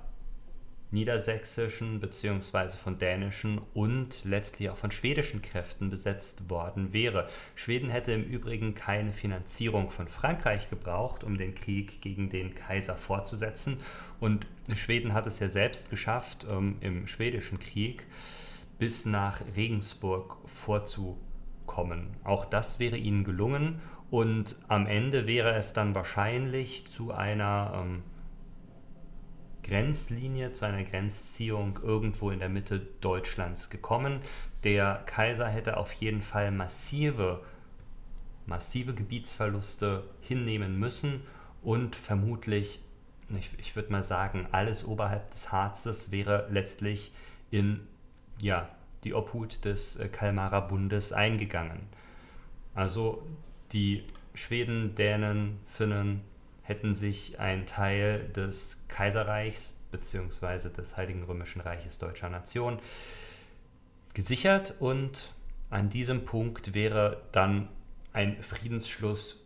niedersächsischen 0.91 2.01
bzw. 2.01 2.68
von 2.68 2.99
dänischen 2.99 3.61
und 3.74 4.24
letztlich 4.24 4.70
auch 4.70 4.76
von 4.76 4.91
schwedischen 4.91 5.43
Kräften 5.43 5.91
besetzt 5.91 6.49
worden 6.49 6.93
wäre. 6.93 7.26
Schweden 7.55 7.91
hätte 7.91 8.12
im 8.12 8.24
Übrigen 8.24 8.74
keine 8.74 9.12
Finanzierung 9.12 9.91
von 9.91 10.09
Frankreich 10.09 10.70
gebraucht, 10.70 11.24
um 11.24 11.36
den 11.36 11.55
Krieg 11.55 12.01
gegen 12.01 12.30
den 12.30 12.55
Kaiser 12.55 12.97
fortzusetzen. 12.97 13.78
Und 14.20 14.47
Schweden 14.74 15.12
hat 15.12 15.26
es 15.26 15.39
ja 15.39 15.49
selbst 15.49 15.91
geschafft, 15.91 16.47
ähm, 16.51 16.76
im 16.80 17.07
schwedischen 17.07 17.59
Krieg 17.59 18.07
bis 18.78 19.05
nach 19.05 19.41
Regensburg 19.57 20.39
vorzukommen. 20.47 22.16
Auch 22.24 22.45
das 22.45 22.78
wäre 22.78 22.97
ihnen 22.97 23.24
gelungen 23.24 23.80
und 24.11 24.57
am 24.68 24.86
Ende 24.86 25.26
wäre 25.26 25.55
es 25.55 25.72
dann 25.72 25.95
wahrscheinlich 25.95 26.86
zu 26.86 27.12
einer 27.12 27.72
ähm, 27.74 28.03
Grenzlinie, 29.68 30.52
zu 30.52 30.64
einer 30.64 30.82
Grenzziehung 30.82 31.78
irgendwo 31.82 32.30
in 32.30 32.38
der 32.38 32.48
Mitte 32.48 32.80
Deutschlands 33.00 33.70
gekommen. 33.70 34.20
Der 34.64 35.02
Kaiser 35.06 35.48
hätte 35.48 35.76
auf 35.76 35.92
jeden 35.92 36.22
Fall 36.22 36.50
massive, 36.50 37.44
massive 38.46 38.94
Gebietsverluste 38.94 40.04
hinnehmen 40.20 40.78
müssen 40.78 41.22
und 41.62 41.94
vermutlich, 41.94 42.80
ich, 43.36 43.50
ich 43.58 43.76
würde 43.76 43.92
mal 43.92 44.04
sagen, 44.04 44.48
alles 44.52 44.86
oberhalb 44.86 45.30
des 45.30 45.52
Harzes 45.52 46.10
wäre 46.10 46.48
letztlich 46.50 47.12
in 47.50 47.80
ja, 48.40 48.68
die 49.04 49.14
Obhut 49.14 49.64
des 49.64 49.96
äh, 49.96 50.08
Kalmarer 50.08 50.62
Bundes 50.62 51.12
eingegangen. 51.12 51.80
Also 52.74 53.22
die 53.72 54.04
Schweden, 54.34 54.94
Dänen, 54.94 55.58
Finnen 55.66 56.22
hätten 56.68 56.92
sich 56.94 57.40
ein 57.40 57.64
Teil 57.64 58.28
des 58.28 58.84
Kaiserreichs 58.88 59.80
bzw. 59.90 60.68
des 60.68 60.98
Heiligen 60.98 61.22
Römischen 61.22 61.62
Reiches 61.62 61.98
deutscher 61.98 62.28
Nation 62.28 62.78
gesichert 64.12 64.74
und 64.78 65.32
an 65.70 65.88
diesem 65.88 66.26
Punkt 66.26 66.74
wäre 66.74 67.22
dann 67.32 67.68
ein 68.12 68.42
Friedensschluss 68.42 69.42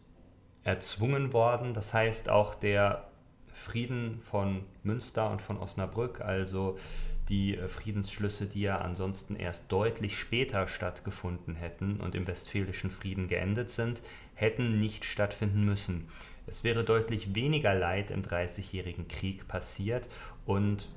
erzwungen 0.64 1.32
worden. 1.32 1.74
Das 1.74 1.94
heißt, 1.94 2.28
auch 2.28 2.56
der 2.56 3.08
Frieden 3.52 4.20
von 4.22 4.64
Münster 4.82 5.30
und 5.30 5.42
von 5.42 5.58
Osnabrück, 5.58 6.20
also 6.20 6.76
die 7.28 7.56
Friedensschlüsse, 7.56 8.46
die 8.46 8.62
ja 8.62 8.78
ansonsten 8.78 9.36
erst 9.36 9.70
deutlich 9.70 10.18
später 10.18 10.66
stattgefunden 10.66 11.54
hätten 11.54 12.00
und 12.00 12.16
im 12.16 12.26
Westfälischen 12.26 12.90
Frieden 12.90 13.28
geendet 13.28 13.70
sind, 13.70 14.02
hätten 14.34 14.80
nicht 14.80 15.04
stattfinden 15.04 15.64
müssen. 15.64 16.08
Es 16.46 16.64
wäre 16.64 16.84
deutlich 16.84 17.34
weniger 17.34 17.74
Leid 17.74 18.10
im 18.10 18.22
Dreißigjährigen 18.22 19.08
Krieg 19.08 19.48
passiert 19.48 20.08
und 20.44 20.88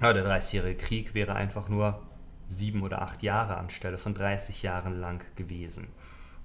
ja, 0.00 0.12
der 0.12 0.22
Dreißigjährige 0.22 0.76
Krieg 0.76 1.14
wäre 1.14 1.34
einfach 1.34 1.68
nur 1.68 2.00
sieben 2.48 2.82
oder 2.82 3.02
acht 3.02 3.22
Jahre 3.22 3.56
anstelle 3.56 3.98
von 3.98 4.14
30 4.14 4.62
Jahren 4.62 5.00
lang 5.00 5.24
gewesen. 5.36 5.88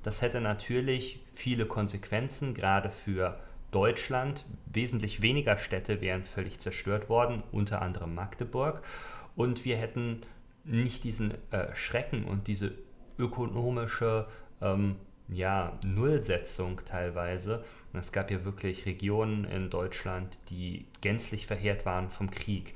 Das 0.01 0.21
hätte 0.21 0.41
natürlich 0.41 1.23
viele 1.31 1.65
Konsequenzen, 1.65 2.53
gerade 2.53 2.89
für 2.89 3.39
Deutschland. 3.71 4.45
Wesentlich 4.65 5.21
weniger 5.21 5.57
Städte 5.57 6.01
wären 6.01 6.23
völlig 6.23 6.59
zerstört 6.59 7.09
worden, 7.09 7.43
unter 7.51 7.81
anderem 7.81 8.13
Magdeburg. 8.13 8.83
Und 9.35 9.65
wir 9.65 9.77
hätten 9.77 10.21
nicht 10.65 11.03
diesen 11.03 11.33
äh, 11.51 11.75
Schrecken 11.75 12.25
und 12.25 12.47
diese 12.47 12.73
ökonomische 13.17 14.27
ähm, 14.61 14.95
ja, 15.35 15.77
Nullsetzung 15.85 16.81
teilweise. 16.85 17.63
Es 17.93 18.11
gab 18.11 18.31
ja 18.31 18.43
wirklich 18.45 18.85
Regionen 18.85 19.45
in 19.45 19.69
Deutschland, 19.69 20.39
die 20.49 20.87
gänzlich 21.01 21.47
verheert 21.47 21.85
waren 21.85 22.09
vom 22.09 22.31
Krieg. 22.31 22.73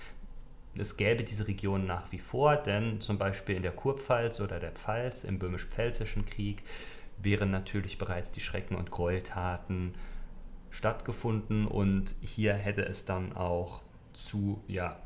Es 0.78 0.96
gäbe 0.96 1.24
diese 1.24 1.48
Regionen 1.48 1.86
nach 1.86 2.12
wie 2.12 2.20
vor, 2.20 2.56
denn 2.56 3.02
zum 3.02 3.18
Beispiel 3.18 3.56
in 3.56 3.64
der 3.64 3.72
Kurpfalz 3.72 4.40
oder 4.40 4.60
der 4.60 4.72
Pfalz 4.72 5.24
im 5.24 5.40
böhmisch-pfälzischen 5.40 6.26
Krieg 6.26 6.64
wären 7.18 7.50
natürlich 7.50 7.98
bereits 7.98 8.32
die 8.32 8.42
Schrecken 8.42 8.76
und 8.76 8.92
Gräueltaten 8.92 9.96
stattgefunden 10.70 11.66
und 11.66 12.16
hier 12.22 12.54
hätte 12.54 12.86
es 12.86 13.06
dann 13.06 13.36
auch 13.36 13.82
zu 14.14 14.64
ja, 14.68 15.00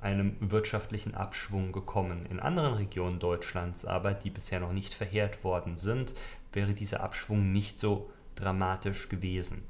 einem 0.00 0.36
wirtschaftlichen 0.40 1.14
Abschwung 1.14 1.70
gekommen. 1.70 2.26
In 2.26 2.40
anderen 2.40 2.74
Regionen 2.74 3.20
Deutschlands 3.20 3.84
aber, 3.84 4.14
die 4.14 4.30
bisher 4.30 4.58
noch 4.58 4.72
nicht 4.72 4.94
verheert 4.94 5.44
worden 5.44 5.76
sind, 5.76 6.14
wäre 6.54 6.74
dieser 6.74 7.02
Abschwung 7.02 7.52
nicht 7.52 7.78
so 7.78 8.10
dramatisch 8.34 9.08
gewesen. 9.08 9.62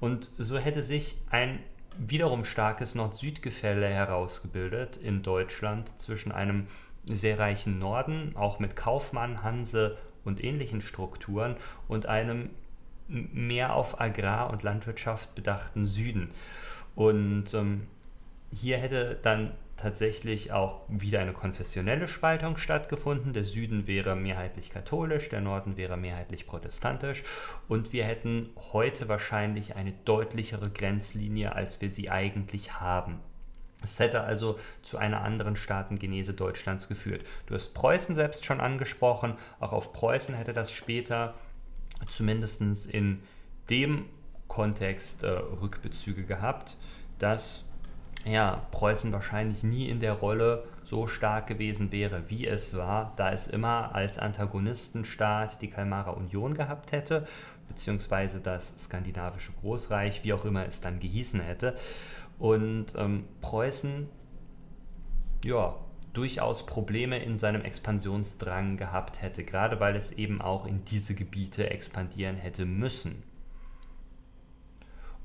Und 0.00 0.30
so 0.38 0.58
hätte 0.58 0.82
sich 0.82 1.18
ein 1.30 1.60
wiederum 1.98 2.44
starkes 2.44 2.94
Nord-Süd-Gefälle 2.94 3.88
herausgebildet 3.88 4.96
in 4.96 5.22
Deutschland 5.22 5.98
zwischen 5.98 6.32
einem 6.32 6.66
sehr 7.04 7.38
reichen 7.38 7.78
Norden, 7.78 8.32
auch 8.36 8.58
mit 8.58 8.76
Kaufmann, 8.76 9.42
Hanse 9.42 9.96
und 10.24 10.42
ähnlichen 10.42 10.80
Strukturen, 10.80 11.56
und 11.88 12.06
einem 12.06 12.50
mehr 13.08 13.74
auf 13.74 14.00
Agrar- 14.00 14.50
und 14.50 14.62
Landwirtschaft 14.62 15.34
bedachten 15.34 15.86
Süden. 15.86 16.30
Und 16.94 17.54
ähm, 17.54 17.86
hier 18.52 18.76
hätte 18.78 19.18
dann 19.22 19.52
tatsächlich 19.78 20.52
auch 20.52 20.82
wieder 20.88 21.20
eine 21.20 21.32
konfessionelle 21.32 22.08
Spaltung 22.08 22.56
stattgefunden. 22.56 23.32
Der 23.32 23.44
Süden 23.44 23.86
wäre 23.86 24.16
mehrheitlich 24.16 24.70
katholisch, 24.70 25.28
der 25.28 25.40
Norden 25.40 25.76
wäre 25.76 25.96
mehrheitlich 25.96 26.46
protestantisch 26.46 27.22
und 27.68 27.92
wir 27.92 28.04
hätten 28.04 28.50
heute 28.72 29.08
wahrscheinlich 29.08 29.76
eine 29.76 29.92
deutlichere 30.04 30.70
Grenzlinie, 30.70 31.54
als 31.54 31.80
wir 31.80 31.90
sie 31.90 32.10
eigentlich 32.10 32.80
haben. 32.80 33.20
Es 33.82 34.00
hätte 34.00 34.22
also 34.22 34.58
zu 34.82 34.98
einer 34.98 35.22
anderen 35.22 35.54
Staatengenese 35.54 36.34
Deutschlands 36.34 36.88
geführt. 36.88 37.24
Du 37.46 37.54
hast 37.54 37.74
Preußen 37.74 38.16
selbst 38.16 38.44
schon 38.44 38.60
angesprochen, 38.60 39.34
auch 39.60 39.72
auf 39.72 39.92
Preußen 39.92 40.34
hätte 40.34 40.52
das 40.52 40.72
später 40.72 41.34
zumindest 42.08 42.60
in 42.86 43.22
dem 43.70 44.06
Kontext 44.48 45.22
äh, 45.22 45.28
Rückbezüge 45.28 46.24
gehabt, 46.24 46.76
dass 47.18 47.64
ja, 48.24 48.66
Preußen 48.70 49.12
wahrscheinlich 49.12 49.62
nie 49.62 49.88
in 49.88 50.00
der 50.00 50.14
Rolle 50.14 50.64
so 50.84 51.06
stark 51.06 51.46
gewesen 51.46 51.92
wäre, 51.92 52.28
wie 52.28 52.46
es 52.46 52.76
war, 52.76 53.12
da 53.16 53.30
es 53.32 53.46
immer 53.46 53.94
als 53.94 54.18
Antagonistenstaat 54.18 55.60
die 55.60 55.68
Kalmarer 55.68 56.16
Union 56.16 56.54
gehabt 56.54 56.92
hätte, 56.92 57.26
beziehungsweise 57.68 58.40
das 58.40 58.74
skandinavische 58.78 59.52
Großreich, 59.60 60.24
wie 60.24 60.32
auch 60.32 60.44
immer 60.44 60.66
es 60.66 60.80
dann 60.80 61.00
gehießen 61.00 61.40
hätte. 61.40 61.74
Und 62.38 62.94
ähm, 62.96 63.24
Preußen, 63.40 64.08
ja, 65.44 65.74
durchaus 66.12 66.66
Probleme 66.66 67.22
in 67.22 67.38
seinem 67.38 67.62
Expansionsdrang 67.62 68.76
gehabt 68.76 69.22
hätte, 69.22 69.44
gerade 69.44 69.78
weil 69.78 69.94
es 69.94 70.12
eben 70.12 70.40
auch 70.40 70.66
in 70.66 70.84
diese 70.84 71.14
Gebiete 71.14 71.70
expandieren 71.70 72.36
hätte 72.36 72.64
müssen. 72.64 73.22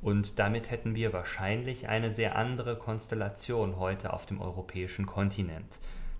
Und 0.03 0.37
damit 0.37 0.69
hätten 0.69 0.95
wir 0.95 1.13
wahrscheinlich 1.13 1.87
eine 1.87 2.11
sehr 2.11 2.35
andere 2.35 2.77
Konstellation 2.77 3.77
heute 3.77 4.11
auf 4.11 4.25
dem 4.25 4.41
europäischen 4.41 5.05
Kontinent, 5.05 5.79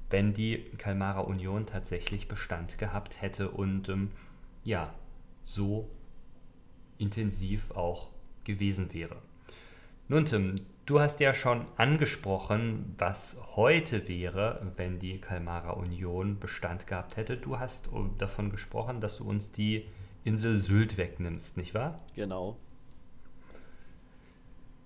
wenn 0.10 0.34
die 0.34 0.64
Kalmarer 0.78 1.28
Union 1.28 1.66
tatsächlich 1.66 2.30
Bestand 2.30 2.78
gehabt 2.78 3.22
hätte 3.22 3.52
und 3.52 3.90
ähm, 3.90 4.12
ja, 4.64 4.94
so 5.44 5.90
intensiv 6.98 7.72
auch 7.72 8.08
gewesen 8.46 8.94
wäre. 8.94 9.18
Nun, 10.08 10.24
Tim, 10.24 10.62
du 10.86 11.02
hast 11.02 11.20
ja 11.20 11.34
schon 11.34 11.66
angesprochen, 11.76 12.96
was 12.98 13.42
heute 13.58 14.08
wäre, 14.08 14.72
wenn 14.78 14.98
die 14.98 15.20
Kalmarer 15.20 15.76
Union 15.76 16.40
Bestand 16.40 16.88
gehabt 16.88 17.18
hätte. 17.18 17.36
Du 17.36 17.60
hast 17.60 17.90
davon 18.18 18.50
gesprochen, 18.50 19.02
dass 19.02 19.18
du 19.18 19.26
uns 19.26 19.52
die 19.52 19.90
Insel 20.24 20.58
Sylt 20.58 20.98
wegnimmst, 20.98 21.58
nicht 21.58 21.74
wahr? 21.74 21.98
Genau. 22.16 22.58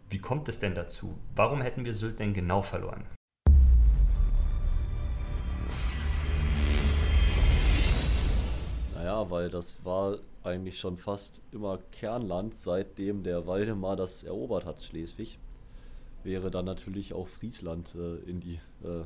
Wie 0.10 0.20
kommt 0.20 0.48
es 0.48 0.58
denn 0.60 0.74
dazu? 0.74 1.18
Warum 1.36 1.62
hätten 1.62 1.84
wir 1.84 1.94
Sylt 1.94 2.20
denn 2.20 2.34
genau 2.34 2.62
verloren? 2.62 3.06
Naja, 8.96 9.30
weil 9.30 9.50
das 9.50 9.84
war 9.84 10.20
eigentlich 10.44 10.80
schon 10.80 10.96
fast 10.96 11.42
immer 11.52 11.80
Kernland, 11.92 12.56
seitdem 12.56 13.24
der 13.24 13.48
Waldemar 13.48 13.98
das 13.98 14.24
erobert 14.24 14.66
hat, 14.66 14.82
Schleswig. 14.82 15.40
Wäre 16.24 16.52
dann 16.52 16.66
natürlich 16.66 17.14
auch 17.14 17.28
Friesland 17.28 17.94
äh, 17.96 18.16
in 18.30 18.40
die 18.40 18.60
äh, 18.84 19.04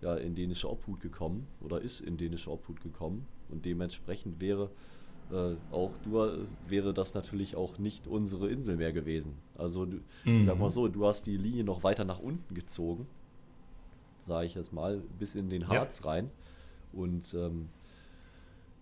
ja, 0.00 0.14
in 0.16 0.34
dänische 0.34 0.70
Obhut 0.70 1.00
gekommen 1.00 1.46
oder 1.60 1.82
ist 1.82 2.00
in 2.00 2.16
dänische 2.16 2.50
Obhut 2.50 2.80
gekommen 2.82 3.26
und 3.50 3.66
dementsprechend 3.66 4.40
wäre 4.40 4.70
äh, 5.34 5.56
auch 5.72 5.90
du 6.04 6.22
äh, 6.22 6.38
wäre 6.68 6.94
das 6.94 7.14
natürlich 7.14 7.56
auch 7.56 7.78
nicht 7.78 8.06
unsere 8.06 8.48
Insel 8.48 8.76
mehr 8.76 8.92
gewesen. 8.92 9.34
Also 9.56 9.84
du, 9.84 10.00
mhm. 10.24 10.44
sag 10.44 10.58
mal 10.58 10.70
so, 10.70 10.88
du 10.88 11.04
hast 11.06 11.26
die 11.26 11.36
Linie 11.36 11.64
noch 11.64 11.82
weiter 11.82 12.04
nach 12.04 12.20
unten 12.20 12.54
gezogen, 12.54 13.06
sage 14.26 14.46
ich 14.46 14.56
es 14.56 14.72
mal, 14.72 15.02
bis 15.18 15.34
in 15.34 15.50
den 15.50 15.68
Harz 15.68 16.00
ja. 16.00 16.10
rein. 16.10 16.30
Und 16.92 17.34
ähm, 17.34 17.68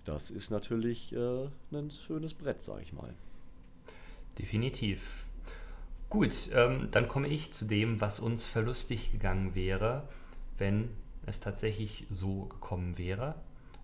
das 0.04 0.30
ist 0.30 0.50
natürlich 0.50 1.14
äh, 1.14 1.48
ein 1.72 1.90
schönes 1.90 2.34
Brett, 2.34 2.60
sage 2.60 2.82
ich 2.82 2.92
mal. 2.92 3.14
Definitiv. 4.38 5.26
Gut, 6.10 6.50
ähm, 6.52 6.88
dann 6.90 7.08
komme 7.08 7.28
ich 7.28 7.52
zu 7.52 7.64
dem, 7.64 8.00
was 8.02 8.20
uns 8.20 8.46
verlustig 8.46 9.12
gegangen 9.12 9.54
wäre, 9.54 10.06
wenn 10.58 10.90
es 11.24 11.40
tatsächlich 11.40 12.06
so 12.10 12.42
gekommen 12.42 12.98
wäre. 12.98 13.36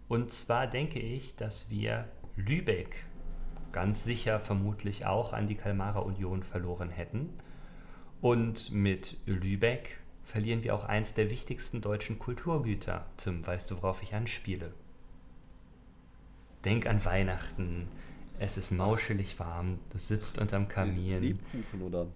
Und 0.08 0.32
zwar 0.32 0.66
denke 0.66 0.98
ich, 0.98 1.36
dass 1.36 1.70
wir 1.70 2.06
Lübeck 2.38 3.04
ganz 3.72 4.04
sicher 4.04 4.40
vermutlich 4.40 5.04
auch 5.04 5.32
an 5.32 5.46
die 5.46 5.56
Kalmarer 5.56 6.06
Union 6.06 6.42
verloren 6.42 6.88
hätten. 6.88 7.28
Und 8.20 8.72
mit 8.72 9.18
Lübeck 9.26 9.98
verlieren 10.22 10.62
wir 10.62 10.74
auch 10.74 10.84
eins 10.84 11.14
der 11.14 11.30
wichtigsten 11.30 11.82
deutschen 11.82 12.18
Kulturgüter. 12.18 13.06
Tim, 13.18 13.46
weißt 13.46 13.70
du, 13.70 13.76
worauf 13.76 14.02
ich 14.02 14.14
anspiele? 14.14 14.72
denk 16.64 16.86
an 16.86 17.04
Weihnachten. 17.04 17.88
Es 18.38 18.56
ist 18.56 18.70
mauschelig 18.70 19.38
warm. 19.38 19.78
Du 19.90 19.98
sitzt 19.98 20.38
unterm 20.38 20.68
Kamin. 20.68 21.22
Lebkuchen 21.22 21.82
oder? 21.82 22.06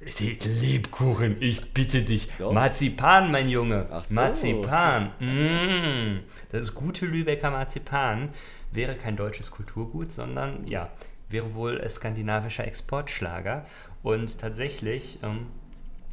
Die 0.00 0.38
Lebkuchen, 0.48 1.42
ich 1.42 1.72
bitte 1.72 2.04
dich. 2.04 2.28
Ja. 2.38 2.52
Marzipan, 2.52 3.32
mein 3.32 3.48
Junge. 3.48 3.88
Ach 3.90 4.04
so. 4.04 4.14
Marzipan. 4.14 5.10
Mm. 5.18 6.20
Das 6.50 6.74
gute 6.74 7.04
Lübecker 7.04 7.50
Marzipan. 7.50 8.30
Wäre 8.70 8.94
kein 8.96 9.16
deutsches 9.16 9.50
Kulturgut, 9.50 10.12
sondern 10.12 10.66
ja, 10.68 10.92
wäre 11.28 11.54
wohl 11.54 11.80
ein 11.80 11.90
skandinavischer 11.90 12.64
Exportschlager. 12.64 13.66
Und 14.04 14.38
tatsächlich 14.38 15.18
ähm, 15.24 15.48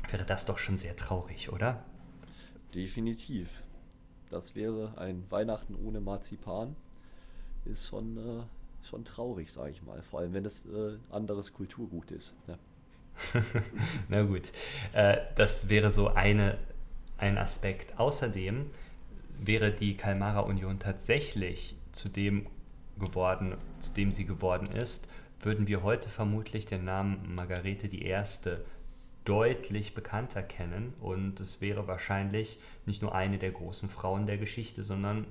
wäre 0.09 0.25
das 0.25 0.47
doch 0.47 0.57
schon 0.57 0.77
sehr 0.77 0.95
traurig, 0.95 1.51
oder? 1.51 1.83
Definitiv. 2.73 3.49
Das 4.31 4.55
wäre 4.55 4.97
ein 4.97 5.25
Weihnachten 5.29 5.75
ohne 5.75 6.01
Marzipan. 6.01 6.75
Ist 7.65 7.88
schon, 7.88 8.17
äh, 8.17 8.43
schon 8.88 9.05
traurig, 9.05 9.51
sage 9.51 9.69
ich 9.69 9.83
mal. 9.83 10.01
Vor 10.01 10.21
allem, 10.21 10.33
wenn 10.33 10.45
es 10.45 10.65
äh, 10.65 10.97
anderes 11.11 11.53
Kulturgut 11.53 12.09
ist. 12.09 12.33
Ja. 12.47 12.57
Na 14.09 14.24
gut, 14.24 14.51
äh, 14.93 15.18
das 15.36 15.70
wäre 15.70 15.91
so 15.91 16.09
eine, 16.09 16.57
ein 17.18 17.38
Aspekt. 17.38 17.97
Außerdem 17.99 18.66
wäre 19.39 19.72
die 19.72 19.97
Kalmarer 19.97 20.45
Union 20.45 20.80
tatsächlich 20.80 21.76
zu 21.91 22.09
dem 22.09 22.47
geworden, 22.99 23.55
zu 23.80 23.93
dem 23.93 24.11
sie 24.11 24.26
geworden 24.26 24.68
ist, 24.76 25.07
würden 25.41 25.68
wir 25.68 25.84
heute 25.84 26.09
vermutlich 26.09 26.66
den 26.66 26.86
Namen 26.86 27.36
Margarete 27.36 27.88
I. 27.88 28.16
deutlich 29.26 29.93
bekannter 29.93 30.43
kennen 30.43 30.93
und 30.99 31.39
es 31.39 31.61
wäre 31.61 31.88
wahrscheinlich 31.88 32.59
nicht 32.86 33.01
nur 33.01 33.13
eine 33.13 33.38
der 33.38 33.51
großen 33.51 33.89
Frauen 33.89 34.28
der 34.28 34.38
Geschichte, 34.38 34.84
sondern 34.84 35.26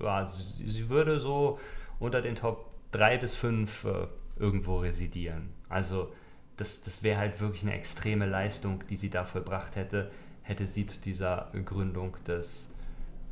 ja, 0.00 0.26
sie, 0.26 0.66
sie 0.66 0.88
würde 0.88 1.20
so 1.20 1.58
unter 1.98 2.20
den 2.20 2.34
Top 2.34 2.70
3 2.92 3.18
bis 3.18 3.36
5 3.36 3.84
äh, 3.84 4.06
irgendwo 4.38 4.78
residieren. 4.78 5.50
Also 5.68 6.12
das, 6.58 6.80
das 6.82 7.02
wäre 7.02 7.18
halt 7.18 7.40
wirklich 7.40 7.62
eine 7.62 7.74
extreme 7.74 8.26
Leistung, 8.26 8.84
die 8.88 8.96
sie 8.96 9.10
da 9.10 9.24
vollbracht 9.24 9.76
hätte, 9.76 10.10
hätte 10.42 10.66
sie 10.66 10.86
zu 10.86 11.00
dieser 11.00 11.50
Gründung 11.64 12.16
des 12.26 12.74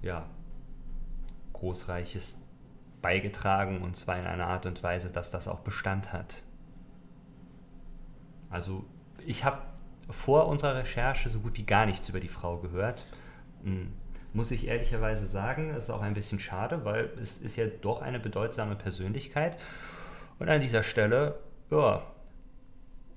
ja, 0.01 0.27
Großreiches 1.53 2.39
beigetragen 3.03 3.83
und 3.83 3.97
zwar 3.97 4.18
in 4.18 4.27
einer 4.27 4.47
Art 4.47 4.64
und 4.64 4.83
Weise, 4.83 5.11
dass 5.11 5.31
das 5.31 5.49
auch 5.49 5.61
Bestand 5.61 6.12
hat. 6.12 6.43
Also 8.49 8.85
ich 9.27 9.45
habe 9.45 9.61
vor 10.09 10.47
unserer 10.47 10.77
Recherche 10.77 11.29
so 11.29 11.41
gut 11.41 11.59
wie 11.59 11.66
gar 11.66 11.85
nichts 11.85 12.09
über 12.09 12.20
die 12.20 12.29
Frau 12.29 12.59
gehört. 12.59 13.07
Hm, 13.64 13.93
Muss 14.33 14.53
ich 14.53 14.68
ehrlicherweise 14.68 15.27
sagen, 15.27 15.70
ist 15.70 15.91
auch 15.91 16.03
ein 16.03 16.14
bisschen 16.14 16.39
schade, 16.39 16.85
weil 16.85 17.11
es 17.20 17.39
ist 17.39 17.57
ja 17.57 17.66
doch 17.66 18.03
eine 18.03 18.20
bedeutsame 18.20 18.77
Persönlichkeit. 18.77 19.59
Und 20.39 20.49
an 20.49 20.61
dieser 20.61 20.85
Stelle, 20.85 21.41
ja, 21.70 22.03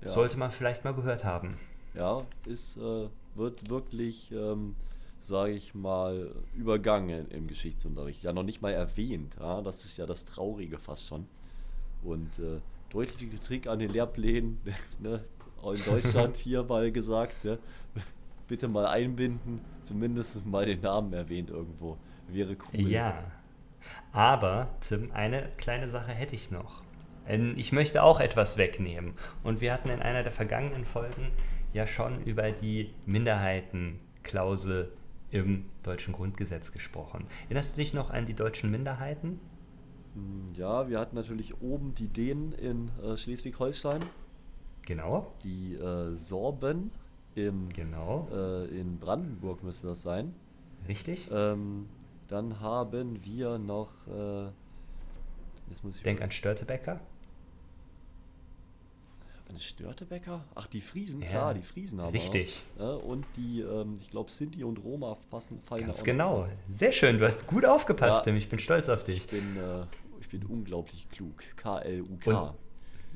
Ja. 0.02 0.10
sollte 0.10 0.38
man 0.38 0.50
vielleicht 0.50 0.84
mal 0.84 0.94
gehört 0.94 1.24
haben. 1.24 1.56
Ja, 1.94 2.24
ist, 2.46 2.76
äh, 2.76 3.08
wird 3.34 3.68
wirklich, 3.68 4.32
ähm, 4.32 4.74
sage 5.18 5.52
ich 5.52 5.74
mal, 5.74 6.34
übergangen 6.54 7.28
im 7.30 7.46
Geschichtsunterricht. 7.46 8.22
Ja, 8.22 8.32
noch 8.32 8.42
nicht 8.42 8.62
mal 8.62 8.72
erwähnt. 8.72 9.36
Ja? 9.38 9.60
Das 9.60 9.84
ist 9.84 9.96
ja 9.96 10.06
das 10.06 10.24
Traurige 10.24 10.78
fast 10.78 11.06
schon. 11.06 11.26
Und 12.02 12.38
äh, 12.38 12.60
deutliche 12.90 13.28
Kritik 13.28 13.66
an 13.66 13.78
den 13.78 13.90
Lehrplänen, 13.90 14.58
ne? 14.98 15.24
auch 15.60 15.72
in 15.72 15.84
Deutschland 15.84 16.36
hier 16.38 16.62
mal 16.62 16.90
gesagt, 16.90 17.44
ne? 17.44 17.58
bitte 18.48 18.66
mal 18.66 18.86
einbinden, 18.86 19.60
zumindest 19.82 20.44
mal 20.46 20.64
den 20.66 20.80
Namen 20.80 21.12
erwähnt 21.12 21.50
irgendwo. 21.50 21.96
Wäre 22.28 22.56
cool. 22.72 22.88
Ja. 22.88 23.30
Aber, 24.12 24.68
Tim, 24.80 25.10
eine 25.12 25.50
kleine 25.56 25.88
Sache 25.88 26.12
hätte 26.12 26.34
ich 26.34 26.50
noch. 26.50 26.82
Ich 27.56 27.70
möchte 27.72 28.02
auch 28.02 28.18
etwas 28.20 28.56
wegnehmen. 28.56 29.14
Und 29.44 29.60
wir 29.60 29.72
hatten 29.72 29.88
in 29.88 30.00
einer 30.00 30.22
der 30.22 30.32
vergangenen 30.32 30.84
Folgen 30.84 31.28
ja 31.72 31.86
schon 31.86 32.22
über 32.24 32.50
die 32.50 32.90
Minderheitenklausel 33.06 34.92
im 35.30 35.66
deutschen 35.84 36.12
Grundgesetz 36.12 36.72
gesprochen. 36.72 37.26
Erinnerst 37.44 37.76
du 37.76 37.82
dich 37.82 37.94
noch 37.94 38.10
an 38.10 38.26
die 38.26 38.34
deutschen 38.34 38.70
Minderheiten? 38.70 39.38
Hm, 40.14 40.46
Ja, 40.56 40.88
wir 40.88 40.98
hatten 40.98 41.14
natürlich 41.14 41.60
oben 41.62 41.94
die 41.94 42.08
Dänen 42.08 42.52
in 42.52 42.90
äh, 43.02 43.16
Schleswig-Holstein, 43.16 44.00
Genau. 44.86 45.32
die 45.44 45.74
äh, 45.76 46.12
Sorben 46.14 46.90
im, 47.36 47.68
Genau. 47.68 48.26
äh, 48.32 48.64
in 48.66 48.98
Brandenburg 48.98 49.62
müsste 49.62 49.86
das 49.86 50.02
sein. 50.02 50.34
Richtig? 50.88 51.28
Ähm, 51.32 51.86
dann 52.26 52.58
haben 52.60 53.24
wir 53.24 53.58
noch. 53.58 53.90
Jetzt 55.70 55.82
muss 55.84 55.96
ich 55.96 56.02
Denk 56.02 56.20
an 56.20 56.30
Störtebecker. 56.30 57.00
an 59.48 59.58
Störtebecker? 59.58 60.44
Ach, 60.54 60.66
die 60.66 60.80
Friesen, 60.80 61.22
Ja, 61.22 61.28
klar, 61.28 61.54
die 61.54 61.62
Friesen 61.62 62.00
haben 62.00 62.12
richtig. 62.12 62.62
Ja, 62.78 62.90
und 62.94 63.24
die, 63.36 63.60
ähm, 63.60 63.98
ich 64.00 64.10
glaube, 64.10 64.30
Sinti 64.30 64.62
und 64.64 64.78
Roma 64.78 65.16
passen 65.30 65.60
fallen 65.64 65.86
Ganz 65.86 66.04
genau. 66.04 66.46
Sehr 66.70 66.92
schön. 66.92 67.18
Du 67.18 67.26
hast 67.26 67.46
gut 67.46 67.64
aufgepasst, 67.64 68.18
Ja. 68.18 68.24
Tim. 68.24 68.36
Ich 68.36 68.48
bin 68.48 68.58
stolz 68.58 68.88
auf 68.88 69.04
dich. 69.04 69.16
Ich 69.18 69.28
bin, 69.28 69.56
äh, 69.56 69.84
ich 70.20 70.28
bin 70.28 70.44
unglaublich 70.44 71.08
klug. 71.10 71.42
K-L-U-K. 71.56 72.54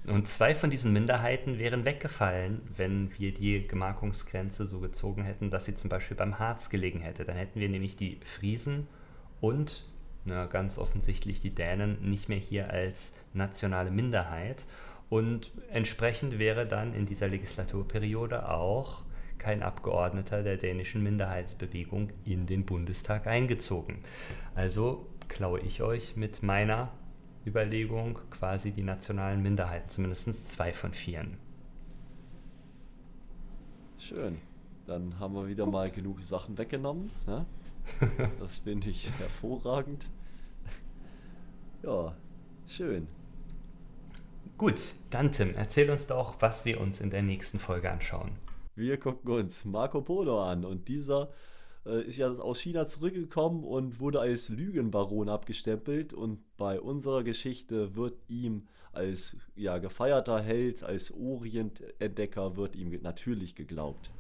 Und 0.07 0.27
zwei 0.29 0.55
von 0.55 0.69
diesen 0.71 0.93
Minderheiten 0.93 1.59
wären 1.59 1.85
weggefallen, 1.87 2.61
wenn 2.77 3.17
wir 3.19 3.33
die 3.33 3.67
Gemarkungsgrenze 3.67 4.67
so 4.67 4.79
gezogen 4.81 5.23
hätten, 5.25 5.51
dass 5.51 5.65
sie 5.65 5.75
zum 5.75 5.89
Beispiel 5.89 6.17
beim 6.17 6.39
Harz 6.39 6.69
gelegen 6.69 7.01
hätte. 7.01 7.25
Dann 7.25 7.37
hätten 7.37 7.59
wir 7.59 7.69
nämlich 7.71 7.97
die 7.97 8.19
Friesen 8.23 8.87
und 9.41 9.87
na, 10.25 10.47
ganz 10.47 10.79
offensichtlich 10.79 11.41
die 11.41 11.55
Dänen 11.55 11.99
nicht 12.09 12.29
mehr 12.29 12.39
hier 12.39 12.71
als 12.71 13.13
nationale 13.33 13.91
Minderheit. 13.91 14.65
Und 15.11 15.53
entsprechend 15.71 16.39
wäre 16.39 16.67
dann 16.67 16.95
in 16.95 17.07
dieser 17.07 17.29
Legislaturperiode 17.29 18.49
auch 18.49 19.03
kein 19.39 19.63
Abgeordneter 19.63 20.43
der 20.43 20.57
dänischen 20.57 21.03
Minderheitsbewegung 21.03 22.11
in 22.25 22.47
den 22.47 22.65
Bundestag 22.65 23.27
eingezogen. 23.27 23.99
Also 24.55 25.07
klaue 25.29 25.61
ich 25.61 25.83
euch 25.83 26.17
mit 26.17 26.43
meiner 26.43 26.93
Überlegung 27.47 28.19
quasi 28.31 28.73
die 28.73 28.83
nationalen 28.83 29.43
Minderheiten, 29.43 29.89
zumindest 29.89 30.51
zwei 30.51 30.73
von 30.73 30.95
vieren. 30.95 31.37
Schön. 33.99 34.39
Dann 34.87 35.19
haben 35.19 35.35
wir 35.35 35.47
wieder 35.47 35.67
mal 35.67 35.91
genug 35.91 36.23
Sachen 36.25 36.57
weggenommen. 36.59 37.11
Ne? 37.27 37.45
Das 38.41 38.59
finde 38.59 38.91
ich 38.91 39.11
hervorragend. 39.19 40.09
Ja, 41.83 42.17
schön. 42.67 43.07
Gut, 44.57 44.95
dann 45.11 45.33
Tim, 45.33 45.55
erzähl 45.55 45.91
uns 45.91 46.07
doch, 46.07 46.37
was 46.41 46.65
wir 46.65 46.81
uns 46.81 47.01
in 47.01 47.11
der 47.11 47.23
nächsten 47.23 47.59
Folge 47.59 47.91
anschauen. 47.91 48.33
Wir 48.77 48.99
gucken 48.99 49.31
uns 49.31 49.65
Marco 49.65 50.01
Polo 50.01 50.43
an 50.43 50.65
und 50.65 50.89
dieser 50.89 51.31
äh, 51.87 52.03
ist 52.03 52.19
ja 52.19 52.31
aus 52.31 52.61
China 52.61 52.87
zurückgekommen 52.87 53.65
und 53.65 54.01
wurde 54.01 54.21
als 54.21 54.49
Lügenbaron 54.49 55.29
abgestempelt 55.29 56.13
und 56.13 56.41
bei 56.57 56.81
unserer 56.81 57.23
Geschichte 57.23 57.95
wird 57.97 58.19
ihm 58.29 58.67
als 58.93 59.37
ja, 59.57 59.79
gefeierter 59.79 60.41
Held, 60.41 60.83
als 60.83 61.13
Oriententdecker 61.13 62.57
wird 62.57 62.77
ihm 62.77 62.91
natürlich 63.03 63.55
geglaubt. 63.55 64.11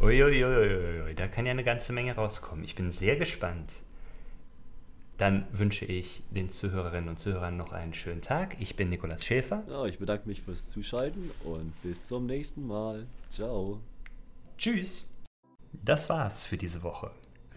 Uiuiuiui, 0.00 1.14
da 1.14 1.26
kann 1.26 1.46
ja 1.46 1.52
eine 1.52 1.64
ganze 1.64 1.92
Menge 1.92 2.14
rauskommen. 2.14 2.64
Ich 2.64 2.74
bin 2.74 2.90
sehr 2.90 3.16
gespannt. 3.16 3.82
Dann 5.16 5.46
wünsche 5.50 5.86
ich 5.86 6.22
den 6.30 6.50
Zuhörerinnen 6.50 7.08
und 7.08 7.18
Zuhörern 7.18 7.56
noch 7.56 7.72
einen 7.72 7.94
schönen 7.94 8.20
Tag. 8.20 8.56
Ich 8.60 8.76
bin 8.76 8.90
Nikolas 8.90 9.24
Schäfer. 9.24 9.64
Ja, 9.68 9.86
ich 9.86 9.98
bedanke 9.98 10.28
mich 10.28 10.42
fürs 10.42 10.68
Zuschalten 10.68 11.30
und 11.44 11.72
bis 11.82 12.06
zum 12.06 12.26
nächsten 12.26 12.66
Mal. 12.66 13.06
Ciao. 13.30 13.80
Tschüss. 14.58 15.06
Das 15.72 16.10
war's 16.10 16.44
für 16.44 16.58
diese 16.58 16.82
Woche. 16.82 17.10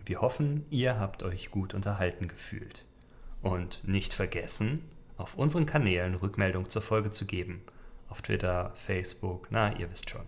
Wir 0.06 0.22
hoffen, 0.22 0.66
ihr 0.70 0.98
habt 0.98 1.24
euch 1.24 1.52
gut 1.52 1.74
unterhalten 1.74 2.30
gefühlt. 2.30 2.86
Und 3.42 3.86
nicht 3.86 4.14
vergessen, 4.14 4.82
auf 5.18 5.36
unseren 5.38 5.66
Kanälen 5.66 6.16
Rückmeldung 6.16 6.70
zur 6.70 6.82
Folge 6.82 7.12
zu 7.12 7.26
geben. 7.26 7.62
Auf 8.08 8.22
Twitter, 8.22 8.72
Facebook, 8.76 9.48
na, 9.50 9.78
ihr 9.78 9.92
wisst 9.92 10.10
schon. 10.10 10.26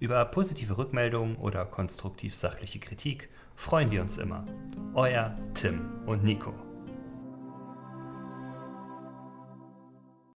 Über 0.00 0.24
positive 0.26 0.78
Rückmeldungen 0.78 1.36
oder 1.36 1.64
konstruktiv 1.64 2.34
sachliche 2.34 2.78
Kritik 2.78 3.30
freuen 3.56 3.90
wir 3.90 4.00
uns 4.00 4.16
immer. 4.16 4.46
Euer 4.94 5.36
Tim 5.54 5.80
und 6.06 6.22
Nico. 6.22 6.67